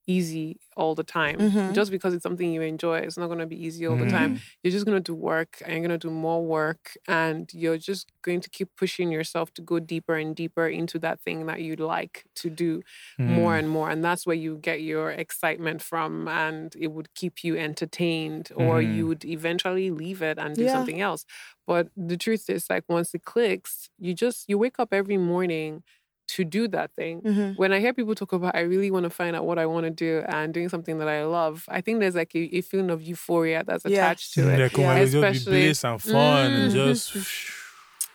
[0.07, 1.37] easy all the time.
[1.37, 1.73] Mhm.
[1.73, 4.39] Just because it's something you enjoy, it's not gonna be easy all the time.
[4.63, 8.41] You're just gonna do work, and you're gonna do more work, and you're just going
[8.41, 12.25] to keep pushing yourself to go deeper and deeper into that thing that you'd like
[12.35, 12.81] to do
[13.17, 13.59] more Mm.
[13.59, 17.57] and more and that's where you get your excitement from and it would keep you
[17.57, 20.73] entertained or you would eventually leave it and do Yeah.
[20.73, 21.25] something else
[21.67, 25.83] but the truth is like once it clicks you just you wake up every morning
[26.29, 27.57] to do that thing Mhm.
[27.57, 29.85] when I hear people talk about I really want to find out what I want
[29.85, 32.89] to do and doing something that I love, I think there's like a, a feeling
[32.89, 34.49] of euphoria that's attached to Yes.
[34.73, 34.77] it.
[34.77, 34.95] Yeah, Yeah.
[34.95, 36.75] it's just be Especially- and fun and Mhm.
[36.75, 37.13] just.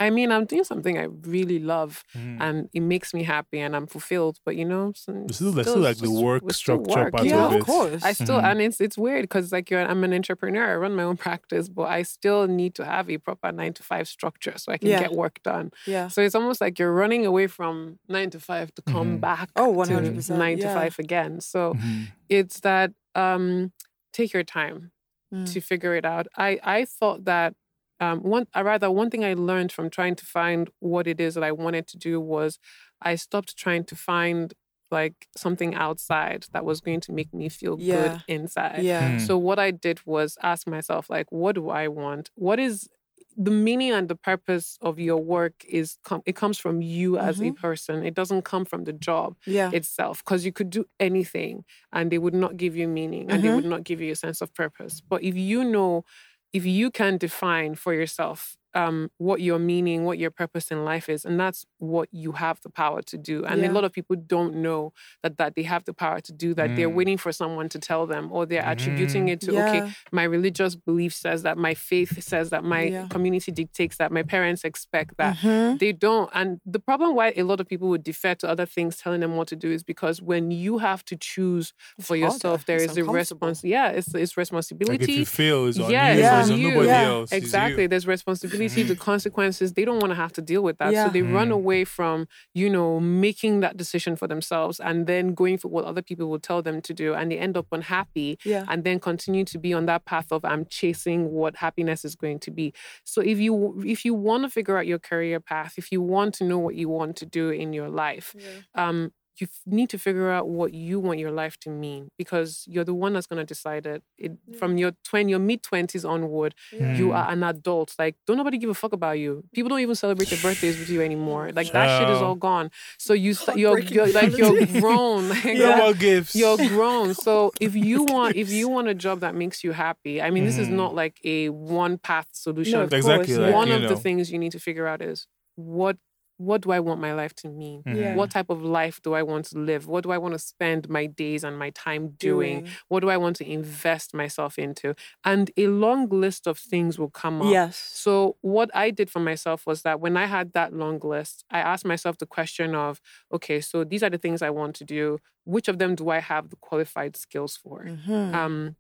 [0.00, 2.36] I mean, I'm doing something I really love Mm.
[2.40, 4.38] and it makes me happy and I'm fulfilled.
[4.44, 7.44] But you know, some- It's still, there's still like the work structure work, part Yeah,
[7.46, 7.64] of of it.
[7.64, 8.02] course.
[8.04, 8.44] I still Mhm.
[8.50, 10.66] and it's it's weird because like you're I'm an entrepreneur.
[10.74, 13.82] I run my own practice, but I still need to have a proper nine to
[13.82, 15.00] five structure so I can Yeah.
[15.00, 15.70] get work done.
[15.86, 16.08] yeah.
[16.08, 19.20] So it's almost like you're running away from nine to five to come Mhm.
[19.20, 21.40] back Oh, to 100%, nine to five again.
[21.40, 22.08] So Mhm.
[22.28, 23.72] it's that um
[24.12, 24.92] take your time
[25.34, 25.52] Mm.
[25.52, 26.26] to figure it out.
[26.36, 27.54] I I thought that
[28.00, 31.44] um one rather one thing I learned from trying to find what it is that
[31.44, 32.58] I wanted to do was
[33.02, 34.54] I stopped trying to find
[34.90, 37.94] like something outside that was going to make me feel Yeah.
[37.96, 38.82] good inside.
[38.84, 39.16] Yeah.
[39.16, 39.20] Mm.
[39.20, 42.30] So what I did was ask myself like what do I want?
[42.36, 42.88] What is
[43.36, 47.40] the meaning and the purpose of your work is com- it comes from you as
[47.40, 47.56] a Mhm.
[47.56, 48.04] person.
[48.04, 49.70] It doesn't come from the job Yeah.
[49.72, 53.50] itself because you could do anything and they would not give you meaning and they
[53.50, 53.54] Mhm.
[53.54, 55.00] would not give you a sense of purpose.
[55.00, 56.04] But if you know,
[56.52, 61.08] if you can define for yourself um, what your meaning, what your purpose in life
[61.08, 63.44] is, and that's what you have the power to do.
[63.44, 63.70] And Yeah.
[63.70, 64.92] a lot of people don't know
[65.22, 66.76] that that they have the power to do that.
[66.76, 66.94] They're Mm.
[66.94, 69.32] waiting for someone to tell them, or they're attributing Mhm.
[69.32, 73.06] it to okay, my religious belief says that, my faith says that, my Yeah.
[73.08, 75.78] community dictates that, my parents expect that Mhm.
[75.78, 76.28] they don't.
[76.34, 79.36] And the problem why a lot of people would defer to other things telling them
[79.36, 82.64] what to do is because when you have to choose It's for yourself, harder.
[82.66, 83.14] there It's is a uncomfortable.
[83.48, 83.64] response.
[83.64, 85.12] Yeah, it's it's Like if responsibility.
[85.12, 86.18] you fail, it's on Yeah, you.
[86.20, 87.02] it's It's on on nobody Yeah.
[87.02, 87.32] else.
[87.32, 87.82] Exactly.
[87.82, 87.88] you.
[87.88, 88.98] There's responsibility, the Mhm.
[88.98, 89.72] consequences.
[89.74, 90.92] They don't want to have to deal with that.
[90.92, 91.06] Yeah.
[91.06, 91.52] So they run Mhm.
[91.60, 96.02] away from, you know, making that decision for themselves and then going for what other
[96.02, 97.14] people will tell them to do.
[97.14, 98.64] And they end up unhappy Yeah.
[98.68, 102.38] and then continue to be on that path of I'm chasing what happiness is going
[102.40, 102.72] to be.
[103.04, 106.34] So if you if you want to figure out your career path, if you want
[106.36, 108.34] to know what you want to do in your life,
[108.74, 112.64] um, you f- need to figure out what you want your life to mean because
[112.68, 114.02] you're the one that's going to decide it.
[114.18, 117.14] it From your twen, your mid twenties onward, you Mm.
[117.16, 117.94] are an adult.
[117.98, 119.44] Like, don't nobody give a fuck about you.
[119.54, 121.50] People don't even celebrate their birthdays with you anymore.
[121.54, 122.70] Like that shit is all gone.
[122.98, 124.80] So you st- you're, Heartbreaking you're like you're reality.
[124.80, 125.28] grown.
[125.28, 126.34] Like, No more gifts.
[126.34, 127.14] you're grown.
[127.28, 130.44] So if you want if you want a job that makes you happy, I mean,
[130.44, 132.72] this is not like a one path solution.
[132.78, 135.00] No, of Exactly, course, like, one you of the things you need to figure out
[135.02, 135.26] is
[135.56, 135.96] what
[136.38, 137.84] what do I want my life to mean?
[137.86, 137.96] Mhm.
[137.98, 138.14] Yeah.
[138.16, 139.86] What type of life do I want to live?
[139.88, 142.64] What do I want to spend my days and my time doing?
[142.88, 144.94] What do I want to invest myself into?
[145.24, 147.48] And a long list of things will come up.
[147.50, 147.76] Yes.
[147.92, 151.60] So what I did for myself was that when I had that long list, I
[151.60, 153.00] asked myself the question of,
[153.32, 155.18] okay, so these are the things I want to do.
[155.44, 157.84] Which of them do I have the qualified skills for?
[157.84, 158.34] Mhm.
[158.34, 158.76] Um,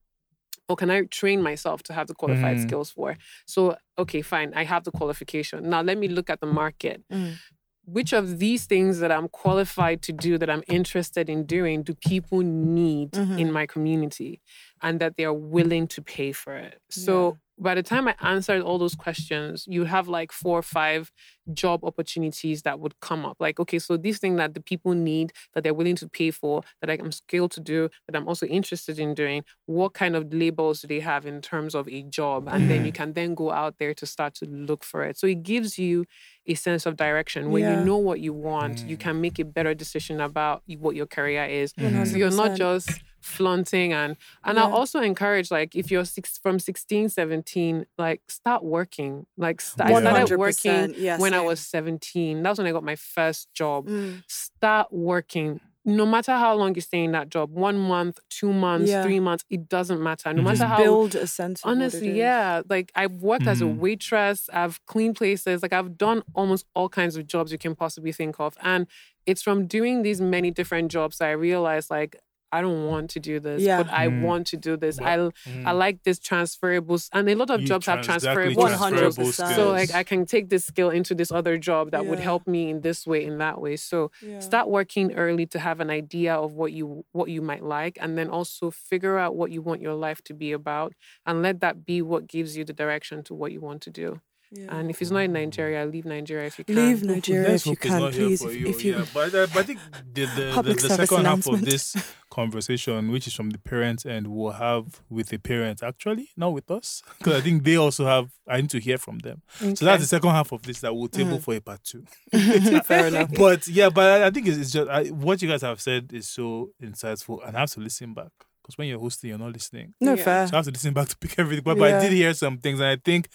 [0.68, 2.62] or can I train myself to have the qualified Mhm.
[2.62, 3.16] skills for?
[3.46, 5.68] So, okay, fine, I have the qualification.
[5.70, 7.02] Now let me look at the market.
[7.12, 7.38] Mm.
[7.86, 11.94] Which of these things that I'm qualified to do, that I'm interested in doing, do
[11.94, 13.38] people need Mhm.
[13.38, 14.42] in my community
[14.82, 16.80] and that they're willing to pay for it?
[16.90, 21.10] So by the time I answered all those questions, you have like four or five
[21.52, 23.36] job opportunities that would come up.
[23.40, 26.62] Like, okay, so this thing that the people need, that they're willing to pay for,
[26.80, 30.82] that I'm skilled to do, that I'm also interested in doing, what kind of labels
[30.82, 32.48] do they have in terms of a job?
[32.48, 35.18] And then you can then go out there to start to look for it.
[35.18, 36.04] So it gives you
[36.46, 37.50] a sense of direction.
[37.50, 37.78] When Yeah.
[37.80, 39.00] you know what you want, you Mm.
[39.00, 41.72] can make a better decision about what your career is.
[41.74, 42.06] Mhm.
[42.06, 46.58] So you're not just flaunting and and I'll also encourage like if you're six from
[46.58, 52.42] 16 17 like start working like st- I started working yeah, when I was 17
[52.42, 54.22] that was when I got my first job Mm.
[54.26, 58.90] start working no matter how long you stay in that job, one month, two months,
[58.90, 59.02] Yeah.
[59.02, 60.30] three months, it doesn't matter.
[60.34, 61.60] No matter Just how build a sense.
[61.62, 62.16] Of what it Honestly, is.
[62.16, 62.60] yeah.
[62.68, 63.78] Like I've worked as a Mhm.
[63.78, 68.12] waitress, I've cleaned places, like I've done almost all kinds of jobs you can possibly
[68.12, 68.54] think of.
[68.60, 68.86] And
[69.24, 72.16] it's from doing these many different jobs that I realized like
[72.50, 73.82] I don't want to do this, Yeah.
[73.82, 74.22] but I Mm.
[74.22, 74.98] want to do this.
[74.98, 75.32] I Well,
[75.66, 79.32] I like this transferable and a lot of You jobs have trans- exactly, transferable transferable
[79.32, 79.34] skills.
[79.36, 79.54] skills.
[79.56, 82.70] So like I can take this skill into this other job that would help me
[82.70, 83.76] in this way, in that way.
[83.76, 84.40] So Yeah.
[84.40, 88.16] start working early to have an idea of what you what you might like and
[88.18, 90.92] then also figure out what you want your life to be about
[91.26, 94.20] and let that be what gives you the direction to what you want to do
[94.50, 94.78] Yeah.
[94.78, 97.76] and if it's not in nigeria leave nigeria if you can Leave Nigeria if you
[97.76, 98.40] can, not please.
[98.42, 99.04] for If, you, if you, yeah.
[99.12, 99.78] But, uh, but I think
[100.14, 101.94] the, the, the, the second half of this
[102.30, 106.70] conversation, which is from the parents and we'll have with the parents actually, not with
[106.70, 108.30] us, because I think they also have.
[108.48, 109.42] I need to hear from them.
[109.74, 111.42] So that's the second half of this that we'll table Mhm.
[111.42, 112.04] for a part two.
[112.84, 113.30] fair enough.
[113.36, 116.10] but yeah, but I, I think it's, it's just I, what you guys have said
[116.12, 118.30] is so insightful, and I have to listen back
[118.62, 119.94] because when you're hosting, you're not listening.
[120.00, 120.24] No Yeah.
[120.24, 120.46] fair.
[120.48, 121.64] So I have to listen back to pick everything.
[121.64, 123.28] But, but I did hear some things, and I think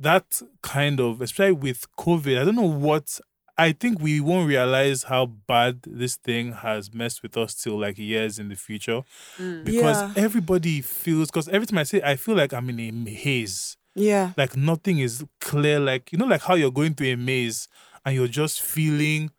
[0.00, 3.20] that kind of, especially with COVID, I don't know what.
[3.58, 7.96] I think we won't realize how bad this thing has messed with us till like
[7.96, 9.00] years in the future
[9.38, 9.64] Mm.
[9.64, 10.12] because Yeah.
[10.24, 11.28] everybody feels.
[11.30, 12.78] Because every time I say, I feel like I'm in
[13.08, 13.78] a haze.
[13.94, 14.32] Yeah.
[14.36, 15.80] Like nothing is clear.
[15.80, 17.66] Like you know, like how you're going through a maze
[18.04, 19.30] and you're just feeling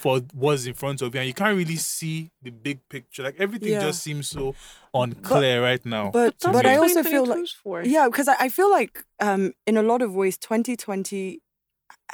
[0.00, 3.22] for what's in front of you, and you can't really see the big picture.
[3.22, 3.80] Like everything Yeah.
[3.80, 4.54] just seems so
[4.94, 6.10] unclear right now.
[6.10, 6.66] But to but.
[6.66, 7.82] I also feel like for.
[7.82, 11.40] yeah, because I, I feel like um in a lot of ways 2020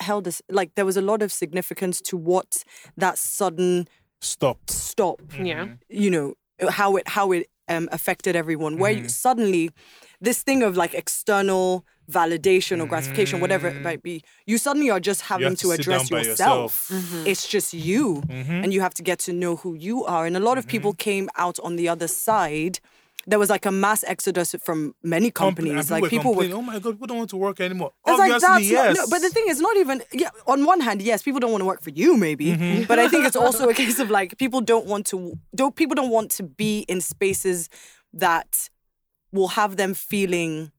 [0.00, 2.64] held us like there was a lot of significance to what
[2.96, 3.88] that sudden
[4.20, 4.58] Stop.
[4.70, 5.64] stop Yeah.
[5.66, 5.78] Mhm.
[5.88, 6.34] you know
[6.68, 9.10] how it how it um, affected everyone where you- Mhm.
[9.10, 9.70] suddenly
[10.20, 13.82] this thing of like external validation or gratification whatever it Mhm.
[13.82, 17.26] might be you suddenly are just having have to, to address down by yourself, Mhm.
[17.26, 18.62] it's just you Mhm.
[18.64, 20.92] and you have to get to know who you are and a lot of people
[20.92, 21.10] Mm-hmm.
[21.10, 22.80] came out on the other side
[23.26, 26.56] there was like a mass exodus from many Compl- and companies like people were complaining,
[26.56, 27.92] oh my god, people don't want to work anymore.
[28.06, 28.96] it's like Obviously, that's yes.
[28.96, 30.30] not, no, but the thing is not even yeah.
[30.46, 32.84] On one hand, yes, people don't want to work for you, maybe, Mm-hmm.
[32.90, 35.94] but I think it's also a case of like people don't want to don't people
[35.94, 37.68] don't want to be in spaces
[38.14, 38.70] that
[39.30, 40.70] will have them feeling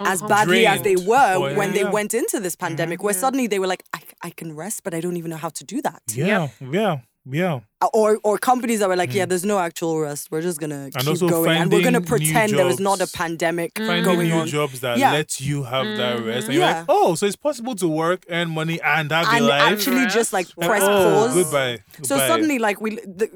[0.00, 1.72] as badly as they were Oh, when yeah, Mm-hmm.
[1.74, 1.90] they yeah.
[1.90, 3.20] went into this pandemic, where Yeah.
[3.20, 5.64] suddenly they were like, I, I can rest, but I don't even know how to
[5.64, 6.02] do that.
[6.14, 7.60] yeah, yeah, yeah.
[7.82, 10.28] Uh, Or or companies that were like, yeah, there's no actual rest.
[10.30, 10.96] We're just gonna Mm.
[10.96, 13.12] And keep going, and we're gonna finding new pretend there is not a jobs.
[13.12, 14.46] pandemic Finding going new on.
[14.46, 15.12] jobs that Yeah.
[15.12, 16.46] let you have that rest.
[16.46, 16.78] And you're Yeah.
[16.78, 19.72] like, oh, so it's possible to work, earn money, and have a and life.
[19.72, 20.68] actually just like Rest.
[20.68, 21.34] press oh, pause.
[21.34, 21.78] Goodbye.
[22.02, 23.28] So suddenly, like we, the,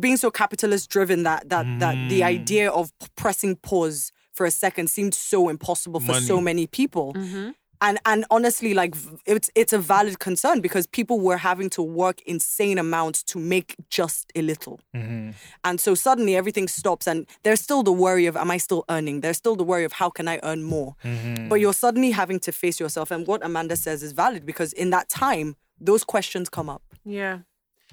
[0.00, 2.26] being so capitalist driven, that that that the Mm.
[2.36, 7.12] idea of pressing pause for a second seemed so impossible for so many people.
[7.14, 7.50] Mm-hmm.
[7.84, 8.94] And and honestly, like
[9.26, 13.74] it's it's a valid concern because people were having to work insane amounts to make
[13.90, 14.78] just a little.
[14.94, 15.34] Mhm.
[15.64, 19.20] And so suddenly everything stops, and there's still the worry of, am I still earning?
[19.20, 20.94] There's still the worry of, how can I earn more?
[21.04, 21.48] Mhm.
[21.48, 23.10] But you're suddenly having to face yourself.
[23.10, 26.82] And what Amanda says is valid because in that time, those questions come up.
[27.04, 27.38] yeah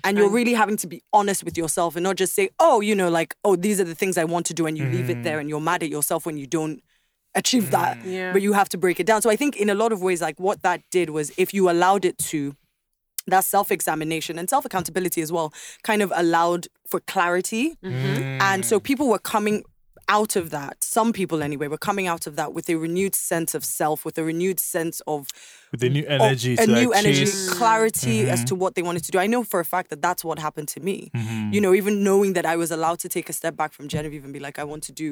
[0.04, 2.96] And you're really having to be honest with yourself and not just say, oh, you
[2.96, 4.66] know, like, oh, these are the things I want to do.
[4.66, 6.82] And you leave it there and you're mad at yourself when you don't
[7.36, 8.04] achieve that.
[8.06, 8.34] Yeah.
[8.34, 9.22] But you have to break it down.
[9.22, 11.70] So I think in a lot of ways, like what that did was if you
[11.70, 12.56] allowed it to,
[13.28, 17.76] that self examination and self accountability as well kind of allowed for clarity.
[17.84, 18.42] Mm-hmm.
[18.42, 19.64] And so people were coming
[20.10, 23.54] out of that, some people anyway, were coming out of that with a renewed sense
[23.58, 25.28] of self, with a renewed sense of
[25.72, 27.50] with the new of energy, a new like energy, chase.
[27.58, 28.48] clarity as Mhm.
[28.48, 29.20] to what they wanted to do.
[29.20, 30.98] I know for a fact that that's what happened to me.
[31.16, 31.54] Mhm.
[31.54, 34.24] You know, even knowing that I was allowed to take a step back from Genevieve
[34.24, 35.10] and be like, I want to do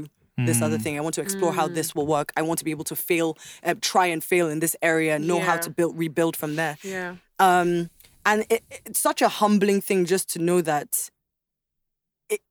[0.47, 0.63] this Mm.
[0.65, 0.97] other thing.
[0.97, 2.31] I want to explore how this will work.
[2.39, 5.27] I want to be able to fail, uh, try and fail in this area, and
[5.27, 6.75] know how to build, rebuild from there.
[6.83, 7.89] yeah Um,
[8.25, 11.09] and it, it's such a humbling thing just to know that
[12.29, 12.41] it,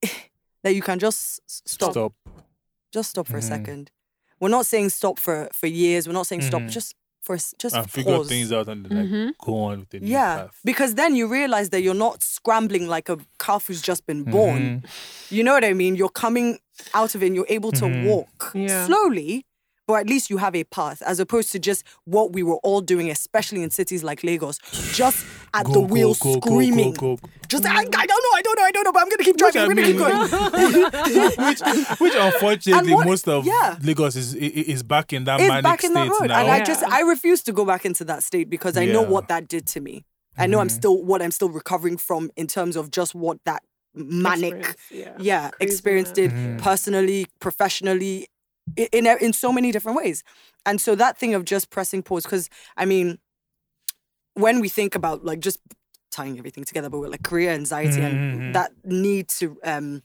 [0.67, 2.13] that you can just stop, Stop.
[2.93, 3.39] just stop for Mhm.
[3.39, 3.91] a second.
[4.41, 6.07] We're not saying stop for for years.
[6.09, 6.71] We're not saying stop Mhm.
[6.71, 8.29] just for just and figure pause.
[8.29, 9.33] things out and then like Mhm.
[9.47, 10.59] go on with the new Yeah, path.
[10.65, 14.63] because then you realize that you're not scrambling like a calf who's just been born.
[14.83, 14.89] Mhm.
[15.31, 15.95] You know what I mean?
[15.95, 16.59] You're coming
[16.95, 18.05] out of it and you're able to Mhm.
[18.07, 18.87] walk Yeah.
[18.87, 19.46] slowly,
[19.87, 22.81] but at least you have a path as opposed to just what we were all
[22.81, 24.59] doing, especially in cities like Lagos,
[24.93, 25.25] just
[25.55, 26.93] at Go, the go, wheel go, go, screaming.
[26.95, 29.09] Go, go, Just, I, I don't know, I don't know, I don't know, but I'm
[29.09, 31.47] going to keep driving, I'm going to keep going.
[31.47, 31.61] which,
[32.01, 33.79] which unfortunately what- most of yeah.
[33.83, 34.43] Lagos is i- i-
[34.75, 36.29] is back in that It's manic back in that road.
[36.29, 36.41] now.
[36.41, 39.29] And I just, I refuse to go back into that state because I know what
[39.29, 40.05] that did to me.
[40.39, 40.73] I know I'm Mhm.
[40.73, 43.63] still, what I'm still recovering from in terms of just what that
[43.95, 46.59] manic Experience, yeah yeah experience did Mhm.
[46.61, 48.27] personally professionally i-
[48.77, 50.25] in in so many different ways
[50.65, 53.19] and so that thing of just pressing pause because i mean
[54.35, 55.59] when we think about like just
[56.11, 58.07] tying everything together, but with like career anxiety Mhm.
[58.07, 60.03] and that need to um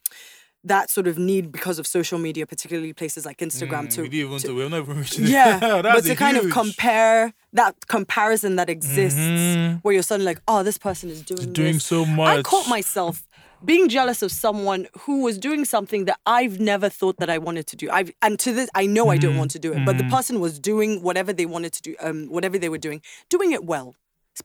[0.63, 4.09] that sort of need because of social media, particularly places like Instagram, Mm, to we
[4.09, 8.57] to- to, we're not even reaching yeah, but to a kind of compare that comparison
[8.57, 9.79] that exists, Mhm.
[9.83, 11.85] where you're suddenly like, oh, this person is doing doing this.
[11.85, 12.39] so much.
[12.39, 13.23] I caught myself
[13.63, 17.67] being jealous of someone who was doing something that I've never thought that I wanted
[17.67, 17.89] to do.
[17.91, 20.39] I've and to this, I know I don't want to do it, but the person
[20.39, 23.95] was doing whatever they wanted to do, um, whatever they were doing, doing it well,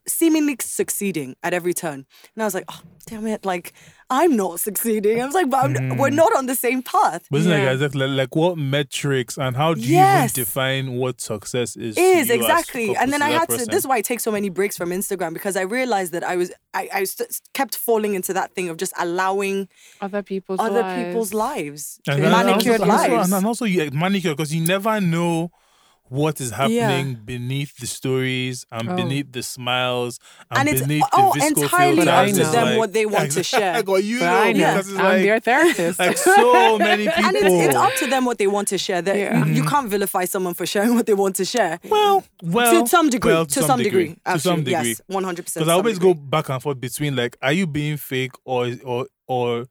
[0.07, 2.07] seemingly succeeding at every turn.
[2.35, 3.73] And I was like, oh, damn it, like
[4.11, 5.21] I'm not succeeding.
[5.21, 5.97] I was like, but I'm, hmm.
[5.99, 7.27] we're not on the same path.
[7.31, 7.65] But isn't Yeah.
[7.67, 10.33] that exactly like, like what metrics and how do you Yes.
[10.33, 11.95] even define what success is?
[11.97, 14.21] to is exactly and then i opposed that had to this is why i take
[14.21, 17.77] so many breaks from instagram because i realized that i was i, I st- kept
[17.77, 19.69] falling into that thing of just allowing
[20.01, 21.05] Other people's other lives.
[21.05, 24.61] people's lives And then also- manicured and also, lives and also you manicured because you
[24.67, 25.51] never know
[26.09, 28.97] what is happening beneath the stories and Oh.
[28.97, 30.21] beneath the smiles
[30.51, 33.07] and, and it's beneath oh the visco entirely up to It's them like- what they
[33.07, 34.59] want to share Or you know, I know.
[34.75, 35.99] because it's I'm like, their therapist.
[35.99, 37.25] like so many people.
[37.27, 39.39] and it's, it's up to them what they want to share that Yeah.
[39.45, 39.69] you mm-hmm.
[39.69, 43.33] can't vilify someone for sharing what they want to share well, well, to some degree
[43.33, 44.73] well, to, some degree, to some degree.
[44.91, 48.33] yes 100% Because I always go back and forth between like, are you being fake
[48.45, 49.67] or or or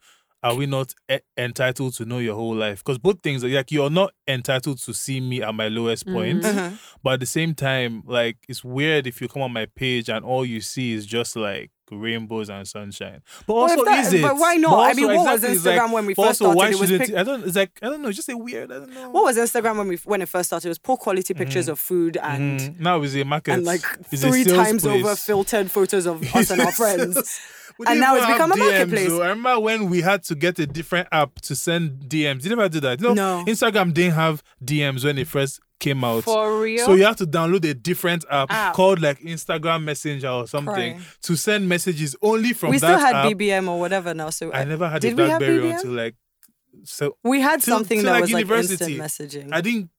[0.46, 2.80] are we not e- entitled to know your whole life?
[2.84, 6.44] Because both things are like you're not entitled to see me at my lowest point,
[6.44, 6.46] Mhm.
[6.58, 6.70] Uh-huh.
[7.04, 10.24] but at the same time, like it's weird if you come on my page and
[10.24, 13.22] all you see is just like rainbows and sunshine.
[13.46, 14.22] But Well, also, that- is it?
[14.24, 14.74] but why not?
[14.74, 16.74] I also, mean, what was exactly, it's like- Instagram when we first also, why started?
[16.76, 17.44] It was shouldn't pic- I don't.
[17.48, 18.08] It's like I don't know.
[18.10, 18.72] It's just a weird.
[18.72, 19.10] I don't know.
[19.10, 21.80] what was instagram when we when it first started it was poor quality pictures of
[21.80, 22.80] food and Mhm.
[22.80, 23.82] now it's a market and like
[24.12, 27.40] it's three sales times over filtered photos of us and our friends.
[27.78, 29.10] We And now it's become a marketplace.
[29.10, 29.22] Though.
[29.24, 32.44] I remember when we had to get a different app to send DMs.
[32.44, 33.02] You never did that.
[33.02, 33.46] You know, No.
[33.46, 36.24] Instagram didn't have DMs when it first came out.
[36.24, 36.86] For real?
[36.86, 41.06] So you have to download a different app called like Instagram Messenger or something Cry.
[41.24, 43.32] to send messages only from we that still had app.
[43.34, 44.30] BBM or whatever now.
[44.30, 46.16] So I never had did a BlackBerry until like
[46.84, 49.50] so we had till- something till, that like, was like instant messaging.
[49.52, 49.90] I didn't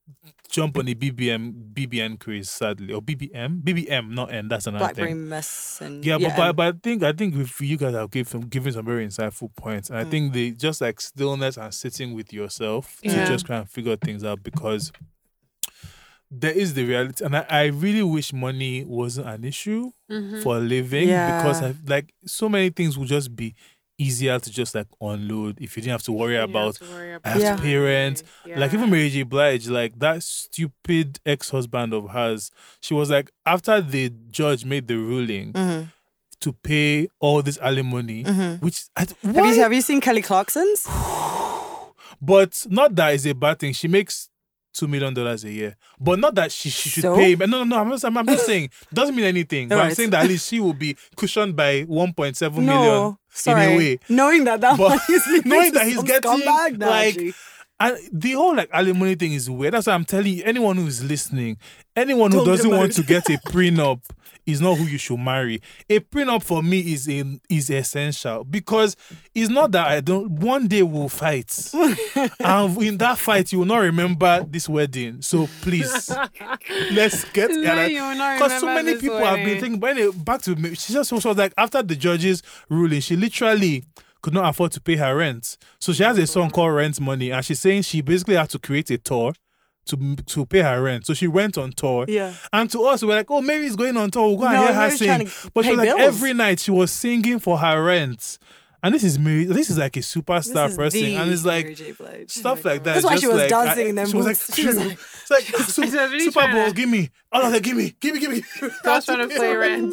[0.49, 5.09] jump on the BBM BBN craze sadly or BBM BBM not N that's another BlackBerry
[5.11, 5.29] thing.
[5.29, 6.09] Messenger.
[6.09, 8.73] Yeah, but, but and- but I think I think if you guys have given giving
[8.73, 10.11] some very insightful points, and I Mm.
[10.11, 13.27] think they just like stillness and sitting with yourself to Yeah.
[13.27, 14.93] just try and figure things out because
[16.31, 20.43] there is the reality, and I, I really wish money wasn't an issue Mhm.
[20.43, 23.55] for a living because I, like so many things would just be
[23.99, 27.19] easier to just like unload if you didn't have to worry about have to worry
[27.25, 27.57] I have Yeah.
[27.57, 28.23] to parent.
[28.45, 28.59] Yeah.
[28.61, 29.23] like even Mary J.
[29.23, 32.51] Blige, like that stupid ex-husband of hers,
[32.81, 35.93] she was like after the judge made the ruling Mhm,
[36.41, 38.61] to pay all this alimony, mhm.
[38.63, 40.87] which I, Have you have you seen Kelly Clarkson's?
[42.21, 43.73] but not that is a bad thing.
[43.73, 44.29] She makes
[44.77, 47.17] two million dollars a year, but not that she, she should So?
[47.17, 47.35] pay.
[47.35, 47.81] But no, no, no.
[47.81, 48.05] I'm not.
[48.05, 49.69] I'm, I'm not saying doesn't mean anything.
[49.69, 53.77] But I'm saying that at least she will be cushioned by 1.7 million No, sorry.
[53.77, 53.99] way.
[54.09, 55.01] Knowing that that But
[55.45, 57.35] knowing that he's getting, like.
[57.79, 59.75] And the whole like alimony thing is weird.
[59.75, 61.59] That's why I'm telling you, anyone who is listening,
[61.95, 64.01] anyone who Don't doesn't want to get a prenup
[64.47, 65.61] is not who you should marry.
[65.91, 68.97] A prenup for me is a, is essential because
[69.35, 70.31] it's not that I don't.
[70.31, 71.71] One day we'll fight,
[72.41, 75.23] and in that fight you will not remember this wedding.
[75.23, 76.11] So please,
[76.93, 79.81] let's get No, you will not because so many people have been thinking.
[79.81, 83.85] But anyway, back to me, she just was like after the judge's ruling, she literally
[84.23, 85.57] could not afford to pay her rent.
[85.79, 88.59] So she has a song called Rent Money, and she's saying she basically had to
[88.59, 89.33] create a tour
[89.87, 91.07] to to pay her rent.
[91.07, 92.05] So she went on tour.
[92.09, 92.35] Yeah.
[92.53, 94.29] And to us, we're like, oh, Mary's going on tour.
[94.29, 95.51] We'll go and hear her Mary's trying sing.
[95.55, 96.01] But she was like, bills.
[96.01, 98.39] every night she was singing for her rent.
[98.83, 99.45] And this is Mary.
[99.47, 101.77] This is like a superstar person, and it's like.
[102.29, 102.95] Stuff like that.
[102.95, 104.55] That's why she was like, dancing I- in them She was like.
[104.57, 104.93] She was like-
[105.29, 106.69] it's like Su- was really Super Bowl.
[106.69, 107.11] to- Give me.
[107.33, 107.63] All of that.
[107.63, 107.97] Give me.
[108.01, 108.21] Give me.
[108.21, 108.43] Give me.
[108.85, 109.93] I was trying to play rent.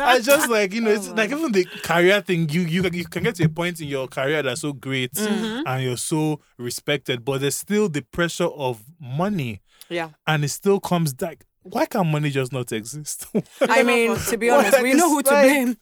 [0.00, 2.48] I just like you know, it's Oh, like even the career thing.
[2.48, 5.12] You you can- you can get to a point in your career that's so great
[5.12, 5.66] Mm-hmm.
[5.66, 10.10] and you're so respected, but there's still the pressure of money, Yeah.
[10.26, 11.44] and it still comes back.
[11.62, 13.26] Why can money just not exist?
[13.60, 15.76] I mean, to be honest, we know who to like- blame.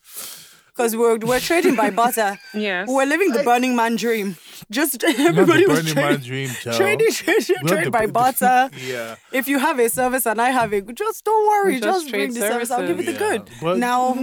[0.75, 2.39] Because we're, we're trading by barter.
[2.55, 2.89] Yes.
[2.89, 4.37] We're living the Burning Man dream.
[4.71, 6.77] Just everybody was Burning Man trading, dream, child.
[6.77, 8.71] trading, trading, Not trade the- by barter.
[8.87, 9.17] yeah.
[9.33, 12.19] If you have a service and I have a, just don't worry, Just just, trade
[12.33, 12.71] bring the service.
[12.73, 13.49] I'll give you the good.
[13.61, 14.15] But- now,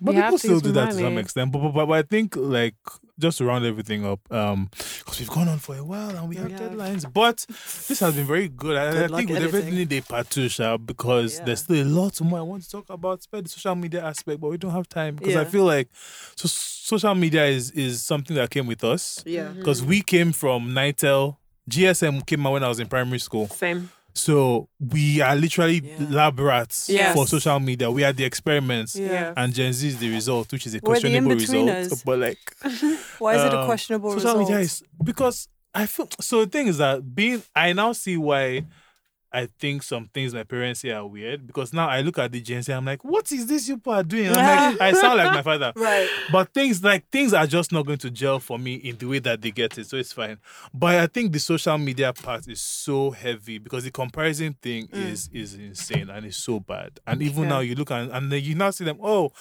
[0.00, 1.52] But You have people still do that to some extent.
[1.52, 2.76] But, but, but, but I think like
[3.18, 4.68] just to round everything up, um,
[4.98, 6.58] because we've gone on for a while and we have Yeah.
[6.58, 7.10] deadlines.
[7.12, 7.44] But
[7.88, 8.76] this has been very good.
[8.76, 11.44] I, I Good luck think we definitely need a part two, Sha, because Yeah.
[11.46, 14.40] there's still a lot more I want to talk about, especially the social media aspect,
[14.40, 15.88] but we don't have time because I feel like
[16.36, 19.44] so social media is is something that came with us yeah.
[19.48, 19.58] Mm-hmm.
[19.58, 21.36] because we came from Nitel.
[21.68, 23.46] GSM came out when I was in primary school.
[23.48, 23.90] Same.
[24.18, 26.06] So we are literally Yeah.
[26.10, 27.90] lab rats for social media.
[27.90, 28.96] We are the experiments.
[28.96, 29.32] Yeah.
[29.36, 32.02] And Gen Z is the result, which is a We're the questionable result.
[32.04, 32.38] But like
[33.18, 34.38] Why is it a um, questionable social result?
[34.40, 38.64] media is because I feel so the thing is that being I now see why
[39.30, 42.40] I think some things my parents say are weird because now I look at the
[42.40, 44.30] Gen Z, I'm like, what is this you people are doing?
[44.30, 45.72] I'm like, I sound like my father.
[45.76, 46.08] right.
[46.32, 49.18] But things like things are just not going to gel for me in the way
[49.18, 50.38] that they get it, so it's fine.
[50.72, 55.28] But I think the social media part is so heavy because the comparison thing is
[55.32, 56.98] is insane and it's so bad.
[57.06, 57.48] And even Yeah.
[57.50, 59.32] now you look and and then you now see them, oh,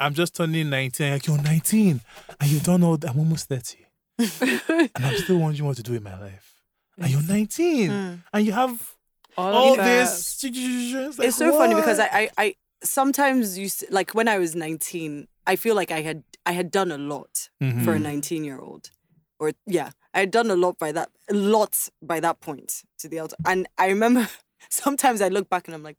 [0.00, 1.12] I'm just turning 19.
[1.12, 2.00] Like you're 19
[2.40, 3.78] and you don't know I'm almost 30.
[4.18, 6.54] and I'm still wondering what to do with my life.
[6.98, 8.22] And you're 19 Mm.
[8.32, 8.93] and you have
[9.36, 10.42] All, all this.
[10.44, 11.98] It's, like, it's so funny because?
[11.98, 16.24] I, I, I sometimes you like when I was 19, I feel like I had
[16.46, 17.48] I had done a lot
[17.84, 18.02] for a Mhm.
[18.02, 18.90] 19 year old,
[19.38, 23.08] or yeah, I had done a lot by that a lot by that point to
[23.08, 23.38] the outside.
[23.44, 24.28] And I remember
[24.70, 25.96] sometimes I look back and I'm like,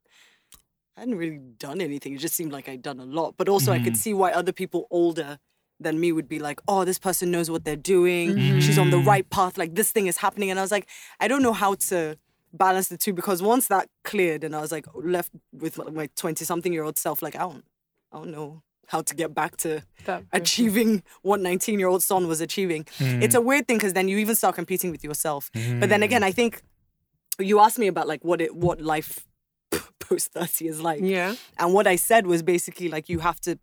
[0.95, 2.13] I hadn't really done anything.
[2.13, 3.97] It just seemed like I'd done a lot, but also I could Mhm.
[3.97, 5.39] see why other people older
[5.77, 8.61] than me would be like, oh, this person knows what they're doing.
[8.61, 9.05] She's on the Mhm.
[9.07, 9.57] right path.
[9.57, 10.49] Like this thing is happening.
[10.49, 10.87] And I was like,
[11.19, 12.17] I don't know how to
[12.57, 16.45] balance the two because once that cleared and I was like left with my 20
[16.45, 17.65] something year old self, like, I don't,
[18.11, 20.41] I don't know how to get back to That person.
[20.41, 22.83] achieving what 19 year old Son was achieving.
[22.99, 23.23] Mm.
[23.23, 25.49] It's a weird thing because then you even start competing with yourself.
[25.53, 26.25] But then again, mm.
[26.25, 26.61] I think
[27.39, 29.25] you asked me about like what it, what life
[29.99, 31.01] post 30 is like.
[31.01, 31.35] Yeah.
[31.57, 33.57] And what I said was basically like you have to,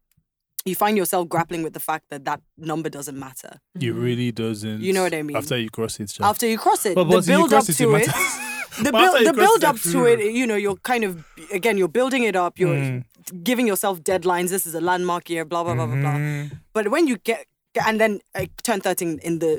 [0.64, 4.00] you find yourself grappling with the fact that that number doesn't matter it mm-hmm.
[4.00, 4.80] really doesn't.
[4.80, 5.36] You know what I mean?
[5.36, 6.24] After you cross it, Sha.
[6.24, 6.94] after you cross it.
[6.94, 8.61] But the once you build cross up it, it to it, matters.
[8.84, 11.12] the build, the build up to it, you know, you're kind of
[11.52, 12.58] again, you're building it up.
[12.58, 13.04] You're Mm.
[13.48, 14.48] giving yourself deadlines.
[14.50, 15.44] This is a landmark year.
[15.44, 16.16] Blah blah blah blah blah.
[16.18, 16.50] Mhm.
[16.72, 17.46] But when you get
[17.88, 19.52] and then I turned 13 in the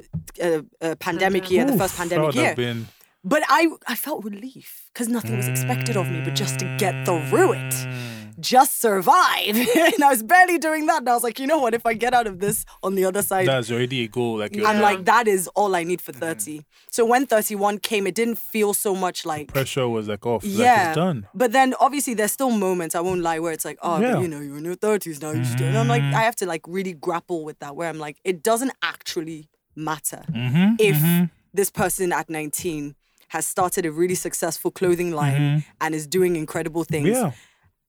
[0.48, 2.54] uh, uh, pandemic year, the first pandemic year.
[2.56, 2.86] been-
[3.34, 3.62] But I
[3.94, 7.74] I felt relief because nothing was expected of me, but just to get through it,
[7.74, 8.23] Mm.
[8.40, 9.56] Just survive.
[9.76, 11.00] and I was barely doing that.
[11.00, 11.74] And I was like, you know what?
[11.74, 14.38] If I get out of this on the other side, That's already a goal.
[14.38, 14.82] Like I'm Yeah.
[14.82, 16.20] like, that is all I need for mm-hmm.
[16.22, 16.66] 30.
[16.92, 19.48] So when 31 came, it didn't feel so much like.
[19.54, 20.44] pressure was like off.
[20.44, 21.28] Like Yeah, it's done.
[21.34, 24.14] but then obviously there's still moments I won't lie where it's like, oh, Yeah.
[24.14, 25.32] but you know, you're in your thirties now.
[25.32, 25.70] You should do it.
[25.70, 26.16] And I'm like, mm-hmm.
[26.16, 27.76] I have to like really grapple with that.
[27.76, 30.76] Where I'm like, it doesn't actually matter Mm-hmm.
[30.80, 31.26] if mm-hmm.
[31.54, 32.96] this person at 19
[33.30, 37.32] has started a really successful clothing line and is doing incredible things, Yeah.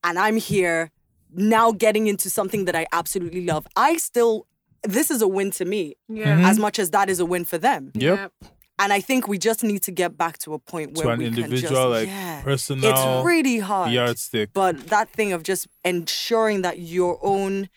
[0.05, 0.91] And I'm here
[1.33, 3.67] now getting into something that I absolutely love.
[3.75, 4.47] I still,
[4.85, 6.49] this is a win to me Yeah.
[6.49, 7.91] as much as that is a win for them.
[7.95, 8.33] Yep.
[8.79, 11.19] And I think we just need to get back to a point where To an
[11.21, 12.43] we individual, can just, like yeah.
[12.43, 13.93] personal It's really hard.
[13.93, 14.51] yardstick.
[14.53, 17.69] But that thing of just ensuring that your own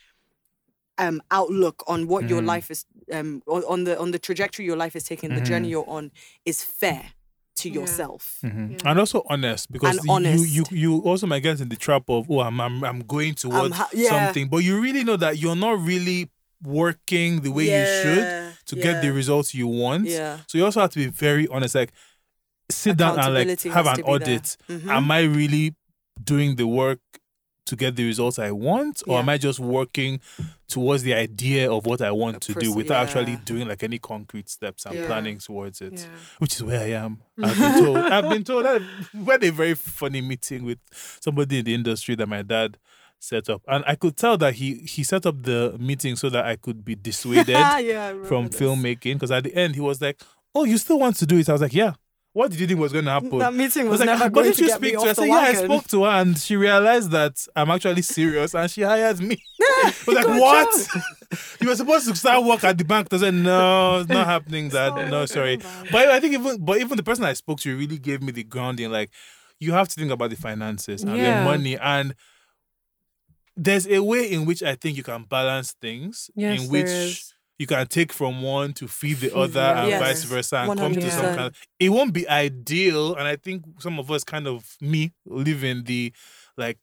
[1.00, 2.48] um, outlook on what your Mm.
[2.48, 5.68] life is, um, on on the on the trajectory your life is taking, the journey
[5.68, 5.72] Mm-hmm.
[5.72, 6.12] you're on,
[6.46, 7.12] is fair
[7.58, 7.82] to Yeah.
[7.82, 8.40] yourself.
[8.44, 8.72] Mhm.
[8.72, 8.90] Yeah.
[8.90, 10.50] And also honest because And you, honest.
[10.56, 13.76] you you also might get in the trap of oh I'm I'm, I'm going towards
[13.76, 14.10] ha- yeah.
[14.10, 16.30] something, but you really know that you're not really
[16.64, 20.06] working the way you should Yeah, to get the results you want.
[20.06, 20.40] Yeah.
[20.48, 21.76] So you also have to be very honest.
[21.76, 21.92] Like
[22.70, 24.12] sit down and like have an to be there.
[24.16, 24.58] audit.
[24.70, 24.90] Mhm.
[24.90, 25.76] Am I really
[26.24, 27.00] doing the work
[27.68, 29.20] to get the results I want, or Yeah.
[29.20, 30.20] am I just working
[30.68, 34.50] towards the idea of what I want to do without actually doing like any concrete
[34.50, 35.06] steps and Yeah.
[35.08, 35.94] planning towards it?
[35.94, 36.06] Yeah.
[36.40, 37.22] Which is where I am.
[37.42, 37.98] I've been told.
[37.98, 38.82] I've been told that
[39.14, 40.80] we had a very funny meeting with
[41.22, 42.78] somebody in the industry that my dad
[43.20, 46.46] set up, and I could tell that he he set up the meeting so that
[46.46, 48.60] I could be dissuaded yeah, from this.
[48.60, 49.14] filmmaking.
[49.14, 50.22] Because at the end he was like,
[50.54, 51.94] "Oh, you still want to do it?" I was like, "Yeah."
[52.38, 53.36] What did you think was going to happen?
[53.40, 55.00] That meeting was, was like, never "Ah, going didn't to you get me speak to
[55.00, 55.10] off her?
[55.10, 58.70] I said, yeah, I spoke to her and she realized that I'm actually serious and
[58.70, 59.38] she hired me.
[59.60, 60.88] I was like, what?
[61.62, 63.08] you were supposed to start work at the bank.
[63.12, 64.70] I said, no, it's not happening.
[64.70, 65.58] That So no, sorry.
[65.92, 68.44] But I think even but even the person I spoke to really gave me the
[68.44, 68.92] grounding.
[68.92, 69.10] Like,
[69.60, 71.40] you have to think about the finances and Yeah.
[71.40, 72.14] the money and.
[73.60, 77.24] There's a way in which I think you can balance things, Yes, in which.
[77.60, 80.00] You can take from one to feed the Feed other the and other.
[80.06, 83.64] vice versa and come to some kind of, it won't be ideal and i think
[83.80, 86.14] some of us kind of me live in the
[86.58, 86.80] like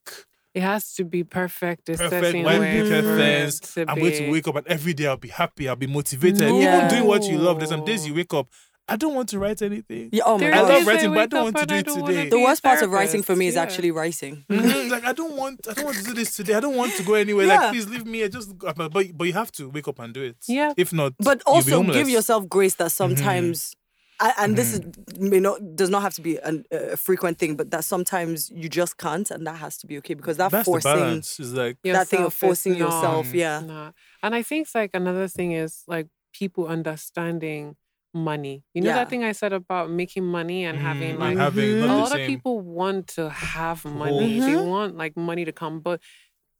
[0.54, 1.88] It has to be perfect.
[1.88, 5.06] It's perfect setting white way picket fence i'm going to wake up and every day
[5.06, 6.42] i'll be happy i'll be motivated.
[6.42, 8.48] Even doing what you love there's some days you wake up
[8.88, 11.26] i don't want to write anything Yeah, oh my There I love writing, but I
[11.26, 12.28] don't want to do it today.
[12.28, 13.62] The worst part of writing for me is yeah.
[13.62, 14.44] actually writing.
[14.50, 16.54] Mhm, like I don't want, I don't want to do this today.
[16.54, 17.46] I don't want to go anywhere.
[17.46, 17.56] Yeah.
[17.60, 18.24] Like, please leave me.
[18.24, 18.76] I just, but
[19.18, 20.36] but you have to wake up and do it.
[20.46, 20.72] Yeah.
[20.76, 23.74] If not, but you'll be also give yourself grace that sometimes
[24.20, 24.80] a- and, this is
[25.18, 28.68] may not does not have to be an, a frequent thing but that sometimes you
[28.68, 31.18] just can't and that has to be okay because that That's forcing.
[31.18, 33.94] Is like that thing of Yourself forcing not- yourself yeah not.
[34.22, 37.76] And I think like another thing is like people understanding
[38.14, 38.64] money.
[38.74, 38.94] You know Yeah.
[38.94, 42.12] that thing I said about making money and having Mm, like and having a lot
[42.12, 44.38] of people want to have money.
[44.38, 44.42] Hold.
[44.42, 44.68] They Mhm.
[44.70, 46.00] want like money to come, but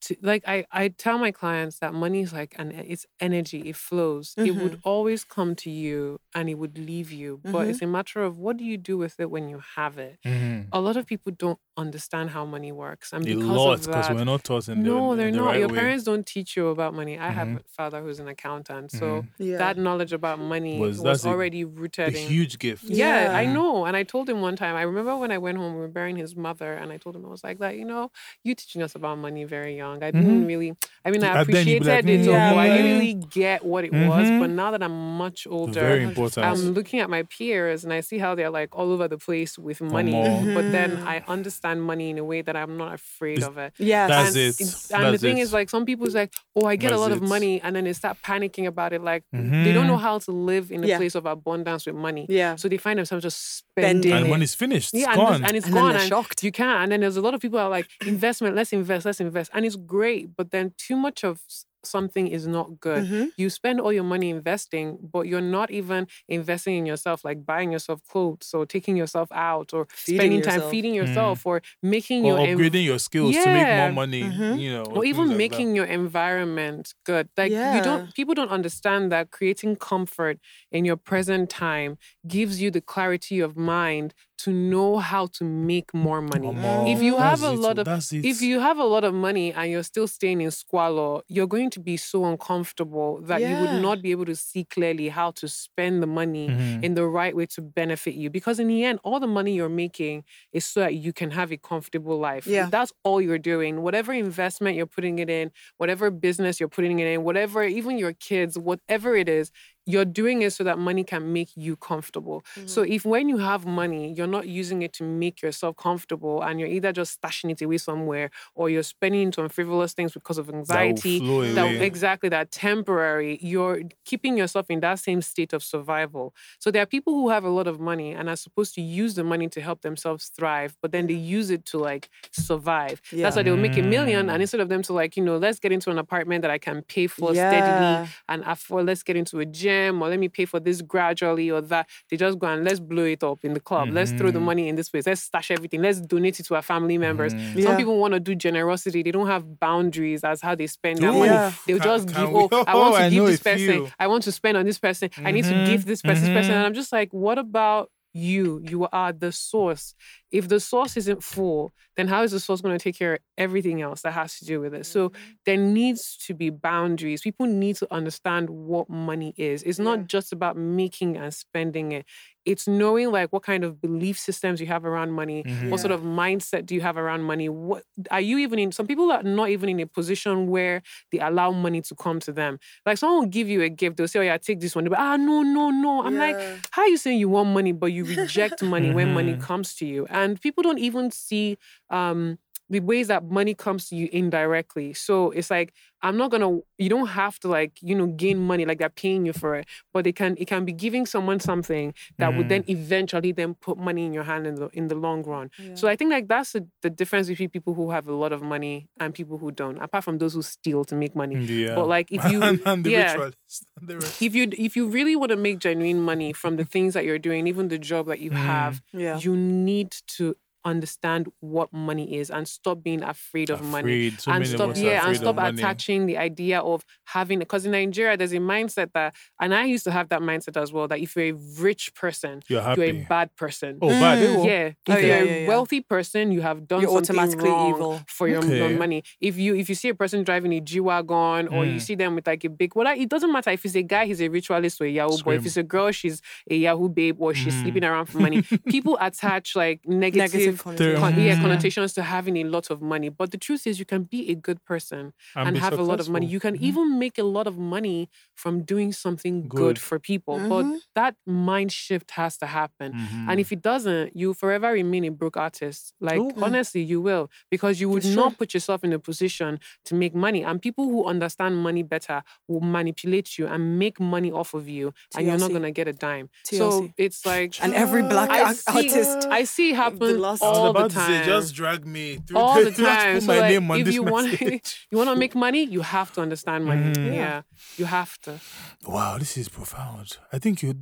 [0.03, 3.69] to, like I, I tell my clients that money is like an it's energy.
[3.71, 4.35] It flows.
[4.37, 7.41] It would always come to you and it would leave you.
[7.45, 7.71] But Mhm.
[7.71, 10.19] it's a matter of what do you do with it when you have it.
[10.25, 10.67] Mhm.
[10.73, 14.15] A lot of people don't understand how money works, and A because lot of that,
[14.15, 15.47] we're not taught in the no, in they're the not.
[15.47, 15.79] right Your way.
[15.81, 17.19] parents don't teach you about money.
[17.19, 17.61] I have Mhm.
[17.61, 19.29] a father who's an accountant, so Mhm.
[19.39, 19.57] Yeah.
[19.59, 22.85] that knowledge about money Was- was, that's a- already a rooted in huge gift.
[22.85, 23.87] yeah, I know.
[23.87, 26.17] And I told him one time, I remember when I went home, we were burying
[26.17, 28.11] his mother, and I told him, I was like, that, you know,
[28.45, 30.03] you teaching us about money very young.
[30.03, 30.47] I didn't Mhm.
[30.47, 30.75] really,
[31.05, 33.15] I mean, I And then you'd be like, appreciated it, "Mm, but I didn't really
[33.15, 34.29] get what it was.
[34.43, 34.55] But Mhm.
[34.63, 36.24] now that I'm much older, Very important.
[36.37, 39.59] I'm looking at my peers and I see how they're like all over the place
[39.59, 40.13] with money.
[40.13, 40.43] more.
[40.55, 41.07] But then Mhm.
[41.07, 43.73] I understand money in a way that I'm not afraid It's- of it.
[43.79, 44.09] Yes.
[44.11, 44.49] That's and it.
[44.61, 45.43] it's- And That's the thing it.
[45.43, 47.85] is, like, some people's like, oh, I get a That's lot of money, and then
[47.85, 49.03] they start panicking about it.
[49.03, 50.01] Like, they don't know Mhm.
[50.01, 50.97] how to live in a Yeah.
[50.99, 52.27] place of abundance with money.
[52.29, 52.57] yeah.
[52.57, 54.13] So they find themselves just Spending spending.
[54.13, 54.31] and it.
[54.31, 55.41] when it's finished, it's yeah, and, gone.
[55.41, 55.93] this- and it's And gone.
[55.93, 56.43] they're and shocked.
[56.43, 56.83] You can't.
[56.85, 59.51] And then there's a lot of people are like, investment, let's invest, let's invest.
[59.55, 60.37] And it's great.
[60.37, 63.05] But then too much of s- something is not good.
[63.05, 63.31] Mhm.
[63.37, 67.73] You spend all your money investing, but you're not even investing in yourself, like buying
[67.73, 72.29] yourself clothes or taking yourself out or Feeding spending time feeding yourself or making or
[72.29, 73.91] your env- upgrading your skills to make more Yeah.
[73.93, 74.23] money.
[74.23, 74.59] Mhm.
[74.61, 79.11] You know, or even like making your environment good like you don't people don't understand
[79.13, 80.39] that creating comfort
[80.71, 81.97] in your present time
[82.27, 86.49] gives you the clarity of mind to know how to make more money.
[86.93, 89.53] If you have that's a lot oh, of if you have a lot of money
[89.53, 93.83] and you're still staying in squalor, you're going to be so uncomfortable that you would
[93.83, 96.83] not be able to see clearly how to spend the money Mhm.
[96.83, 98.31] in the right way to benefit you.
[98.31, 101.53] Because in the end, all the money you're making is so that you can have
[101.53, 102.47] a comfortable life.
[102.47, 102.69] Yeah.
[102.71, 103.83] That's all you're doing.
[103.83, 108.13] Whatever investment you're putting it in, whatever business you're putting it in, whatever, even your
[108.13, 109.51] kids, whatever it is,
[109.87, 112.45] you're doing it so that money can make you comfortable.
[112.67, 112.93] So Mm-hmm.
[112.93, 116.69] if when you have money, you're not using it to make yourself comfortable and you're
[116.69, 120.47] either just stashing it away somewhere or you're spending it on frivolous things because of
[120.47, 125.53] that will anxiety, flow that exactly that temporary you're keeping yourself in that same state
[125.53, 128.75] of survival so there are people who have a lot of money and are supposed
[128.75, 132.09] to use the money to help themselves thrive but then they use it to like
[132.33, 133.25] survive Yeah.
[133.25, 134.43] that's why they'll make a million and Mm.
[134.45, 136.83] instead of them to like you know let's get into an apartment that i can
[136.83, 137.47] pay for Yeah.
[137.49, 141.51] steadily and afford let's get into a gym or let me pay for this gradually
[141.51, 144.31] or that they just go and let's blow it up in the club let's throw
[144.31, 144.43] the Mhm.
[144.51, 147.57] money in this place let's stash everything let's donate it to our family members Mhm.
[147.57, 147.65] Yeah.
[147.67, 149.03] some people want to do generosity.
[149.03, 151.31] They don't have boundaries as how they spend their Ooh, money.
[151.31, 151.53] Yeah.
[151.67, 153.59] They'll can- just can give, we- oh, I want Oh, to I give this person.
[153.59, 153.89] few.
[153.99, 155.11] I want to spend on this person.
[155.25, 156.53] I need to give this person, this person.
[156.55, 158.61] And I'm just like, what about you?
[158.63, 159.95] You are the source.
[160.31, 163.21] If the source isn't full, then how is the source going to take care of
[163.37, 164.87] everything else that has to do with it?
[164.87, 165.23] So mm-hmm.
[165.45, 167.21] there needs to be boundaries.
[167.23, 169.63] People need to understand what money is.
[169.65, 170.05] It's not Yeah.
[170.07, 172.07] just about making and spending it.
[172.45, 175.71] It's knowing like what kind of belief systems you have around money, Mhm.
[175.71, 177.49] what sort of mindset do you have around money?
[177.49, 178.73] What are you even in?
[178.73, 182.33] Some people are not even in a position where they allow money to come to
[182.33, 182.59] them.
[182.87, 184.99] Like someone will give you a gift, they'll say, "Oh yeah, take this one." But
[184.99, 186.03] ah, no, no, no.
[186.05, 186.41] I'm like,
[186.71, 189.39] how are you saying you want money, but you reject money when money Mhm.
[189.39, 190.07] comes to you?
[190.11, 191.57] And people don't even see
[191.91, 192.39] um,
[192.71, 194.95] the ways that money comes to you indirectly.
[194.95, 195.73] So it's like
[196.03, 196.59] I'm not gonna.
[196.77, 199.67] You don't have to like you know gain money like they're paying you for it,
[199.93, 203.79] but it can it can be giving someone something that would then eventually then put
[203.79, 205.51] money in your hand in the in the long run.
[205.75, 208.43] So I think like that's the, the difference between people who have a lot of
[208.43, 209.79] money and people who don't.
[209.79, 211.37] Apart from those who steal to make money.
[211.43, 211.75] Yeah.
[211.75, 213.13] But like if you and, and the yeah.
[213.15, 214.21] ritualists and the rest.
[214.23, 217.19] if you if you really want to make genuine money from the things that you're
[217.19, 218.37] doing, even the job that you Mm.
[218.37, 219.19] have, Yeah.
[219.19, 220.35] you need to
[220.65, 224.11] understand what money is and stop being afraid of money.
[224.17, 225.59] So and stop, yeah, and stop of money.
[225.63, 229.85] attaching the idea of having because in Nigeria there's a mindset that, and I used
[229.85, 233.07] to have that mindset as well that if you're a rich person, You're you're a
[233.09, 233.79] bad person.
[233.83, 234.19] oh, bad.
[234.19, 234.37] Mm.
[234.39, 234.45] Oh.
[234.47, 235.49] Yeah, if Oh, you're yeah, a yeah, yeah.
[235.49, 238.03] wealthy person, you have done You're something automatically wrong evil.
[238.09, 238.77] for your, your Okay.
[238.77, 239.03] money.
[239.21, 241.81] If you if you see a person driving a G wagon or you Mm.
[241.81, 244.21] see them with like a big, well, it doesn't matter if he's a guy, he's
[244.23, 245.35] a ritualist or a Yahoo boy.
[245.37, 246.21] If it's a girl, she's
[246.51, 247.63] a Yahoo babe or she's Mm.
[247.63, 248.41] sleeping around for money.
[248.69, 251.01] People attach like negative, Negative Term.
[251.03, 251.15] connotation.
[251.15, 253.09] con- yeah, connotations to having a lot of money.
[253.09, 256.01] But the truth is, you can be a good person and, be have a lot
[256.01, 256.27] of money.
[256.27, 256.63] You can Mhm.
[256.63, 259.79] even make a lot of money from doing something good, Good.
[259.79, 260.39] for people.
[260.39, 260.49] Mhm.
[260.49, 260.65] But
[260.95, 262.93] that mind shift has to happen.
[262.93, 263.29] Mhm.
[263.31, 265.95] And if it doesn't, you forever remain a broke artist.
[266.01, 266.33] Like Ooh.
[266.43, 270.15] honestly, you will because you would It's not put yourself in a position to make
[270.15, 270.43] money.
[270.45, 274.93] And people who understand money better will manipulate you and make money off of you,
[275.17, 276.29] and you're not gonna get a dime.
[276.45, 279.29] So it's like And every black I ac- see, artist.
[279.31, 281.09] I see it happen last- I was all about the to time.
[281.23, 283.15] say, just drag me through all the, the just time.
[283.15, 284.41] put So my like, name on if this you want,
[284.91, 286.93] you want to make money, you have to understand money.
[286.93, 287.15] Mhm.
[287.15, 287.43] Yeah,
[287.77, 288.41] you have to.
[288.87, 290.19] Wow, this is profound.
[290.33, 290.75] I think you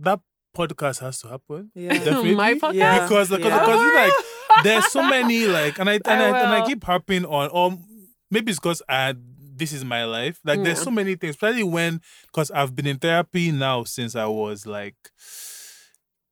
[0.00, 0.20] that
[0.56, 1.70] podcast has to happen.
[1.74, 1.92] Yeah.
[1.94, 2.34] Definitely.
[2.34, 2.74] My podcast?
[2.74, 3.02] Yeah.
[3.08, 3.60] Because because, Yeah.
[3.60, 4.12] because like
[4.64, 7.78] there's so many like and I and I, I and I keep harping on or
[8.30, 9.14] maybe it's because I
[9.54, 10.40] this is my life.
[10.44, 14.26] Like there's so many things, especially when because I've been in therapy now since I
[14.26, 14.96] was like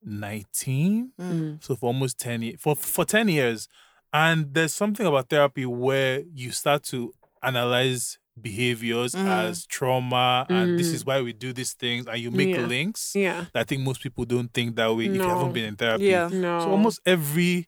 [0.05, 1.63] 19 Mm.
[1.63, 3.69] so for almost 10 years for for 10 years
[4.13, 7.13] and there's something about therapy where you start to
[7.43, 9.27] analyze behaviors Mhm.
[9.27, 10.95] as trauma and this Mm.
[10.95, 12.67] is why we do these things and you make Yeah.
[12.67, 13.47] links Yeah.
[13.53, 16.05] that i think most people don't think that way if you haven't been in therapy
[16.05, 16.29] Yeah.
[16.29, 16.61] No.
[16.61, 17.67] so almost every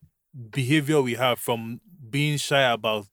[0.51, 3.07] behavior we have from being shy about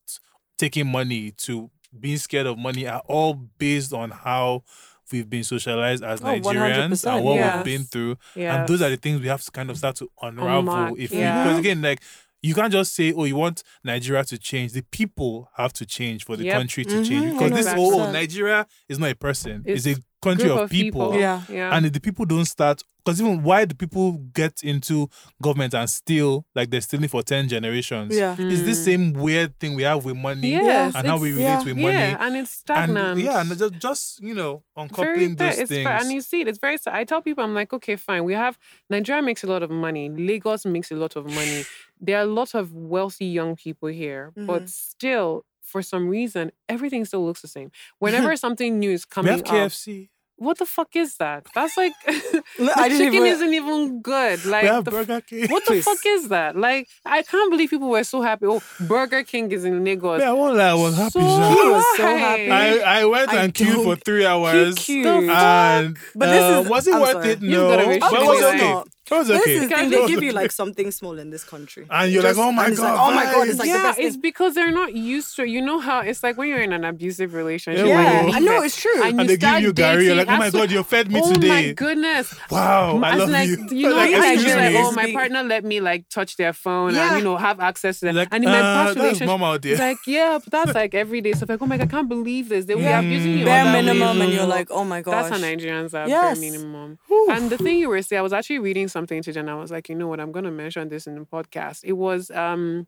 [0.57, 4.63] taking money to being scared of money are all based on how
[5.11, 7.55] we've been socialized as Oh, Nigerians 100%, and what yes.
[7.55, 8.59] we've been through Yeah.
[8.59, 10.63] and those are the things we have to kind of start to unravel.
[10.73, 11.43] Unmark, if yeah.
[11.43, 12.01] because again, like
[12.43, 16.23] you can't just say, "Oh, you want Nigeria to change." The people have to change
[16.23, 16.53] for the Yep.
[16.57, 17.33] country to change.
[17.33, 18.13] Mhm, Because this oh, 100%.
[18.13, 21.15] Nigeria is not a person; it's, It's a country Group of people.
[21.19, 21.41] Yeah.
[21.49, 21.75] Yeah.
[21.75, 25.09] And if the people don't start, because even why do people get into
[25.41, 28.15] government and steal like they're stealing for ten generations?
[28.15, 28.35] Yeah.
[28.37, 28.85] It's this Mm.
[28.85, 31.63] same weird thing we have with money Yes, and how we relate yeah.
[31.63, 31.93] with money.
[31.93, 32.97] Yeah, and it's stagnant.
[33.17, 35.51] And yeah, and just, just you know, uncoupling bad.
[35.53, 35.87] those It's things.
[35.87, 36.47] fa- and you see it.
[36.49, 36.77] It's very.
[36.77, 36.93] sad.
[36.95, 38.23] I tell people, I'm like, okay, fine.
[38.25, 38.57] We have
[38.89, 40.09] Nigeria makes a lot of money.
[40.09, 41.63] Lagos makes a lot of money.
[41.99, 44.45] There are a lot of wealthy young people here, Mhm.
[44.45, 47.71] but still, for some reason, everything still looks the same.
[47.99, 50.09] Whenever something new is we coming have up, KFC.
[50.37, 51.45] What the fuck is that?
[51.55, 52.43] That's like the
[52.75, 54.45] I didn't chicken even- isn't even good.
[54.45, 55.49] Like we have the Burger King.
[55.49, 56.55] what the fuck is that?
[56.55, 58.45] Like, I can't believe people were so happy.
[58.45, 60.21] Oh, Burger King is in Lagos.
[60.21, 61.11] Yeah, I won't lie, I was happy.
[61.11, 61.49] So Sha.
[61.53, 62.51] He was so happy.
[62.51, 64.75] I, I went I and queued for three hours.
[64.75, 65.05] cute.
[65.05, 67.29] And But this uh, is- was it I'm worth sorry.
[67.31, 67.41] it?
[67.41, 68.83] No, got a but it was with okay.
[69.09, 69.15] That.
[69.15, 71.43] It was This is the thing, they they give you like something small in this
[71.43, 71.85] country.
[71.89, 73.69] And you're Just- like, oh my and it's god, like, oh my God, it's like
[73.69, 75.47] the yeah, best it's because they're not used to.
[75.47, 77.85] You know how it's like when you're in an abusive relationship.
[77.85, 78.35] Yeah, when Yeah.
[78.35, 79.01] I know it's true.
[79.03, 80.05] And, and they give you garri.
[80.05, 81.47] You're like, oh my god, you fed me oh today.
[81.47, 82.35] Oh my goodness.
[82.51, 83.67] Wow, mm, I As love like, you.
[83.71, 86.93] You know, like, like, you're like, oh, my partner let me like touch their phone
[86.93, 87.09] Yeah.
[87.09, 88.15] and you know have access to them.
[88.15, 89.77] like, and in my uh, past that's relationship, mom out there.
[89.77, 91.33] like, yeah, but that's like every day.
[91.33, 92.65] So like, oh my god, I can't believe this.
[92.65, 92.99] They were Yeah.
[92.99, 93.43] abusing you.
[93.43, 94.35] Mm, bare on that minimum, and mm.
[94.35, 95.13] you're like, oh my God.
[95.13, 96.99] That's how Nigerians are, bare minimum.
[97.29, 99.69] And the thing you were saying, I was actually reading something today, and I was
[99.69, 101.83] like, you know what, I'm going to mention this in the podcast.
[101.83, 102.87] It was um,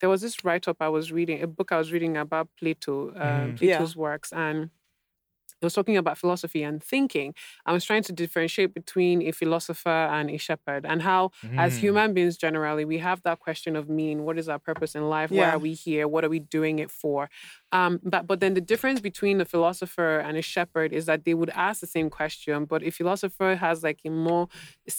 [0.00, 3.10] there was this write up I was reading, a book I was reading about Plato,
[3.10, 3.60] uh, Mm.
[3.60, 3.78] Yeah.
[3.78, 4.70] Plato's works, and
[5.60, 7.34] it was talking about philosophy and thinking.
[7.66, 11.80] I was trying to differentiate between a philosopher and a shepherd, and how, as Mm.
[11.80, 14.24] human beings generally, we have that question of meaning.
[14.24, 15.30] What is our purpose in life?
[15.30, 16.06] Why are we here?
[16.08, 17.28] What are we doing it for?
[17.72, 21.34] Um, but but then the difference between a philosopher and a shepherd is that they
[21.34, 24.48] would ask the same question, but a philosopher has like a more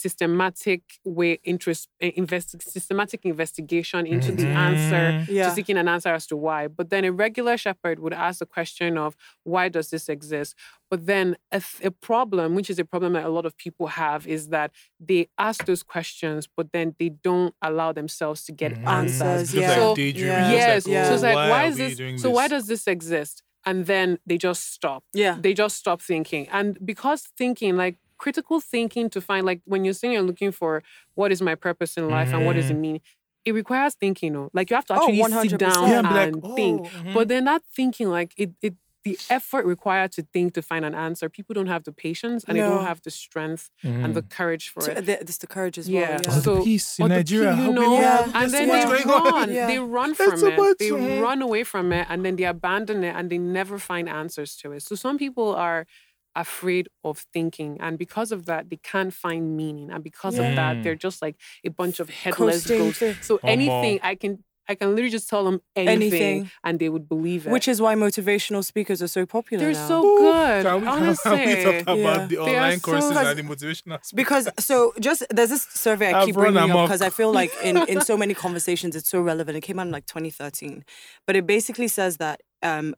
[0.06, 5.26] systematic way interest eh, invest systematic investigation into the answer Mhm.
[5.28, 5.48] Yeah.
[5.48, 6.68] to seeking an answer as to why.
[6.68, 10.51] But then a regular shepherd would ask the question of why does this exist?
[10.90, 13.86] But then a, th- a problem, which is a problem that a lot of people
[13.88, 14.70] have, is that
[15.00, 18.86] they ask those questions, but then they don't allow themselves to get Mhm.
[18.86, 19.68] answers, yeah.
[19.68, 20.50] like So- yeah.
[20.52, 20.86] Yes.
[20.86, 21.04] like, yeah.
[21.08, 21.96] So it's oh, like, why, are is this?
[21.96, 23.42] doing So why does this exist?
[23.64, 25.04] And then they just stop.
[25.14, 25.36] Yeah.
[25.40, 26.48] They just stop thinking.
[26.50, 30.82] And because thinking, like critical thinking to find, like when you're saying you're looking for
[31.14, 33.00] what is my purpose in life and what does it mean,
[33.44, 34.36] it requires thinking.
[34.36, 36.80] Oh, like you have to Oh, actually sit down Yeah, and like, and think.
[36.82, 37.14] oh, mhm.
[37.14, 38.74] But then that thinking, like it, it,
[39.04, 42.56] the effort required to think to find an answer, people don't have the patience and
[42.56, 45.06] they don't have the strength and the courage for So, it.
[45.06, 46.00] the, this the courage as well.
[46.00, 46.10] Yeah.
[46.12, 46.18] Yeah.
[46.28, 48.24] Oh, the So- peace in Nigeria, pe- you know, Yeah.
[48.34, 49.32] and then so they much going on.
[49.32, 49.66] run, Yeah.
[49.66, 51.20] they run from so it, much, they mhm.
[51.20, 54.72] run away from it, and then they abandon it, and they never find answers to
[54.72, 54.82] it.
[54.82, 55.86] So some people are
[56.34, 60.82] afraid of thinking, and because of that, they can't find meaning, and because of that,
[60.82, 63.26] they're just like a bunch of headless Coasting ghosts.
[63.26, 64.44] So anything I can.
[64.72, 66.50] I can literally just tell them anything, Anything.
[66.64, 67.50] and they would believe it.
[67.56, 69.88] Which is why motivational speakers are so popular they're now.
[69.88, 70.62] so Ooh, good.
[70.66, 72.26] Can we, can honestly, we talk about Yeah.
[72.26, 74.16] the They are online so- courses Because- and the motivational aspect?
[74.22, 77.76] because so just there's this survey I keep bringing up because I feel like in
[77.92, 79.54] in so many conversations it's so relevant.
[79.56, 80.84] It came out in like 2013,
[81.26, 82.94] but it basically says that um,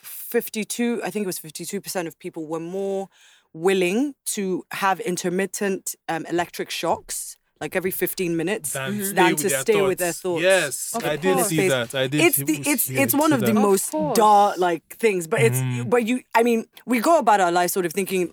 [0.00, 3.08] 52, I think it was 52 percent of people were more
[3.52, 9.04] willing to have intermittent um, electric shocks, like every 15 minutes, than, Mhm.
[9.04, 10.42] stay than with to their stay with their thoughts.
[10.42, 11.94] Yes, Of I did see that.
[11.94, 12.20] I did.
[12.20, 13.56] it's the it's yeah, it's one of the that.
[13.56, 14.16] Of most course.
[14.16, 15.88] dark like things but it's Mhm.
[15.88, 18.32] but you i mean we go about our life sort of thinking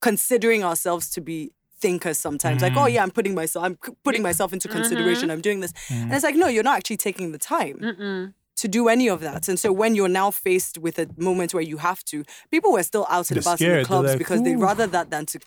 [0.00, 2.92] considering ourselves to be thinkers sometimes like oh Mhm.
[2.92, 6.14] yeah i'm putting myself i'm putting myself into consideration i'm doing this and Mhm.
[6.14, 8.34] it's like no you're not actually taking the time Mm-mm.
[8.62, 11.62] To do any of that and so when you're now faced with a moment where
[11.72, 12.16] you have to
[12.50, 14.86] people were still out and They're about in the clubs like, because they "Ooh." rather
[14.94, 15.38] that than to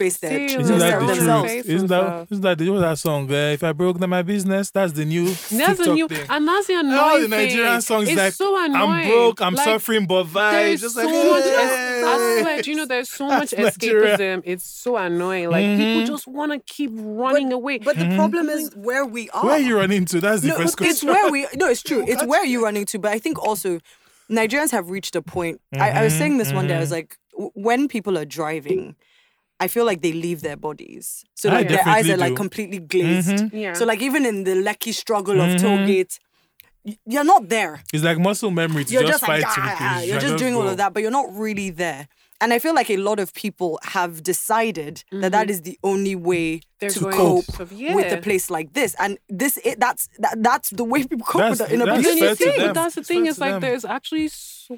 [0.00, 1.52] face their See, truth, Isn't that the themselves.
[1.52, 1.68] truth?
[1.68, 2.32] Isn't that themselves.
[2.32, 3.30] isn't that the, what's that song?
[3.30, 6.26] Uh, if I broke down my business, that's the new That's TikTok the new, thing.
[6.30, 7.30] and that's the annoying All the thing.
[7.48, 8.80] Nigerian songs it's like so annoying.
[9.04, 10.52] I'm broke, I'm Like, suffering, but vibes.
[10.52, 11.44] There's Just so like, much.
[11.44, 14.16] "Hey." Es- I swear, do you know there's so much That's Nigeria.
[14.16, 14.42] escapism.
[14.46, 15.50] It's so annoying.
[15.50, 15.76] Like Mhm.
[15.76, 17.78] people just want to keep running away.
[17.78, 18.16] But the Mhm.
[18.16, 19.44] problem is where we are.
[19.44, 20.20] Where are you running to?
[20.20, 21.46] That's the no, first it's where we.
[21.56, 22.02] No, it's true.
[22.08, 22.28] It's What?
[22.40, 22.98] Where you're running to.
[22.98, 23.80] But I think also,
[24.30, 25.60] Nigerians have reached a point.
[25.78, 26.76] I, I was saying this one day.
[26.76, 28.96] I was like, w- when people are driving,
[29.58, 31.22] I feel like they leave their bodies.
[31.34, 33.28] So like their eyes definitely are like completely glazed.
[33.28, 33.50] Mhm.
[33.52, 33.72] yeah.
[33.74, 35.60] So like even in the Lekki struggle of Mhm.
[35.60, 36.18] toll gate,
[37.06, 37.82] you're not there.
[37.92, 40.18] It's like muscle memory to You're just, just, like fight to "Ah, the ah," you're
[40.20, 42.08] just doing all of that, but you're not really there.
[42.40, 45.50] And I feel like a lot of people have decided that that mm-hmm.
[45.50, 47.64] is the only way They're to cope to-
[47.94, 48.96] with a place like this.
[48.98, 51.86] And this, it, that's that, that's the way people cope That's- with it in a
[51.86, 52.40] that's But place.
[52.40, 53.24] you see, but that's the It's thing.
[53.24, 53.60] fair It's like them.
[53.60, 54.76] there's actually so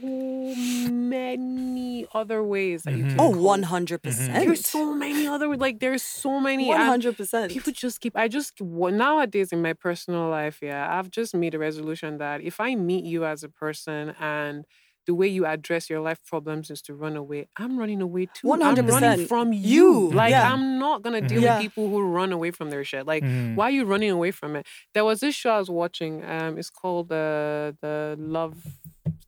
[0.90, 3.16] many other ways that you mm-hmm.
[3.16, 3.20] can.
[3.20, 3.42] Oh, cope.
[3.42, 4.32] 100 mm-hmm.
[4.32, 6.72] There's so many other like there's so many.
[6.72, 7.52] Hundred percent.
[7.52, 8.16] People just keep.
[8.16, 12.40] I just well, nowadays in my personal life, yeah, I've just made a resolution that
[12.40, 14.64] if I meet you as a person and
[15.06, 18.52] the way you address your life problems is to run away, I'm running away too.
[18.52, 19.60] I'm running from you.
[19.62, 20.52] You, Like yeah.
[20.52, 21.54] I'm not gonna deal Yeah.
[21.56, 23.06] with people who run away from their shit.
[23.06, 23.54] Like Mhm.
[23.56, 24.66] why are you running away from it?
[24.94, 26.24] There was this show I was watching.
[26.24, 28.56] Um, it's called the the Love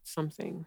[0.02, 0.66] something.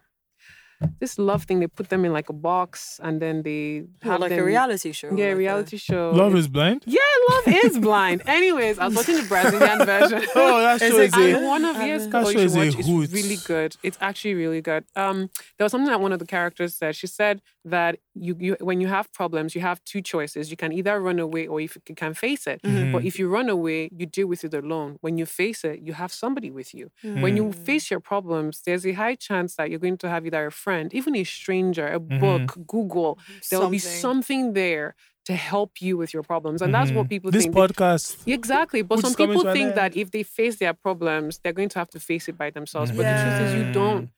[1.00, 4.30] This love thing, they put them in like a box and then they have like
[4.30, 5.08] them, a reality show.
[5.08, 6.10] Yeah, like a- reality show.
[6.12, 6.84] Love is blind.
[6.86, 7.00] yeah,
[7.30, 8.22] love is blind.
[8.26, 10.22] Anyways, I was watching the Brazilian version.
[10.36, 11.34] Oh, that Is show it is good?
[11.34, 12.74] a And one of I yes, haven't- That oh, show is a watch.
[12.78, 13.76] It's really good.
[13.82, 14.84] It's actually really good.
[14.94, 16.94] Um, there was something that one of the characters said.
[16.96, 20.50] She said that you, you when you have problems, you have two choices.
[20.52, 22.62] You can either run away or if you can face it.
[22.62, 22.92] Mm-hmm.
[22.92, 24.90] But if you run away, you deal with it alone.
[25.00, 26.90] When you face it, you have somebody with you.
[27.02, 27.64] When you Mm-hmm.
[27.70, 30.67] face your problems, there's a high chance that you're going to have either a friend,
[30.92, 32.18] even a stranger, a Mm-hmm.
[32.20, 33.18] book, Google.
[33.50, 34.00] There will be Something.
[34.00, 34.94] something there
[35.26, 37.10] to help you with your problems, and that's what Mhm.
[37.10, 37.54] people This think.
[37.54, 38.16] podcast.
[38.26, 38.80] Exactly.
[38.82, 42.00] But some people think that if they face their problems, they're going to have to
[42.00, 42.90] face it by themselves.
[42.90, 44.10] But the truth is, you don't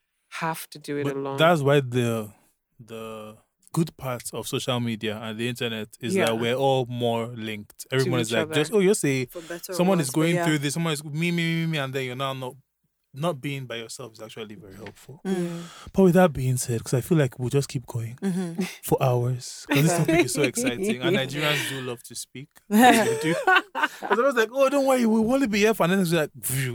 [0.44, 1.36] have to do it But alone.
[1.36, 2.30] that's why the
[2.92, 3.36] the
[3.72, 6.26] good parts of social media and the internet is Yeah.
[6.26, 7.86] that we're all more linked.
[7.92, 10.44] Everyone is each like, just oh, you say For someone worse, is going yeah.
[10.44, 12.54] through this, someone is me, me, me, me, and then you're now not
[13.12, 15.20] not being by yourself is actually very helpful.
[15.26, 15.62] Mm.
[15.92, 18.64] But with that being said, because I feel like we'll just keep going Mhm.
[18.84, 22.48] for hours because this topic is so exciting, and Nigerians do love to speak.
[22.68, 23.36] Because
[24.02, 26.30] I was like, oh, don't worry, we'll only be here for, and then it's like,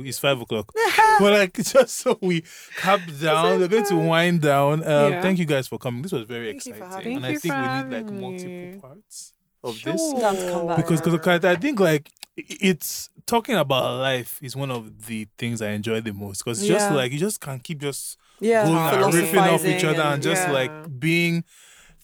[0.05, 0.71] it's five o'clock.
[1.19, 2.43] but like, just so we
[2.77, 4.83] calm down, we're going to wind down.
[4.83, 5.21] Uh, Yeah.
[5.21, 6.01] Thank you guys for coming.
[6.01, 7.25] This was very Thank exciting, and.
[7.25, 8.77] I think we need like multiple me.
[8.81, 9.33] parts
[9.65, 10.77] of this You have to come back.
[10.77, 15.69] because because I think like it's talking about life is one of the things I
[15.71, 19.53] enjoy the most because just like you just can't keep just yeah, going and riffing
[19.53, 20.51] off each other and just Yeah.
[20.51, 21.43] like being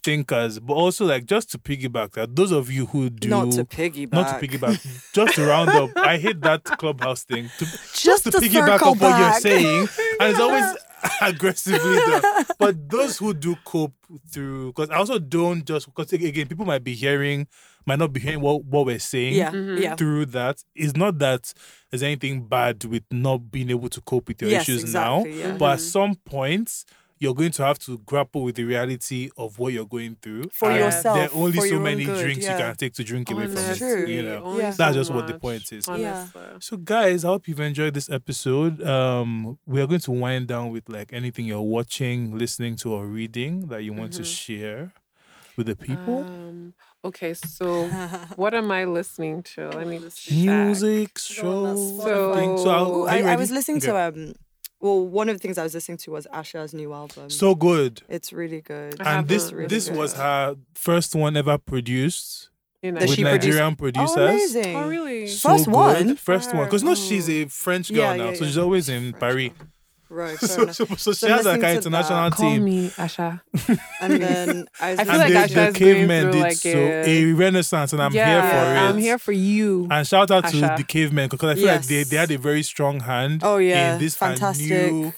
[0.04, 3.66] thinkers, but also like just to piggyback that those of you who do not to
[3.66, 4.14] piggyback.
[4.14, 5.92] not to piggyback, just to round up.
[5.98, 7.50] I hate that clubhouse thing.
[7.60, 9.88] To, Just to to piggyback up what you're saying,
[10.20, 10.66] and it's always
[11.22, 12.46] aggressively done.
[12.60, 13.94] But those who do cope
[14.32, 17.48] through, because I also don't just because again, people might be hearing,
[17.86, 19.82] might not be hearing what what we're saying Yeah, Mhm.
[19.82, 19.96] yeah.
[19.96, 20.64] through that.
[20.76, 21.54] It's not that
[21.90, 25.58] there's anything bad with not being able to cope with your Yes, issues now, yeah.
[25.58, 26.86] but at some point.
[27.22, 30.46] You're going to have to grapple with the reality of what you're going through.
[30.52, 32.58] For and yourself, There are only so many good, drinks yeah.
[32.58, 34.10] you can take to drink away from it.
[34.10, 34.58] You know.
[34.58, 34.72] Yeah.
[34.72, 35.88] so That's just what the point is.
[35.88, 36.42] Honestly.
[36.60, 38.82] So guys, I hope you've enjoyed this episode.
[38.82, 43.06] Um, we are going to wind down with like anything you're watching, listening to, or
[43.06, 44.38] reading that you want to Mhm.
[44.38, 44.92] share
[45.58, 46.20] with the people.
[46.26, 46.74] Um,
[47.06, 47.86] okay, so
[48.36, 49.70] what am I listening to?
[49.70, 50.34] Let me check.
[50.34, 52.04] Music, Go on, show, that's.
[52.04, 53.88] So, So- I'll- are you I, I was listening Okay.
[53.88, 54.34] to um.
[54.82, 57.30] Well, one of the things I was listening to was Asha's new album.
[57.30, 58.02] so good.
[58.10, 59.00] it's really good.
[59.02, 59.98] I And this really this good.
[59.98, 62.50] was her first one ever produced
[62.84, 64.18] You know, That with she produced- Nigerian Oh, producers.
[64.18, 64.76] amazing!
[64.76, 65.28] Oh, really?
[65.28, 65.74] So First good.
[65.76, 66.16] one?
[66.16, 66.66] First one.
[66.66, 66.96] Because no, Oh.
[66.96, 68.48] she's a French girl Yeah, now, yeah, so yeah.
[68.48, 69.50] she's always in French Paris.
[69.50, 69.68] girl.
[70.12, 70.38] Right.
[70.40, 70.76] fair So, enough.
[70.76, 72.36] so, so she has like listening an to international that.
[72.38, 73.42] Call me Asha.
[74.02, 76.42] and then I, was I feel and like the, Asha the is cavemen through did
[76.42, 78.90] like so a- a renaissance, and I'm yeah, here for it.
[78.90, 79.88] I'm here for you.
[79.90, 82.64] And shout out to the cavemen because I feel like they, they had a very
[82.64, 83.94] strong hand Oh, yeah.
[83.96, 84.70] in this Fantastic.
[84.92, 85.14] new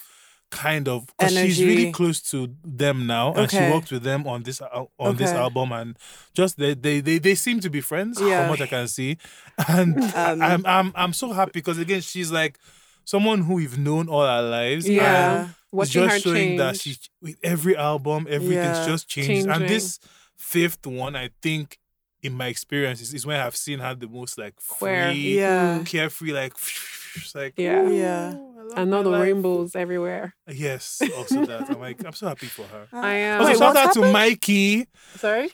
[0.50, 4.44] kind of because she's really close to them now and she worked with them on
[4.44, 5.96] this al- on this album and
[6.32, 8.42] just they they, they, they seem to be friends Yeah.
[8.42, 9.16] from what I can see
[9.68, 12.60] and Um, I'm, I'm I'm so happy because again she's like
[13.04, 15.42] someone who we've known all our lives and Yeah.
[15.44, 16.58] it's Watching just her showing change.
[16.58, 18.86] that she with every album everything's Yeah.
[18.86, 19.98] just changed and this
[20.36, 21.78] fifth one I think
[22.22, 25.10] in my experience is, is when I've seen her the most like Queer.
[25.10, 25.82] free Yeah.
[25.84, 26.54] carefree like
[27.34, 27.82] like Yeah.
[27.82, 28.34] ooh, Yeah.
[28.34, 29.22] I love I know my the life.
[29.22, 30.34] rainbows everywhere.
[30.50, 31.68] Yes, also that.
[31.70, 32.88] I'm like, I'm so happy for her.
[32.94, 33.40] I am.
[33.42, 34.10] Also, Wait, shout what's out to?
[34.12, 34.86] Mikey.
[35.16, 35.50] Sorry?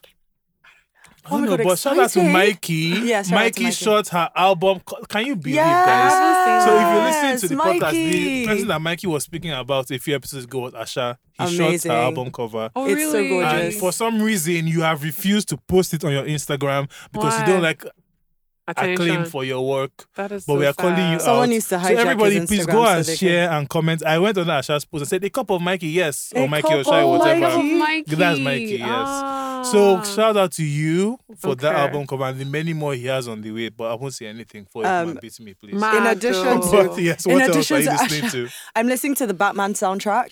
[1.31, 2.23] Oh Oh my no, God, but shout out to.
[2.23, 2.75] Mikey.
[3.11, 3.75] Yeah, shout out to Mikey Mikey.
[3.77, 4.81] shot her album.
[5.09, 6.65] Can you believe, Yes, guys?
[6.65, 9.99] So if you listen to the podcast, the person that Mikey was speaking about a
[9.99, 11.17] few episodes ago was Asha.
[11.39, 11.91] He Amazing.
[11.91, 12.71] shot her album cover.
[12.77, 13.29] Oh, It's so really?
[13.31, 13.53] gorgeous.
[13.53, 17.47] And for some reason, you have refused to post it on your Instagram because you
[17.47, 17.85] don't like
[18.71, 18.93] Attention.
[19.11, 20.07] acclaim for your work.
[20.17, 21.23] that is But so we are calling you sad.
[21.23, 21.49] Someone out.
[21.51, 24.03] needs to So everybody, his please Instagram go so and they can- share and comment.
[24.07, 26.75] I went on Asha's post and said, "A cup of Mikey, yes, A or Mikey
[26.75, 27.79] or Shai, whatever." Cup of Mikey.
[27.79, 28.15] Mikey.
[28.17, 28.89] That's Mikey, yes.
[28.89, 29.63] Ah.
[29.63, 33.29] So shout out to you for that album cover and the many more he has
[33.29, 33.69] on the way.
[33.69, 35.75] But I won't say anything for Um, um, beat me, please.
[35.75, 38.31] Mad In addition to- but yes, in what else addition are you to listening Asha-
[38.33, 38.49] to?
[38.77, 40.31] I'm listening to the Batman soundtrack.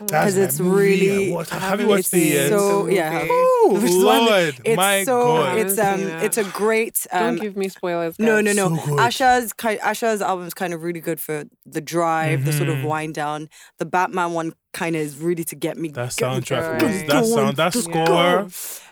[0.00, 0.76] That's 'Cause my it's movie.
[1.10, 2.30] really- What, have you watched the?
[2.30, 2.48] seen?
[2.50, 3.26] So yeah.
[3.28, 5.58] Oh, Which is one- Lord, it's my so God.
[5.58, 8.18] it's I um seen it's a great um Don't give me spoilers.
[8.18, 8.54] no guys.
[8.56, 8.98] no no So.
[9.00, 9.52] Asha's
[9.82, 12.84] Asha's album is kind of really good for the drive the sort of Mhm.
[12.84, 13.48] wind down
[13.78, 16.82] the Batman one kind of is really to get me That soundtrack, Right.
[16.82, 18.06] was, that sound, that score.
[18.06, 18.38] go.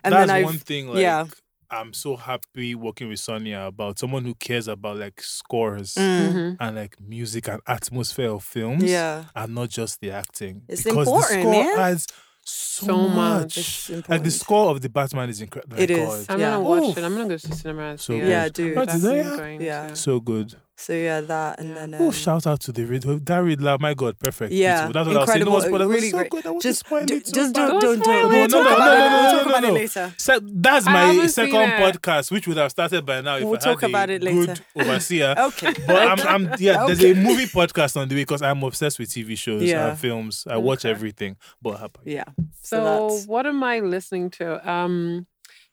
[0.03, 0.89] and that's then I one thing.
[0.89, 1.27] Like, yeah.
[1.71, 6.33] I'm so happy working with Sonia about someone who cares about like scores Mm.
[6.33, 6.57] Mhm.
[6.61, 8.83] and like music and atmosphere of films.
[8.85, 10.63] yeah and not just the acting.
[10.69, 11.79] It's because important, the score man.
[11.79, 12.07] adds
[12.49, 13.57] so, So much.
[13.91, 14.09] much.
[14.09, 15.81] Like the score of the Batman is incredible.
[15.81, 16.27] It is.
[16.29, 16.51] I'm Yeah.
[16.53, 16.99] gonna watch Oof.
[16.99, 17.03] it.
[17.05, 18.29] I'm gonna go to cinema and So see good.
[18.29, 18.31] it.
[18.31, 18.77] Yeah, dude.
[18.77, 19.65] What is Definitely that?
[19.65, 19.95] Yeah.
[19.95, 20.55] So good.
[20.79, 21.75] So yeah that and Yeah.
[21.87, 23.19] then Oh, um, shout out to the Riddler.
[23.21, 24.53] That read Riddler, my God, perfect.
[24.53, 24.93] Yeah, beautiful.
[24.93, 25.45] That's what I was saying.
[25.45, 25.85] No incredible, one spoiled it.
[25.85, 26.31] It was really so great.
[26.31, 26.47] good.
[26.47, 27.69] I want just to spoil d- it so just bad.
[27.69, 28.37] don't don't spoil don't it.
[28.37, 29.69] we'll No, talk no, about no, it no, we'll no, talk no, about no.
[29.69, 31.95] it later So that's I my haven't second seen it.
[31.95, 34.23] podcast, which would have started by now if We'll I talk had about a it
[34.23, 34.47] later.
[34.47, 35.35] good overseer.
[35.39, 36.85] okay But I'm, I'm yeah.
[36.87, 37.21] There's a Okay.
[37.23, 39.89] movie podcast on the way because I'm obsessed with TV shows Yeah.
[39.91, 40.47] and films.
[40.49, 40.91] I watch Okay.
[40.91, 41.37] everything.
[41.63, 42.15] But how about you?
[42.17, 42.25] yeah
[42.63, 44.69] So, that's what am I listening to?
[44.71, 45.27] Um,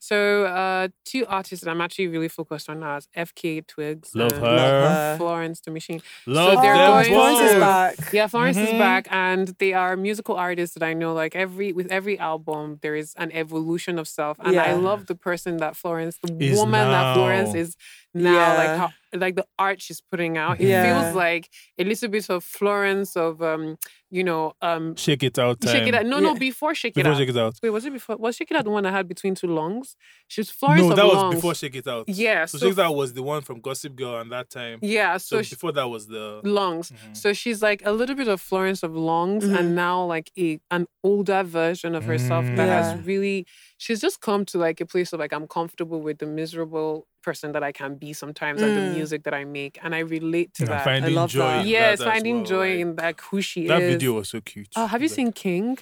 [0.08, 4.32] so uh, two artists that I'm actually really focused on now is FKA Twigs Love
[4.32, 4.88] and her.
[4.88, 5.16] her.
[5.18, 6.00] Florence the Machine.
[6.26, 8.78] Love they're them going- Florence is back Yeah, Florence is Mhm.
[8.78, 11.12] back, and they are musical artists that I know.
[11.22, 15.14] Like every with every album, there is an evolution of self, and I love the
[15.28, 17.70] person that Florence, the Is woman that Florence is
[18.14, 18.56] now.
[18.56, 18.76] Like Yeah.
[18.78, 20.60] how, like the art she's putting out.
[20.60, 21.02] It Yeah.
[21.02, 23.76] feels like a little bit of Florence of um,
[24.10, 25.60] you know, um, Shake it out.
[25.60, 25.72] Time.
[25.74, 26.06] shake it out.
[26.06, 27.18] No, no, before shake Before it out.
[27.18, 27.54] shake it out.
[27.62, 28.16] Wait, was it before?
[28.16, 29.96] Was Shake It Out the one I had between two lungs?
[30.28, 31.34] She's Florence no, of that was lungs.
[31.36, 32.08] before Shake It Out.
[32.08, 34.78] Yeah, So, so Shake It Out was the one from Gossip Girl and that time.
[34.82, 36.92] Yeah, So, so, she, before that was the lungs.
[36.92, 37.16] Mhm.
[37.16, 39.58] So she's like a little bit of Florence of lungs, Mhm.
[39.58, 42.82] and now like a an older version of herself that Yeah.
[42.94, 43.46] has really.
[43.76, 47.52] She's just come to like a place of like I'm comfortable with the miserable person
[47.52, 48.92] that I can be sometimes and the Mm.
[48.92, 50.84] music that I make, and I relate to and that.
[50.84, 51.40] finding love joy.
[51.40, 51.60] that.
[51.62, 53.88] in yes, that as finding well, joy like, in like who she that is.
[53.88, 54.68] That video was so cute.
[54.76, 55.78] Oh, have you Like, seen King?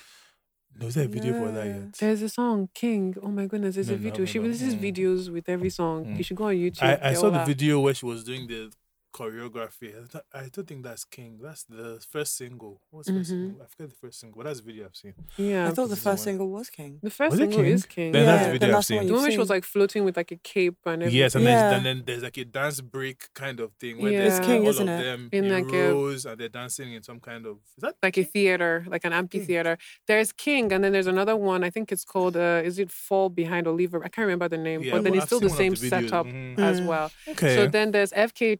[0.80, 1.80] No, is there a video for that No.
[1.80, 1.92] yet?
[1.98, 3.14] There's a song, King.
[3.22, 4.20] Oh my goodness, there's No, a video.
[4.20, 4.80] no, She releases Mm.
[4.80, 6.06] videos with every song.
[6.06, 6.16] Mm.
[6.18, 6.82] You should go on YouTube.
[6.82, 7.46] I, I saw the that.
[7.46, 8.72] video where she was doing the
[9.12, 9.92] choreography.
[10.34, 11.38] I, don't think that's King.
[11.42, 12.80] That's the first single.
[12.90, 13.62] What's the first single?
[13.62, 14.38] I forget the first single.
[14.38, 15.14] But that's the video I've seen.
[15.36, 15.68] Yeah.
[15.68, 16.16] I thought the first one.
[16.18, 17.94] single was King the first Was it single is King?
[18.04, 18.12] King.
[18.12, 19.06] Then that's Yeah, the then video I've that's the one seen.
[19.08, 21.18] The one where she was like floating with like a cape and everything.
[21.18, 21.50] Yes, and, Yeah.
[21.70, 24.18] then, and then there's like a dance break kind of thing where Yeah.
[24.20, 25.02] there's It's King, all isn't of it?
[25.04, 27.96] them In in, like a- rows and they're dancing in some kind of is that
[28.02, 29.78] like a theater, like an amphitheater.
[30.06, 31.64] There's King, and then there's another one.
[31.64, 33.98] I think it's called uh, is it Fall Behind Oliver?
[34.04, 35.90] I can't remember the name, Yeah, but then well, it's still the same the videos.
[35.90, 36.58] setup Mhm.
[36.58, 36.86] as Mm.
[36.86, 37.10] well.
[37.28, 37.54] okay?
[37.56, 38.56] So then there's FKA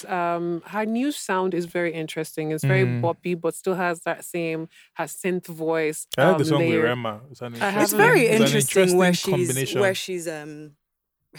[0.00, 0.10] Twigs.
[0.12, 2.50] Um, her new sound is very interesting.
[2.52, 3.00] It's very Mm.
[3.00, 6.06] boppy, but still has that same has synth voice.
[6.18, 6.76] I like um, the song layer.
[6.78, 7.20] with Rema.
[7.30, 10.72] It's, an it's haven't- very it's an interesting where she's where she's um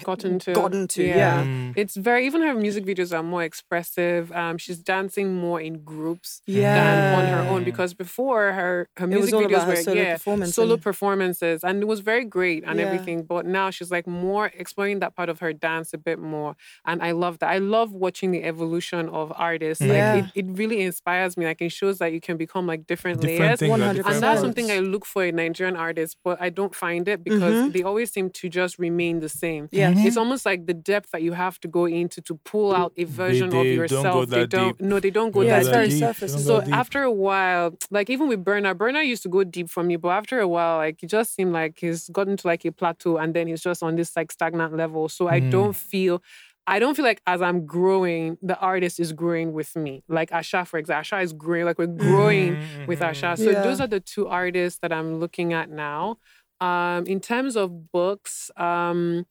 [0.02, 0.54] Gotten to.
[0.54, 1.16] gotten to Yeah.
[1.18, 1.74] yeah Mm.
[1.76, 4.32] It's very even her music videos are more expressive.
[4.32, 9.06] Um, she's dancing more in groups yeah than on her own because before her her
[9.08, 12.80] music videos were solo yeah performance solo and- performances and it was very great and
[12.80, 12.86] Yeah.
[12.88, 13.24] everything.
[13.24, 16.56] But now she's like more exploring that part of her dance a bit more,
[16.86, 17.50] and I love that.
[17.50, 19.84] I love watching the evolution of artists.
[19.84, 20.16] Yeah.
[20.16, 21.46] Like it, it really inspires me.
[21.46, 23.60] Like it shows that you can become like different, different layers.
[23.60, 23.96] things, 100%.
[23.96, 27.24] different And that's something I look for in Nigerian artists, but I don't find it
[27.24, 27.74] because Mhm.
[27.74, 29.70] they always seem to just remain the same.
[29.72, 30.06] yeah Mhm.
[30.06, 33.04] It's almost like the depth that you have to go into to pull out a
[33.04, 34.30] version they of don't go yourself.
[34.30, 34.78] they that don't.
[34.78, 34.88] deep.
[34.88, 35.74] No, they don't go Yeah, that it's deep.
[35.76, 36.00] very deep.
[36.00, 36.46] surface.
[36.46, 36.74] So deep.
[36.74, 40.10] after a while, like even with Burna, Burna used to go deep for me, but
[40.10, 43.34] after a while, like it just seemed like he's gotten to like a plateau and
[43.34, 45.10] then he's just on this like stagnant level.
[45.10, 45.52] So I Mm.
[45.52, 46.22] don't feel
[46.66, 50.02] I don't feel like as I'm growing, the artist is growing with me.
[50.08, 53.00] Like Asha, for example, Asha is growing, like we're growing Mhm, with.
[53.02, 53.38] Asha.
[53.38, 53.64] So Yeah.
[53.64, 56.20] those are the two artists that I'm looking at now.
[56.62, 59.26] Um, in terms of books, um,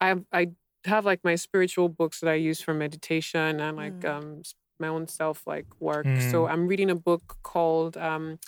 [0.00, 0.48] I I
[0.84, 4.06] have like my spiritual books that I use for meditation and like Mm.
[4.06, 4.42] um
[4.80, 6.20] my own self like work.
[6.20, 6.48] So Mm.
[6.48, 8.38] I'm reading a book called um,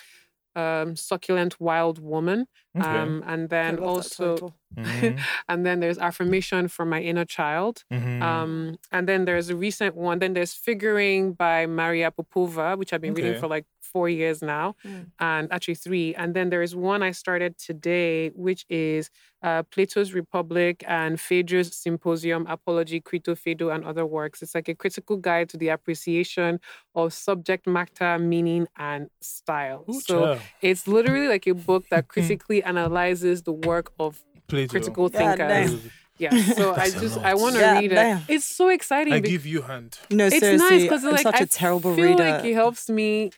[0.57, 2.47] um, Succulent Wild Woman.
[2.77, 2.87] Okay.
[2.89, 4.55] Um, and then also title.
[4.77, 7.85] Mhm, and then there's affirmation from my inner child.
[7.93, 8.21] mhm.
[8.23, 10.19] Um, and then there's a recent one.
[10.19, 14.75] Then there's figuring by Maria Popova, which I've been reading for like four years now,
[14.85, 15.07] Mm.
[15.21, 16.15] and actually three.
[16.15, 19.09] And then there is one I started today, which is
[19.43, 24.43] uh, Plato's Republic and Phaedrus Symposium, Apology, Crito, Phaedo, and other works.
[24.43, 26.59] It's like a critical guide to the appreciation
[26.97, 29.85] of subject matter, meaning, and style.
[29.89, 30.41] Ooh, so child.
[30.63, 34.71] it's literally like a book that critically analyzes the work of Plato.
[34.71, 35.81] critical God thinkers.
[35.83, 35.91] damn.
[36.19, 36.31] Yeah.
[36.55, 37.19] So I That's a just.
[37.19, 38.19] I want to God read damn.
[38.19, 38.25] it.
[38.29, 39.13] It's so exciting.
[39.13, 39.99] I bec- give you hand.
[40.11, 42.25] No, it's seriously, nice because I'm like such I a terrible feel reader.
[42.31, 43.33] like it helps me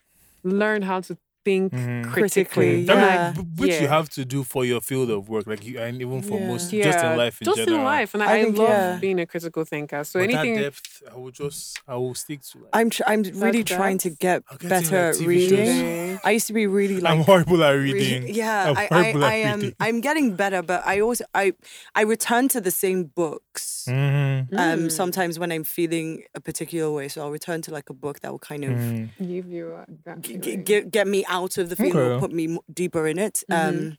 [0.44, 1.16] learn how to
[1.48, 2.04] think Mhm.
[2.12, 2.44] critically.
[2.44, 3.32] Critically, yeah.
[3.32, 5.74] I mean, b- which you have to do for your field of work, like you,
[5.84, 6.48] and even for Yeah.
[6.50, 7.78] most, yeah, just in life in just general.
[7.78, 8.98] in life, and I I, I think, love yeah.
[9.06, 10.00] being a critical thinker.
[10.04, 11.60] So But anything, that depth, I will just,
[11.92, 12.54] I will stick to.
[12.58, 14.42] Like, I'm tr- I'm really That's trying to get
[14.74, 15.66] better at like, reading.
[15.66, 16.20] shows.
[16.24, 18.22] I used to be really like I'm horrible at re- reading.
[18.42, 19.58] Yeah, I'm I, I, at I am.
[19.60, 19.74] reading.
[19.86, 21.52] I'm getting better, but I also I
[21.94, 23.64] I return to the same books.
[23.88, 24.92] Mhm, Um, Mm.
[25.00, 28.30] sometimes when I'm feeling a particular way, so I'll return to like a book that
[28.32, 29.08] will kind of mhm.
[29.32, 30.62] give you a gut g- g- feeling.
[30.70, 32.20] get get me out of the feeling or Okay.
[32.20, 33.42] put me deeper in it.
[33.50, 33.68] Mhm.
[33.68, 33.98] Um,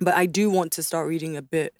[0.00, 1.74] but I do want to start reading a bit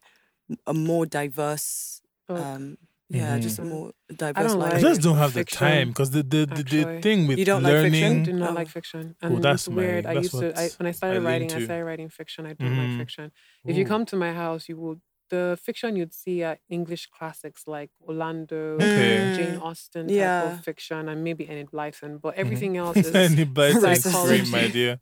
[0.66, 2.00] a more diverse.
[2.26, 2.38] Book.
[2.40, 2.78] Um,
[3.10, 4.52] yeah, just a more diverse.
[4.52, 7.44] don't I just don't have the time because the the, the, the thing with You
[7.44, 7.92] don't like fiction?
[8.02, 8.20] learning.
[8.22, 8.54] I do not Oh.
[8.54, 9.16] like fiction.
[9.22, 10.04] Oh, And that's weird.
[10.04, 12.44] my- I used to I, when I started lean writing, I started writing fiction.
[12.46, 12.88] I don't Mhm.
[12.88, 13.32] like fiction.
[13.64, 15.00] If you come to my house, you will
[15.30, 19.34] the fiction you'd see are English classics like Orlando, Okay.
[19.36, 20.52] Jane Austen type Yeah.
[20.54, 22.20] of fiction, and maybe Enid Blyton.
[22.20, 22.38] But Mhm.
[22.38, 24.44] everything else is Any blight is Psychology.
[24.44, 25.00] free, my dear.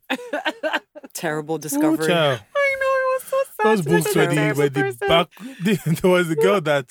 [1.13, 2.07] Terrible discovery.
[2.07, 2.39] child.
[2.55, 3.65] I know it was so sad.
[3.65, 5.27] Those books were the, were the back.
[6.01, 6.89] there was a girl that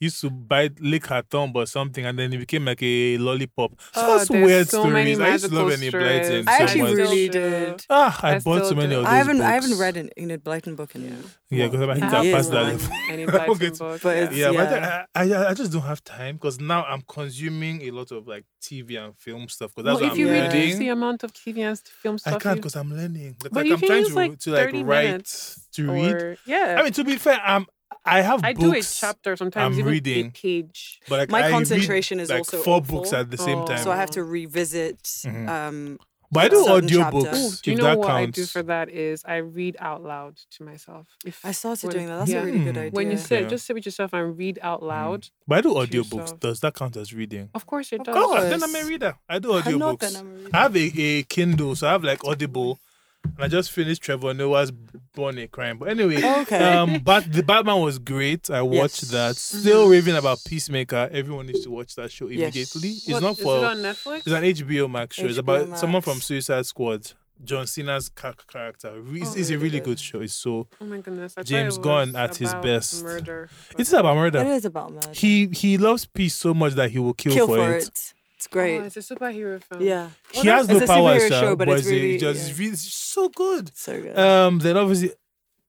[0.00, 3.72] used to bite, lick her thumb or something, and then it became like a lollipop.
[3.94, 5.28] Oh, Such there's weird so many stories.
[5.28, 6.46] I used to love magical Enid Blyton stories.
[6.48, 6.94] I so actually much.
[6.94, 7.86] really did.
[7.90, 8.98] Ah, I, I bought so many do.
[8.98, 11.14] of those I haven't I haven't read an Enid Blyton book in Yeah.
[11.50, 12.62] Yeah, because I think I I passed that.
[12.62, 12.68] now.
[12.72, 12.88] level.
[13.10, 14.00] Any I Blyton won't book.
[14.02, 14.22] But yeah.
[14.22, 15.04] it's- Yeah, but Yeah.
[15.14, 18.44] I, I, I just don't have time because now I'm consuming a lot of like
[18.62, 20.46] TV and film stuff because that's well, what if you I'm Yeah.
[20.46, 23.36] reduce the amount of TV and film stuff, I can't because I'm learning.
[23.38, 26.38] But like I'm trying to like, to like write to read.
[26.46, 26.76] yeah.
[26.78, 27.66] I mean, to be fair, I'm
[28.04, 30.26] I have I do a chapter sometimes, I'm even reading.
[30.28, 31.00] a page.
[31.08, 32.98] but like My I read, concentration is like also four awful.
[33.00, 33.66] books at the same Oh.
[33.66, 33.78] time.
[33.78, 35.02] So I have to revisit.
[35.02, 35.48] Mhm.
[35.48, 35.98] Um,
[36.32, 37.24] but I do certain audiobooks.
[37.24, 37.60] chapters.
[37.60, 38.38] Do you know that what counts.
[38.38, 38.88] I do for that?
[38.88, 41.08] Is I read out loud to myself.
[41.26, 42.18] If I started when- doing that.
[42.20, 42.40] That's yeah.
[42.40, 42.82] a really good Hmm.
[42.82, 42.90] idea.
[42.92, 43.48] When you sit, Yeah.
[43.48, 45.28] just sit with yourself and read out loud.
[45.48, 46.38] But I do to audiobooks.
[46.40, 47.50] Does that count as reading?
[47.52, 48.16] Of course it Of does.
[48.16, 48.84] Oh, then I'm course.
[48.84, 49.14] a reader.
[49.28, 50.18] I do I'm audiobooks.
[50.20, 50.56] I'm a.
[50.56, 52.78] I have a, a Kindle, so I have like Audible.
[53.24, 55.78] And I just finished Trevor Noah's Born a Crime.
[55.78, 56.58] But anyway, Okay.
[56.74, 58.50] um, but the Batman was great.
[58.50, 59.10] I watched Yes.
[59.12, 59.36] that.
[59.36, 61.08] Still raving about Peacemaker.
[61.12, 62.40] Everyone needs to watch that show Yes.
[62.54, 62.90] immediately.
[62.90, 64.18] It's What, not is for it on Netflix?
[64.18, 65.24] It's an HBO Max show.
[65.26, 67.12] It's HBO about someone from Suicide Squad.
[67.42, 68.92] John Cena's ca- character.
[69.14, 69.84] It's, Oh, it's a really really good.
[69.84, 70.20] good show.
[70.20, 70.68] It's so.
[70.78, 71.32] Oh my goodness!
[71.38, 73.02] I James Gunn was at his best.
[73.02, 73.48] Murder.
[73.78, 74.40] It's about murder.
[74.40, 75.08] It is about murder.
[75.14, 78.12] He he loves peace so much that he will kill, Kill for, it.
[78.40, 78.78] It's great.
[78.80, 79.82] Oh, it's a superhero film.
[79.82, 80.08] yeah.
[80.32, 82.54] He has It's no a power, superhero show, but it's it's a- really- just yeah.
[82.64, 83.70] really so good.
[83.76, 84.18] So good.
[84.18, 85.12] Um, then obviously.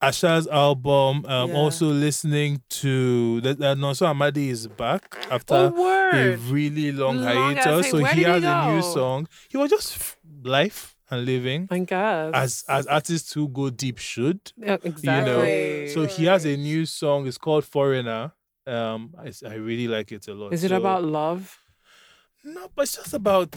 [0.03, 1.25] Asha's album.
[1.27, 1.55] Um, Yeah.
[1.57, 3.61] also listening to that.
[3.61, 7.27] Uh, Nonso Amadi is back after Oh a really long, Long
[7.57, 7.85] ass- hiatus.
[7.85, 9.27] hey, so where he did he has a new song.
[9.49, 12.33] He was just life and living My God.
[12.33, 14.39] as as artists who go deep should.
[14.57, 15.81] Yeah, exactly.
[15.81, 17.27] You know, So he has a new song.
[17.27, 18.31] It's called Foreigner.
[18.65, 20.51] Um, I, I really like it a lot.
[20.53, 21.59] Is it So- about love?
[22.43, 23.51] No, but it's just about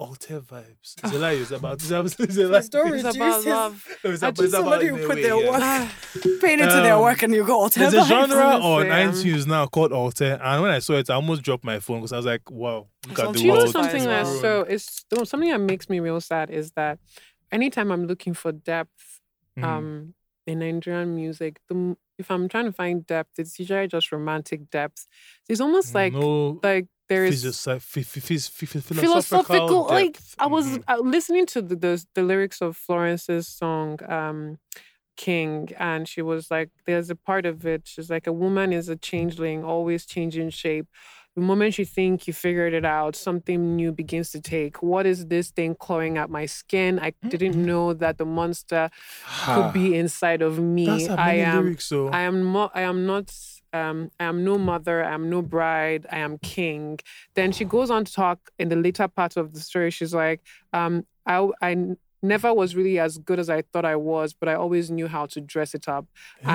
[0.00, 0.94] alté vibes.
[1.02, 1.32] It's a lie.
[1.32, 1.74] It's about.
[1.74, 2.04] It's about.
[2.20, 2.60] It's a lie.
[2.60, 3.84] story It's about love.
[4.04, 5.50] It's about, just- it's about somebody who put way, their yeah.
[5.50, 5.94] work, Ah,
[6.40, 9.46] paid into their Um, work, and you got all There's a genre honestly, on iTunes
[9.46, 12.16] now called Alté, and when I saw it, I almost dropped my phone because I
[12.16, 14.40] was like, "Wow, look at on the Do you know something as that's well.
[14.40, 16.98] so it's no, something that makes me real sad is that
[17.50, 19.20] anytime I'm looking for depth
[19.58, 19.64] Mhm.
[19.64, 20.14] um
[20.46, 25.06] in Nigerian music, the, if I'm trying to find depth, it's usually just romantic depth.
[25.48, 30.18] It's almost like no like there is physios- phy- phy- phys- phy- phy- philosophical like
[30.38, 30.84] i was Mhm.
[30.88, 34.58] uh, listening to the, the the lyrics of florence's song um
[35.16, 38.88] king and she was like there's a part of it she's like a woman is
[38.88, 40.86] a changeling always changing shape
[41.34, 45.26] the moment you think you figured it out something new begins to take what is
[45.26, 47.66] this thing clawing at my skin i didn't Mhm.
[47.70, 48.90] know that the monster
[49.44, 52.08] could be inside of me i am lyrics, so.
[52.08, 52.70] I am not.
[52.74, 53.26] I am not.
[53.78, 54.96] Um, I am no mother.
[55.04, 56.02] I am no bride.
[56.16, 56.98] I am king.
[57.36, 59.90] Then she goes on to talk in the later part of the story.
[59.98, 60.40] She's like,
[60.72, 60.92] um,
[61.34, 61.36] I,
[61.68, 61.70] I
[62.22, 65.24] never was really as good as I thought I was, but I always knew how
[65.34, 66.06] to dress it up.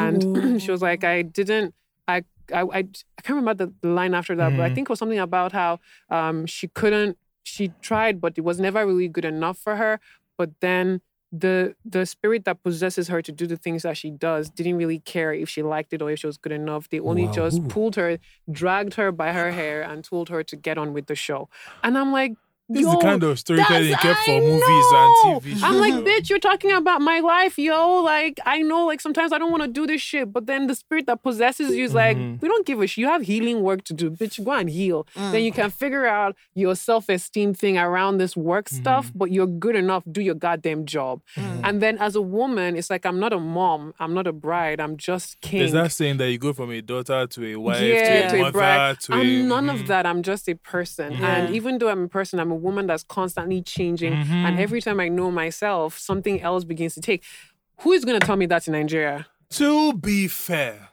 [0.04, 0.20] And
[0.64, 1.74] she was like, I didn't.
[2.08, 2.18] I.
[2.54, 2.80] I, I,
[3.18, 4.76] I can't remember the, the line after that, but I Mhm.
[4.76, 5.80] think it was something about how
[6.10, 7.18] um, she couldn't.
[7.44, 9.94] She tried, but it was never really good enough for her.
[10.38, 11.00] But then
[11.36, 15.00] the the spirit that possesses her to do the things that she does didn't really
[15.00, 16.90] care if she liked it or if she was good enough.
[16.90, 17.32] They only Wow.
[17.32, 18.20] just pulled her,
[18.52, 21.50] dragged her by her hair, and told her to get on with the show.
[21.84, 22.34] And I'm like,
[22.70, 25.64] This is the kind of storytelling you kept for movies and TV shows.
[25.64, 28.02] I'm like, bitch, you're talking about my life, yo.
[28.02, 30.76] Like, I know, like, sometimes I don't want to do this shit, but then the
[30.76, 32.42] spirit that possesses you is like, Mhm.
[32.42, 33.00] we don't give a shit.
[33.00, 34.42] You have healing work to do, bitch.
[34.44, 35.06] Go and heal.
[35.14, 35.44] Then Mm.
[35.44, 39.18] you can figure out your self esteem thing around this work stuff, Mm-hmm.
[39.18, 40.04] but you're good enough.
[40.10, 41.20] Do your goddamn job.
[41.36, 41.60] Mm.
[41.66, 43.94] And then as a woman, it's like, I'm not a mom.
[44.00, 44.80] I'm not a bride.
[44.80, 45.60] I'm just king.
[45.60, 48.30] There's that saying that you go from a daughter to a wife yeah, to a
[48.32, 49.00] to a mother bride.
[49.02, 49.74] to a I'm none Mhm.
[49.82, 50.06] of that.
[50.06, 51.12] I'm just a person.
[51.12, 51.36] Yeah.
[51.36, 54.14] And even though I'm a person, I'm a woman that's constantly changing.
[54.46, 54.64] And Mhm.
[54.66, 57.22] every time I know myself, something else begins to take.
[57.82, 59.26] Who is going to tell me that in Nigeria?
[59.62, 60.90] To be fair,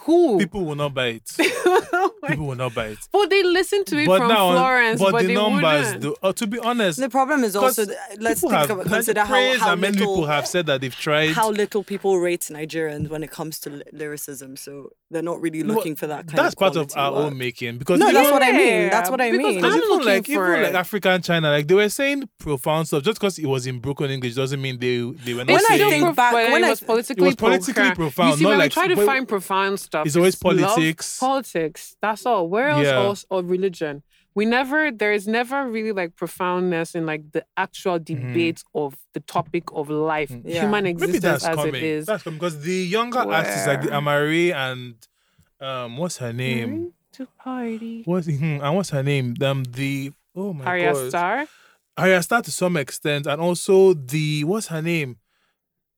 [0.00, 0.38] Who?
[0.38, 1.30] people will not buy it.
[2.26, 2.98] People will not buy it.
[3.12, 6.16] But they listen to it but from now, Florence, but, but, the they numbers, wouldn't.
[6.22, 7.84] uh, to be honest, The problem is also
[8.18, 10.46] let's people think have, about like, consider the how, praise how many little people have
[10.46, 11.30] said that they've tried.
[11.32, 14.56] how little people rate Nigerians when it comes to lyricism.
[14.56, 16.36] So they're not really No, looking for that kind of thing.
[16.44, 17.24] That's of part of our work.
[17.32, 18.88] own making because No, even, that's what I mean.
[18.90, 19.54] That's what I Because mean.
[19.56, 20.74] Because I'm even like for even like it.
[20.76, 23.02] African China, like they were saying profound stuff.
[23.02, 25.76] Just because it was in broken English doesn't mean they they were not When I
[25.78, 25.90] saying.
[25.90, 27.96] think back- when when it was politically, It was politically profound.
[27.96, 31.18] profound, You see, when like- we try to find profound stuff, It's always love, politics.
[31.18, 31.96] politics.
[32.02, 32.48] That's all.
[32.48, 32.84] Where else?
[32.86, 33.00] Yeah.
[33.04, 34.02] Else or religion?
[34.34, 34.90] We never.
[34.90, 39.88] There is never really like profoundness in like the actual debate of the topic of
[39.90, 40.62] life, Yeah.
[40.62, 41.00] human Mm-hmm.
[41.00, 41.74] Maybe existence that's as coming.
[41.76, 42.06] it is.
[42.06, 44.94] That's coming because the younger artists like the Amari and
[45.60, 46.92] um, what's her name?
[47.12, 48.02] to party.
[48.06, 49.36] What's hmm, and what's her name?
[49.40, 51.46] Um, the oh my Arya god, Star.
[51.96, 55.18] Ayra Starr to some extent, and also the what's her name?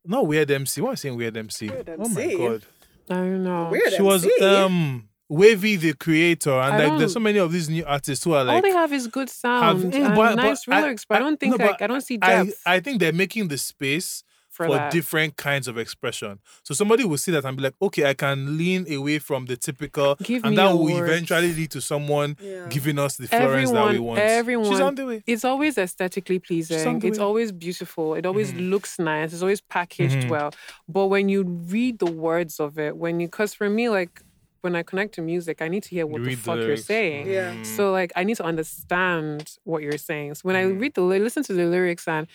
[0.04, 0.82] Not Weird MC.
[0.82, 1.16] What am I saying?
[1.16, 1.68] Weird MC.
[1.70, 2.62] Weird Oh my god,
[3.10, 3.68] I don't know.
[3.70, 7.68] Weird she was um Wavy the creator, and I like there's so many of these
[7.68, 10.34] new artists who are like All they have is good sound Mm, and but- but
[10.36, 12.62] nice I- lyrics, but I, I- don't think no, like I don't see I, depth
[12.64, 14.22] I think they're making the space
[14.56, 14.92] for, for that.
[14.92, 16.38] different kinds of expression.
[16.62, 19.56] So somebody will see that and be like, okay, I can lean away from the
[19.56, 21.10] typical, Give and me that will words.
[21.10, 22.66] eventually lead to someone Yeah.
[22.70, 24.20] giving us the Florence that we Everyone- want.
[24.20, 25.22] She's everyone- on the way.
[25.26, 27.00] it's always aesthetically pleasing.
[27.02, 27.24] It's way.
[27.24, 28.14] always beautiful.
[28.14, 28.70] It always Mhm.
[28.70, 29.32] looks nice.
[29.32, 30.28] It's always packaged Mhm.
[30.30, 30.50] well.
[30.88, 34.22] But when you read the words of it, when you, because for me, like
[34.62, 36.76] when I connect to music, I need to hear what You the read fuck you're
[36.76, 37.28] saying.
[37.28, 37.52] Yeah.
[37.54, 37.64] Mm.
[37.66, 40.34] So like I need to understand what you're saying.
[40.34, 40.80] So when I Mhm.
[40.80, 42.26] read the listen to the lyrics and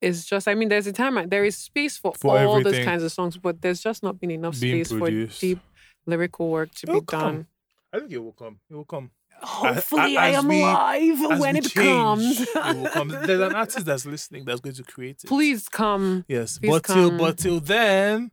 [0.00, 3.02] it's just I mean there's a time there is space for, For all those kinds
[3.02, 5.40] of songs, but there's just not been enough Being space produced.
[5.40, 5.58] for deep
[6.06, 7.20] lyrical work to It'll be come.
[7.20, 7.46] done.
[7.92, 8.60] I think it will come.
[8.70, 9.10] It will come.
[9.40, 12.40] Hopefully as I am we- alive when it change, comes.
[12.40, 13.08] it will come.
[13.08, 15.28] There's an artist that's listening that's going to create it.
[15.28, 16.24] Please come.
[16.28, 18.30] Yes, Please but till but till then,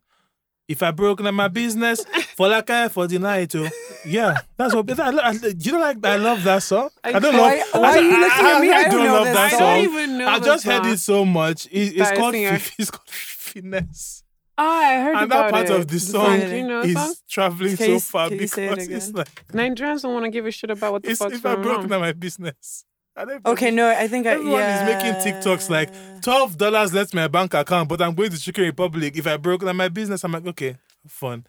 [0.68, 2.04] if I broke down my business
[2.36, 3.70] for like I for the night, oh,
[4.06, 5.00] yeah, that's what.
[5.00, 6.90] I, I, you know, like I love that song.
[7.04, 7.82] I, don't Why- love.
[7.82, 8.72] why I, are you looking at me?
[8.72, 9.62] I don't don't know love that song.
[9.62, 10.92] I don't even know I just heard song.
[10.94, 11.66] it so much.
[11.68, 12.72] It, it's called it.
[12.80, 14.24] It's called finesse.
[14.58, 15.72] Ah, I heard And about that part it.
[15.76, 17.14] of the song Do you know the song?
[17.30, 20.46] traveling Can so far you say it because it's like Nigerians don't want to give
[20.46, 22.86] a shit about what the fuck's if I broke down my business.
[23.46, 24.90] Okay, no, I think I, Everyone yeah.
[24.90, 25.90] is making TikToks like
[26.22, 29.16] twelve dollars left my bank account, but I'm going to Chicken Republic.
[29.18, 30.76] If I broke down my business, I'm like, okay,
[31.08, 31.46] fun.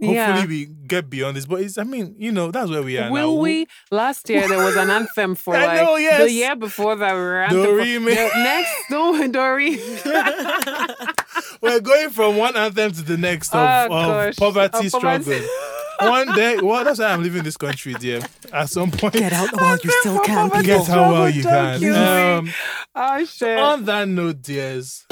[0.00, 0.44] Hopefully Yeah.
[0.46, 1.46] we get beyond this.
[1.46, 3.12] But it's I mean, you know, that's where we are now.
[3.12, 3.66] Will we?
[3.90, 6.20] Last year there was an anthem for like know, yes.
[6.20, 9.78] the year before that we were anthem for- the next no Dory.
[11.60, 13.58] We're going from one anthem to the next of,
[13.90, 15.24] Oh, of poverty Of poverty.
[15.40, 16.10] struggle.
[16.10, 18.20] one day, well, that's why I'm leaving this country, dear.
[18.52, 21.84] At some point, Get out while you still can, get how well you can.
[21.94, 22.52] Um,
[22.94, 23.58] oh shit.
[23.58, 25.06] on that note, dears,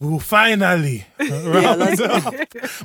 [0.00, 2.34] we will finally round let's- up.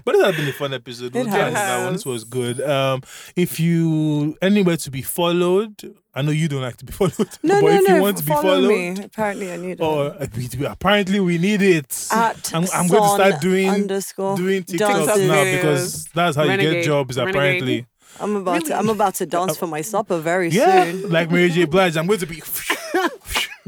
[0.04, 1.14] But it has been a fun episode.
[1.14, 1.52] We'll It has.
[1.54, 1.94] another one.
[1.94, 2.60] This was good.
[2.62, 3.02] Um,
[3.36, 7.62] if you anywhere to be followed, I know you don't like to be followed, No,
[7.62, 7.96] but no, if no.
[7.96, 9.04] you want to be follow followed, me.
[9.04, 9.82] Apparently, I need it.
[9.82, 12.08] or uh, we, we- apparently we need it.
[12.12, 16.44] At I'm, I'm going to start son doing underscore doing TikToks now because that's how
[16.44, 16.86] you get Renegade.
[16.86, 17.18] jobs.
[17.18, 17.36] Renegade.
[17.36, 17.88] Apparently,
[18.20, 21.10] I'm about to I'm about to dance for my supper very yeah, soon.
[21.12, 21.66] like Mary J.
[21.66, 22.42] Blige, I'm going to be.
[22.42, 22.62] 'cause
[22.96, 23.10] I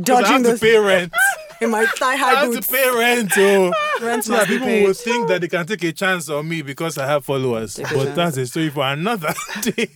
[0.02, 1.14] Dodging have to the pay rent.
[1.62, 3.32] In my thigh I high have to pay rent.
[3.38, 3.72] Oh.
[4.02, 6.98] Rent So that people will think that they can take a chance on me because
[6.98, 7.76] I have followers.
[7.76, 8.16] Take but chance.
[8.16, 9.90] that's a story for another day.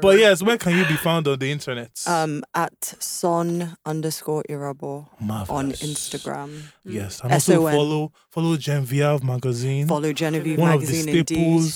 [0.00, 1.90] but yes, where can you be found on the internet?
[2.06, 5.06] Um, at son underscore irabor
[5.50, 6.62] on Instagram.
[6.84, 9.86] Yes, and also follow follow Genevieve magazine.
[9.86, 11.72] Follow Genevieve one magazine of the indeed.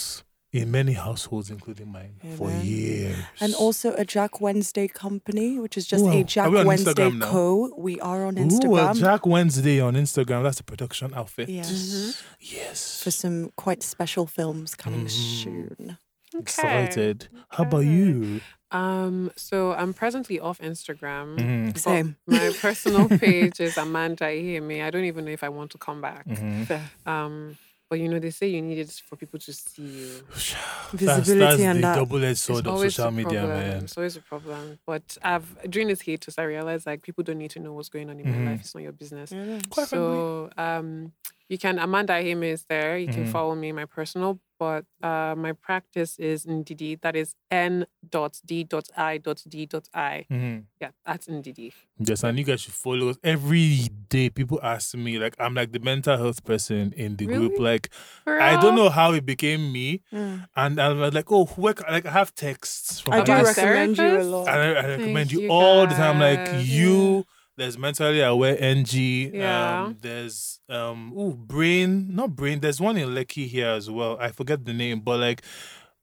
[0.50, 3.16] Staples in many households, including mine, for years.
[3.40, 6.12] And also a Jack Wednesday company, which is just Wow.
[6.12, 7.72] a Jack we Wednesday Co.
[7.76, 8.98] We are on Ooh, a Instagram.
[8.98, 10.42] Jack Wednesday on Instagram.
[10.42, 11.48] That's a production outfit.
[11.48, 12.22] Yes.
[12.40, 13.00] Yes.
[13.02, 15.10] For some quite special films coming Mhm.
[15.10, 15.98] soon.
[16.34, 16.42] Okay.
[16.42, 17.28] Excited.
[17.48, 18.40] How about you?
[18.70, 21.36] Um, so I'm presently off Instagram.
[21.36, 21.76] Mhm.
[21.76, 22.16] Same.
[22.26, 24.84] My personal page is Amanda Iheme.
[24.84, 26.26] I don't even know if I want to come back.
[26.28, 26.80] Mhm.
[27.04, 27.58] Um,
[27.90, 30.26] but you know, they say you need it for people to see you.
[30.92, 31.94] Visibility that's and the that.
[31.96, 33.48] double-edged It's sword of social a media, problem.
[33.58, 33.84] man.
[33.84, 34.78] It's always a problem.
[34.86, 38.08] But I've during this hiatus, I realized like people don't need to know what's going
[38.10, 38.44] on in Mhm.
[38.44, 38.60] my life.
[38.60, 39.30] It's not your business.
[39.70, 41.12] Quite so um,
[41.48, 42.96] you can Amanda Iheme is there.
[42.96, 43.28] You can Mhm.
[43.28, 47.00] follow me my personal, but uh, my practice is Ndidi.
[47.00, 50.26] That is N dot D dot I dot D dot I.
[50.30, 50.64] Mhm.
[50.82, 51.72] Yeah, that's NDD.
[51.98, 53.16] Yes, and you guys should follow us.
[53.24, 57.58] Every day, people ask me, like, I'm like the mental health person in the group.
[57.58, 57.88] Like,
[58.24, 58.60] For I real?
[58.62, 60.02] don't know how it became me.
[60.12, 60.46] Mm.
[60.54, 63.58] And I'm like, oh, where, can- like, I have texts from I do About past-
[63.58, 64.48] recommend you a lot.
[64.48, 66.18] and I, I recommend Thank you you, all the time.
[66.20, 66.68] Like guys.
[66.78, 67.24] you,
[67.60, 68.94] there's mentally aware NG.
[69.34, 69.82] Yeah.
[69.84, 72.60] Um, there's um, ooh, brain, not brain.
[72.60, 74.16] There's one in Lekki here as well.
[74.20, 75.42] I forget the name, but like.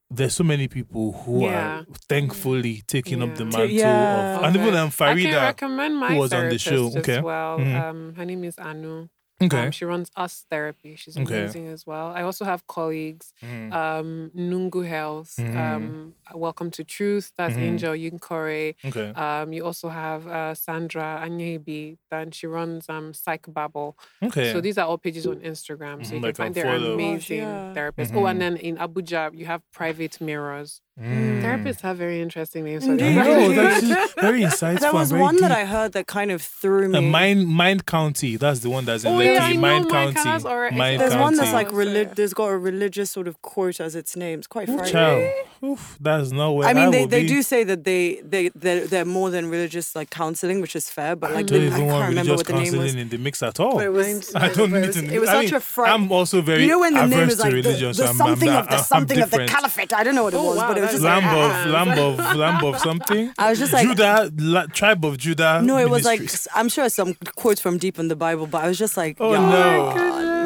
[0.10, 1.80] There's so many people who Yeah.
[1.80, 4.38] are thankfully taking up the mantle Yeah.
[4.38, 5.42] of, and even um, I can Farida.
[5.42, 6.88] recommend my who was on the show.
[6.88, 7.20] as Okay.
[7.20, 7.60] well.
[7.60, 7.82] Mhm.
[7.90, 9.10] Um, her name is Anu.
[9.40, 9.66] Okay.
[9.66, 10.96] Um, she runs Us Therapy.
[10.96, 11.42] She's Okay.
[11.44, 12.08] amazing as well.
[12.08, 13.34] I also have colleagues.
[13.44, 13.72] Mhm.
[13.72, 15.36] Um, Nungu Health.
[15.38, 15.56] Mhm.
[15.56, 17.34] Um, Welcome to Truth.
[17.38, 17.62] That's Mhm.
[17.62, 18.74] Angel Yunkore.
[18.84, 19.10] okay.
[19.12, 21.98] Um, you also have uh, Sandra Anyebi.
[22.10, 23.96] Then she runs um, Psych Babble.
[24.24, 24.52] Okay.
[24.54, 26.04] So these are all pages on Instagram.
[26.04, 26.94] So you like can find I'll their follow.
[26.96, 27.74] amazing yeah.
[27.76, 28.12] therapists.
[28.16, 28.32] Oh, Mhm.
[28.32, 30.82] and then in Abuja, you have Private Mirrors.
[31.00, 31.44] Mm.
[31.44, 32.84] Therapists have very interesting names.
[32.84, 33.18] for Indeed.
[33.20, 33.40] I them.
[33.40, 33.54] know,
[33.90, 34.80] that's very insightful.
[34.80, 35.52] There was and very one that.
[35.52, 36.98] I heard that kind of threw me.
[36.98, 38.36] Uh, Mind Mind County.
[38.36, 39.36] That's the one that's in Oh, Lekki.
[39.36, 40.14] yeah, Mind Mind County.
[40.44, 40.76] County.
[40.76, 41.22] Mind There's County.
[41.24, 44.40] one that's like relig- there's got a religious sort of quote as its name.
[44.40, 44.92] It's quite frightening.
[44.92, 45.34] Child.
[45.64, 47.28] Oof, that's not where I mean, they, they be.
[47.28, 51.16] do say that they they they're, they're more than religious like counseling, which is fair.
[51.16, 52.96] But I like don't the, I can't want remember religious what the name was.
[52.96, 53.76] in the mix at all.
[53.76, 55.14] But it was, I don't but need it was, to.
[55.16, 55.92] it was I such mean, a fright.
[55.94, 58.16] I'm also very you know when the name is like to the, the so I'm,
[58.16, 59.94] something I'm, of the something of the caliphate.
[59.94, 61.50] I don't know what it Oh, was, wow, but it was just that's like Lamb
[61.50, 61.64] Ah.
[61.64, 63.34] of Lamb of Lamb of something.
[63.38, 65.62] I was just like Judah, la, tribe of Judah.
[65.64, 66.22] no, it was like
[66.54, 69.34] I'm sure some quotes from deep in the Bible, but I was just like, Oh,
[69.34, 69.98] y'all,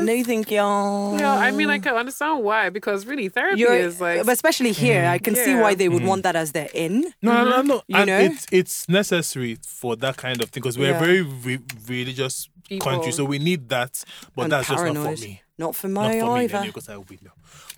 [0.02, 0.06] no.
[0.08, 1.20] no, you think y'all.
[1.20, 4.72] Yeah, I mean, I can understand why because really therapy You're, is like but especially
[4.72, 7.14] here, I can see why they would want that as their in.
[7.22, 7.82] No, no, no.
[7.88, 8.20] You and know?
[8.20, 10.98] it's it's necessary for that kind of thing because we're Yeah.
[10.98, 12.50] a very re- religious
[12.80, 14.04] country, so we need that.
[14.36, 15.42] But And that's just not for me.
[15.58, 17.32] Not for my Not my for me, because I will know.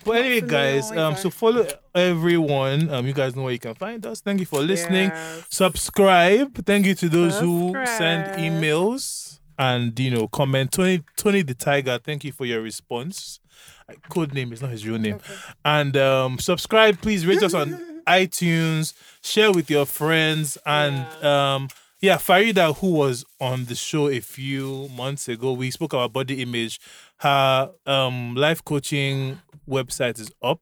[0.04, 2.88] But anyway, guys, um, so follow everyone.
[2.90, 4.20] Um, you guys know where you can find us.
[4.20, 5.10] Thank you for listening.
[5.10, 5.46] Yes.
[5.50, 6.64] Subscribe.
[6.64, 9.23] Thank you to those who send emails
[9.58, 10.72] and you know comment.
[10.72, 11.98] Tony Tony the Tiger.
[12.02, 13.40] Thank you for your response.
[14.08, 15.20] Code name is not his real name.
[15.64, 17.00] And um, subscribe.
[17.00, 18.94] Please rate us on iTunes.
[19.22, 21.68] Share with your friends and um.
[22.00, 26.42] Yeah, Farida, who was on the show a few months ago, we spoke about body
[26.42, 26.78] image.
[27.16, 30.60] Her um, life coaching website is up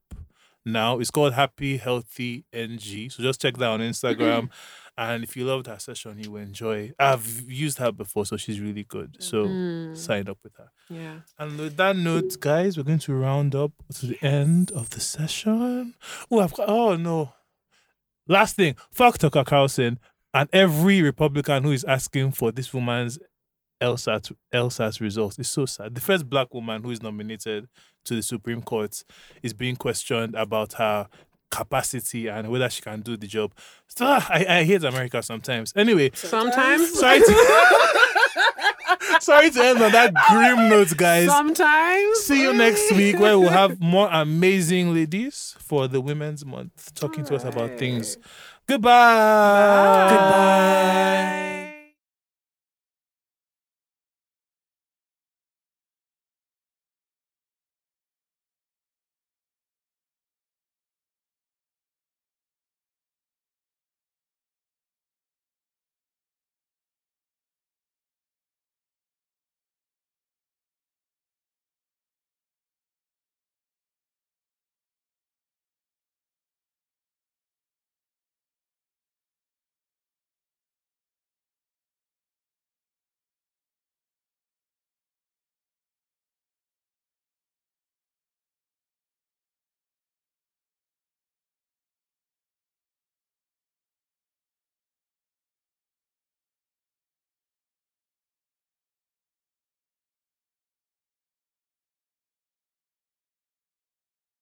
[0.65, 1.01] now.
[1.01, 3.11] It's called Happy Healthy NG.
[3.11, 4.51] So just check that on Instagram.
[5.11, 6.93] and if you loved her session, you will enjoy.
[6.99, 9.17] I've used her before, so she's really good.
[9.21, 10.71] So Mm, sign up with her.
[10.91, 11.21] yeah.
[11.39, 15.01] And with that note, guys, we're going to round up to the end of the
[15.01, 15.95] session.
[16.31, 17.33] Oh, I've got, oh no.
[18.29, 19.99] Last thing, fuck Tucker Carlson
[20.33, 23.19] and every Republican who is asking for this woman's
[23.81, 25.39] LSAT LSAT results.
[25.39, 25.95] It's so sad.
[25.97, 27.69] The first black woman who is nominated
[28.05, 29.03] to the Supreme Court
[29.43, 31.09] is being questioned about her
[31.53, 33.53] capacity and whether she can do the job.
[33.87, 35.73] So, ah, I, I hate America sometimes.
[35.77, 36.99] Anyway, Sometimes.
[36.99, 37.35] sorry to
[39.21, 41.29] sorry to end on that grim note, guys.
[41.29, 42.19] Sometimes.
[42.21, 47.25] See you next week where we'll have more amazing ladies for the Women's Month talking
[47.27, 48.17] to us about things.
[48.67, 50.09] Goodbye.
[50.11, 51.62] Goodbye.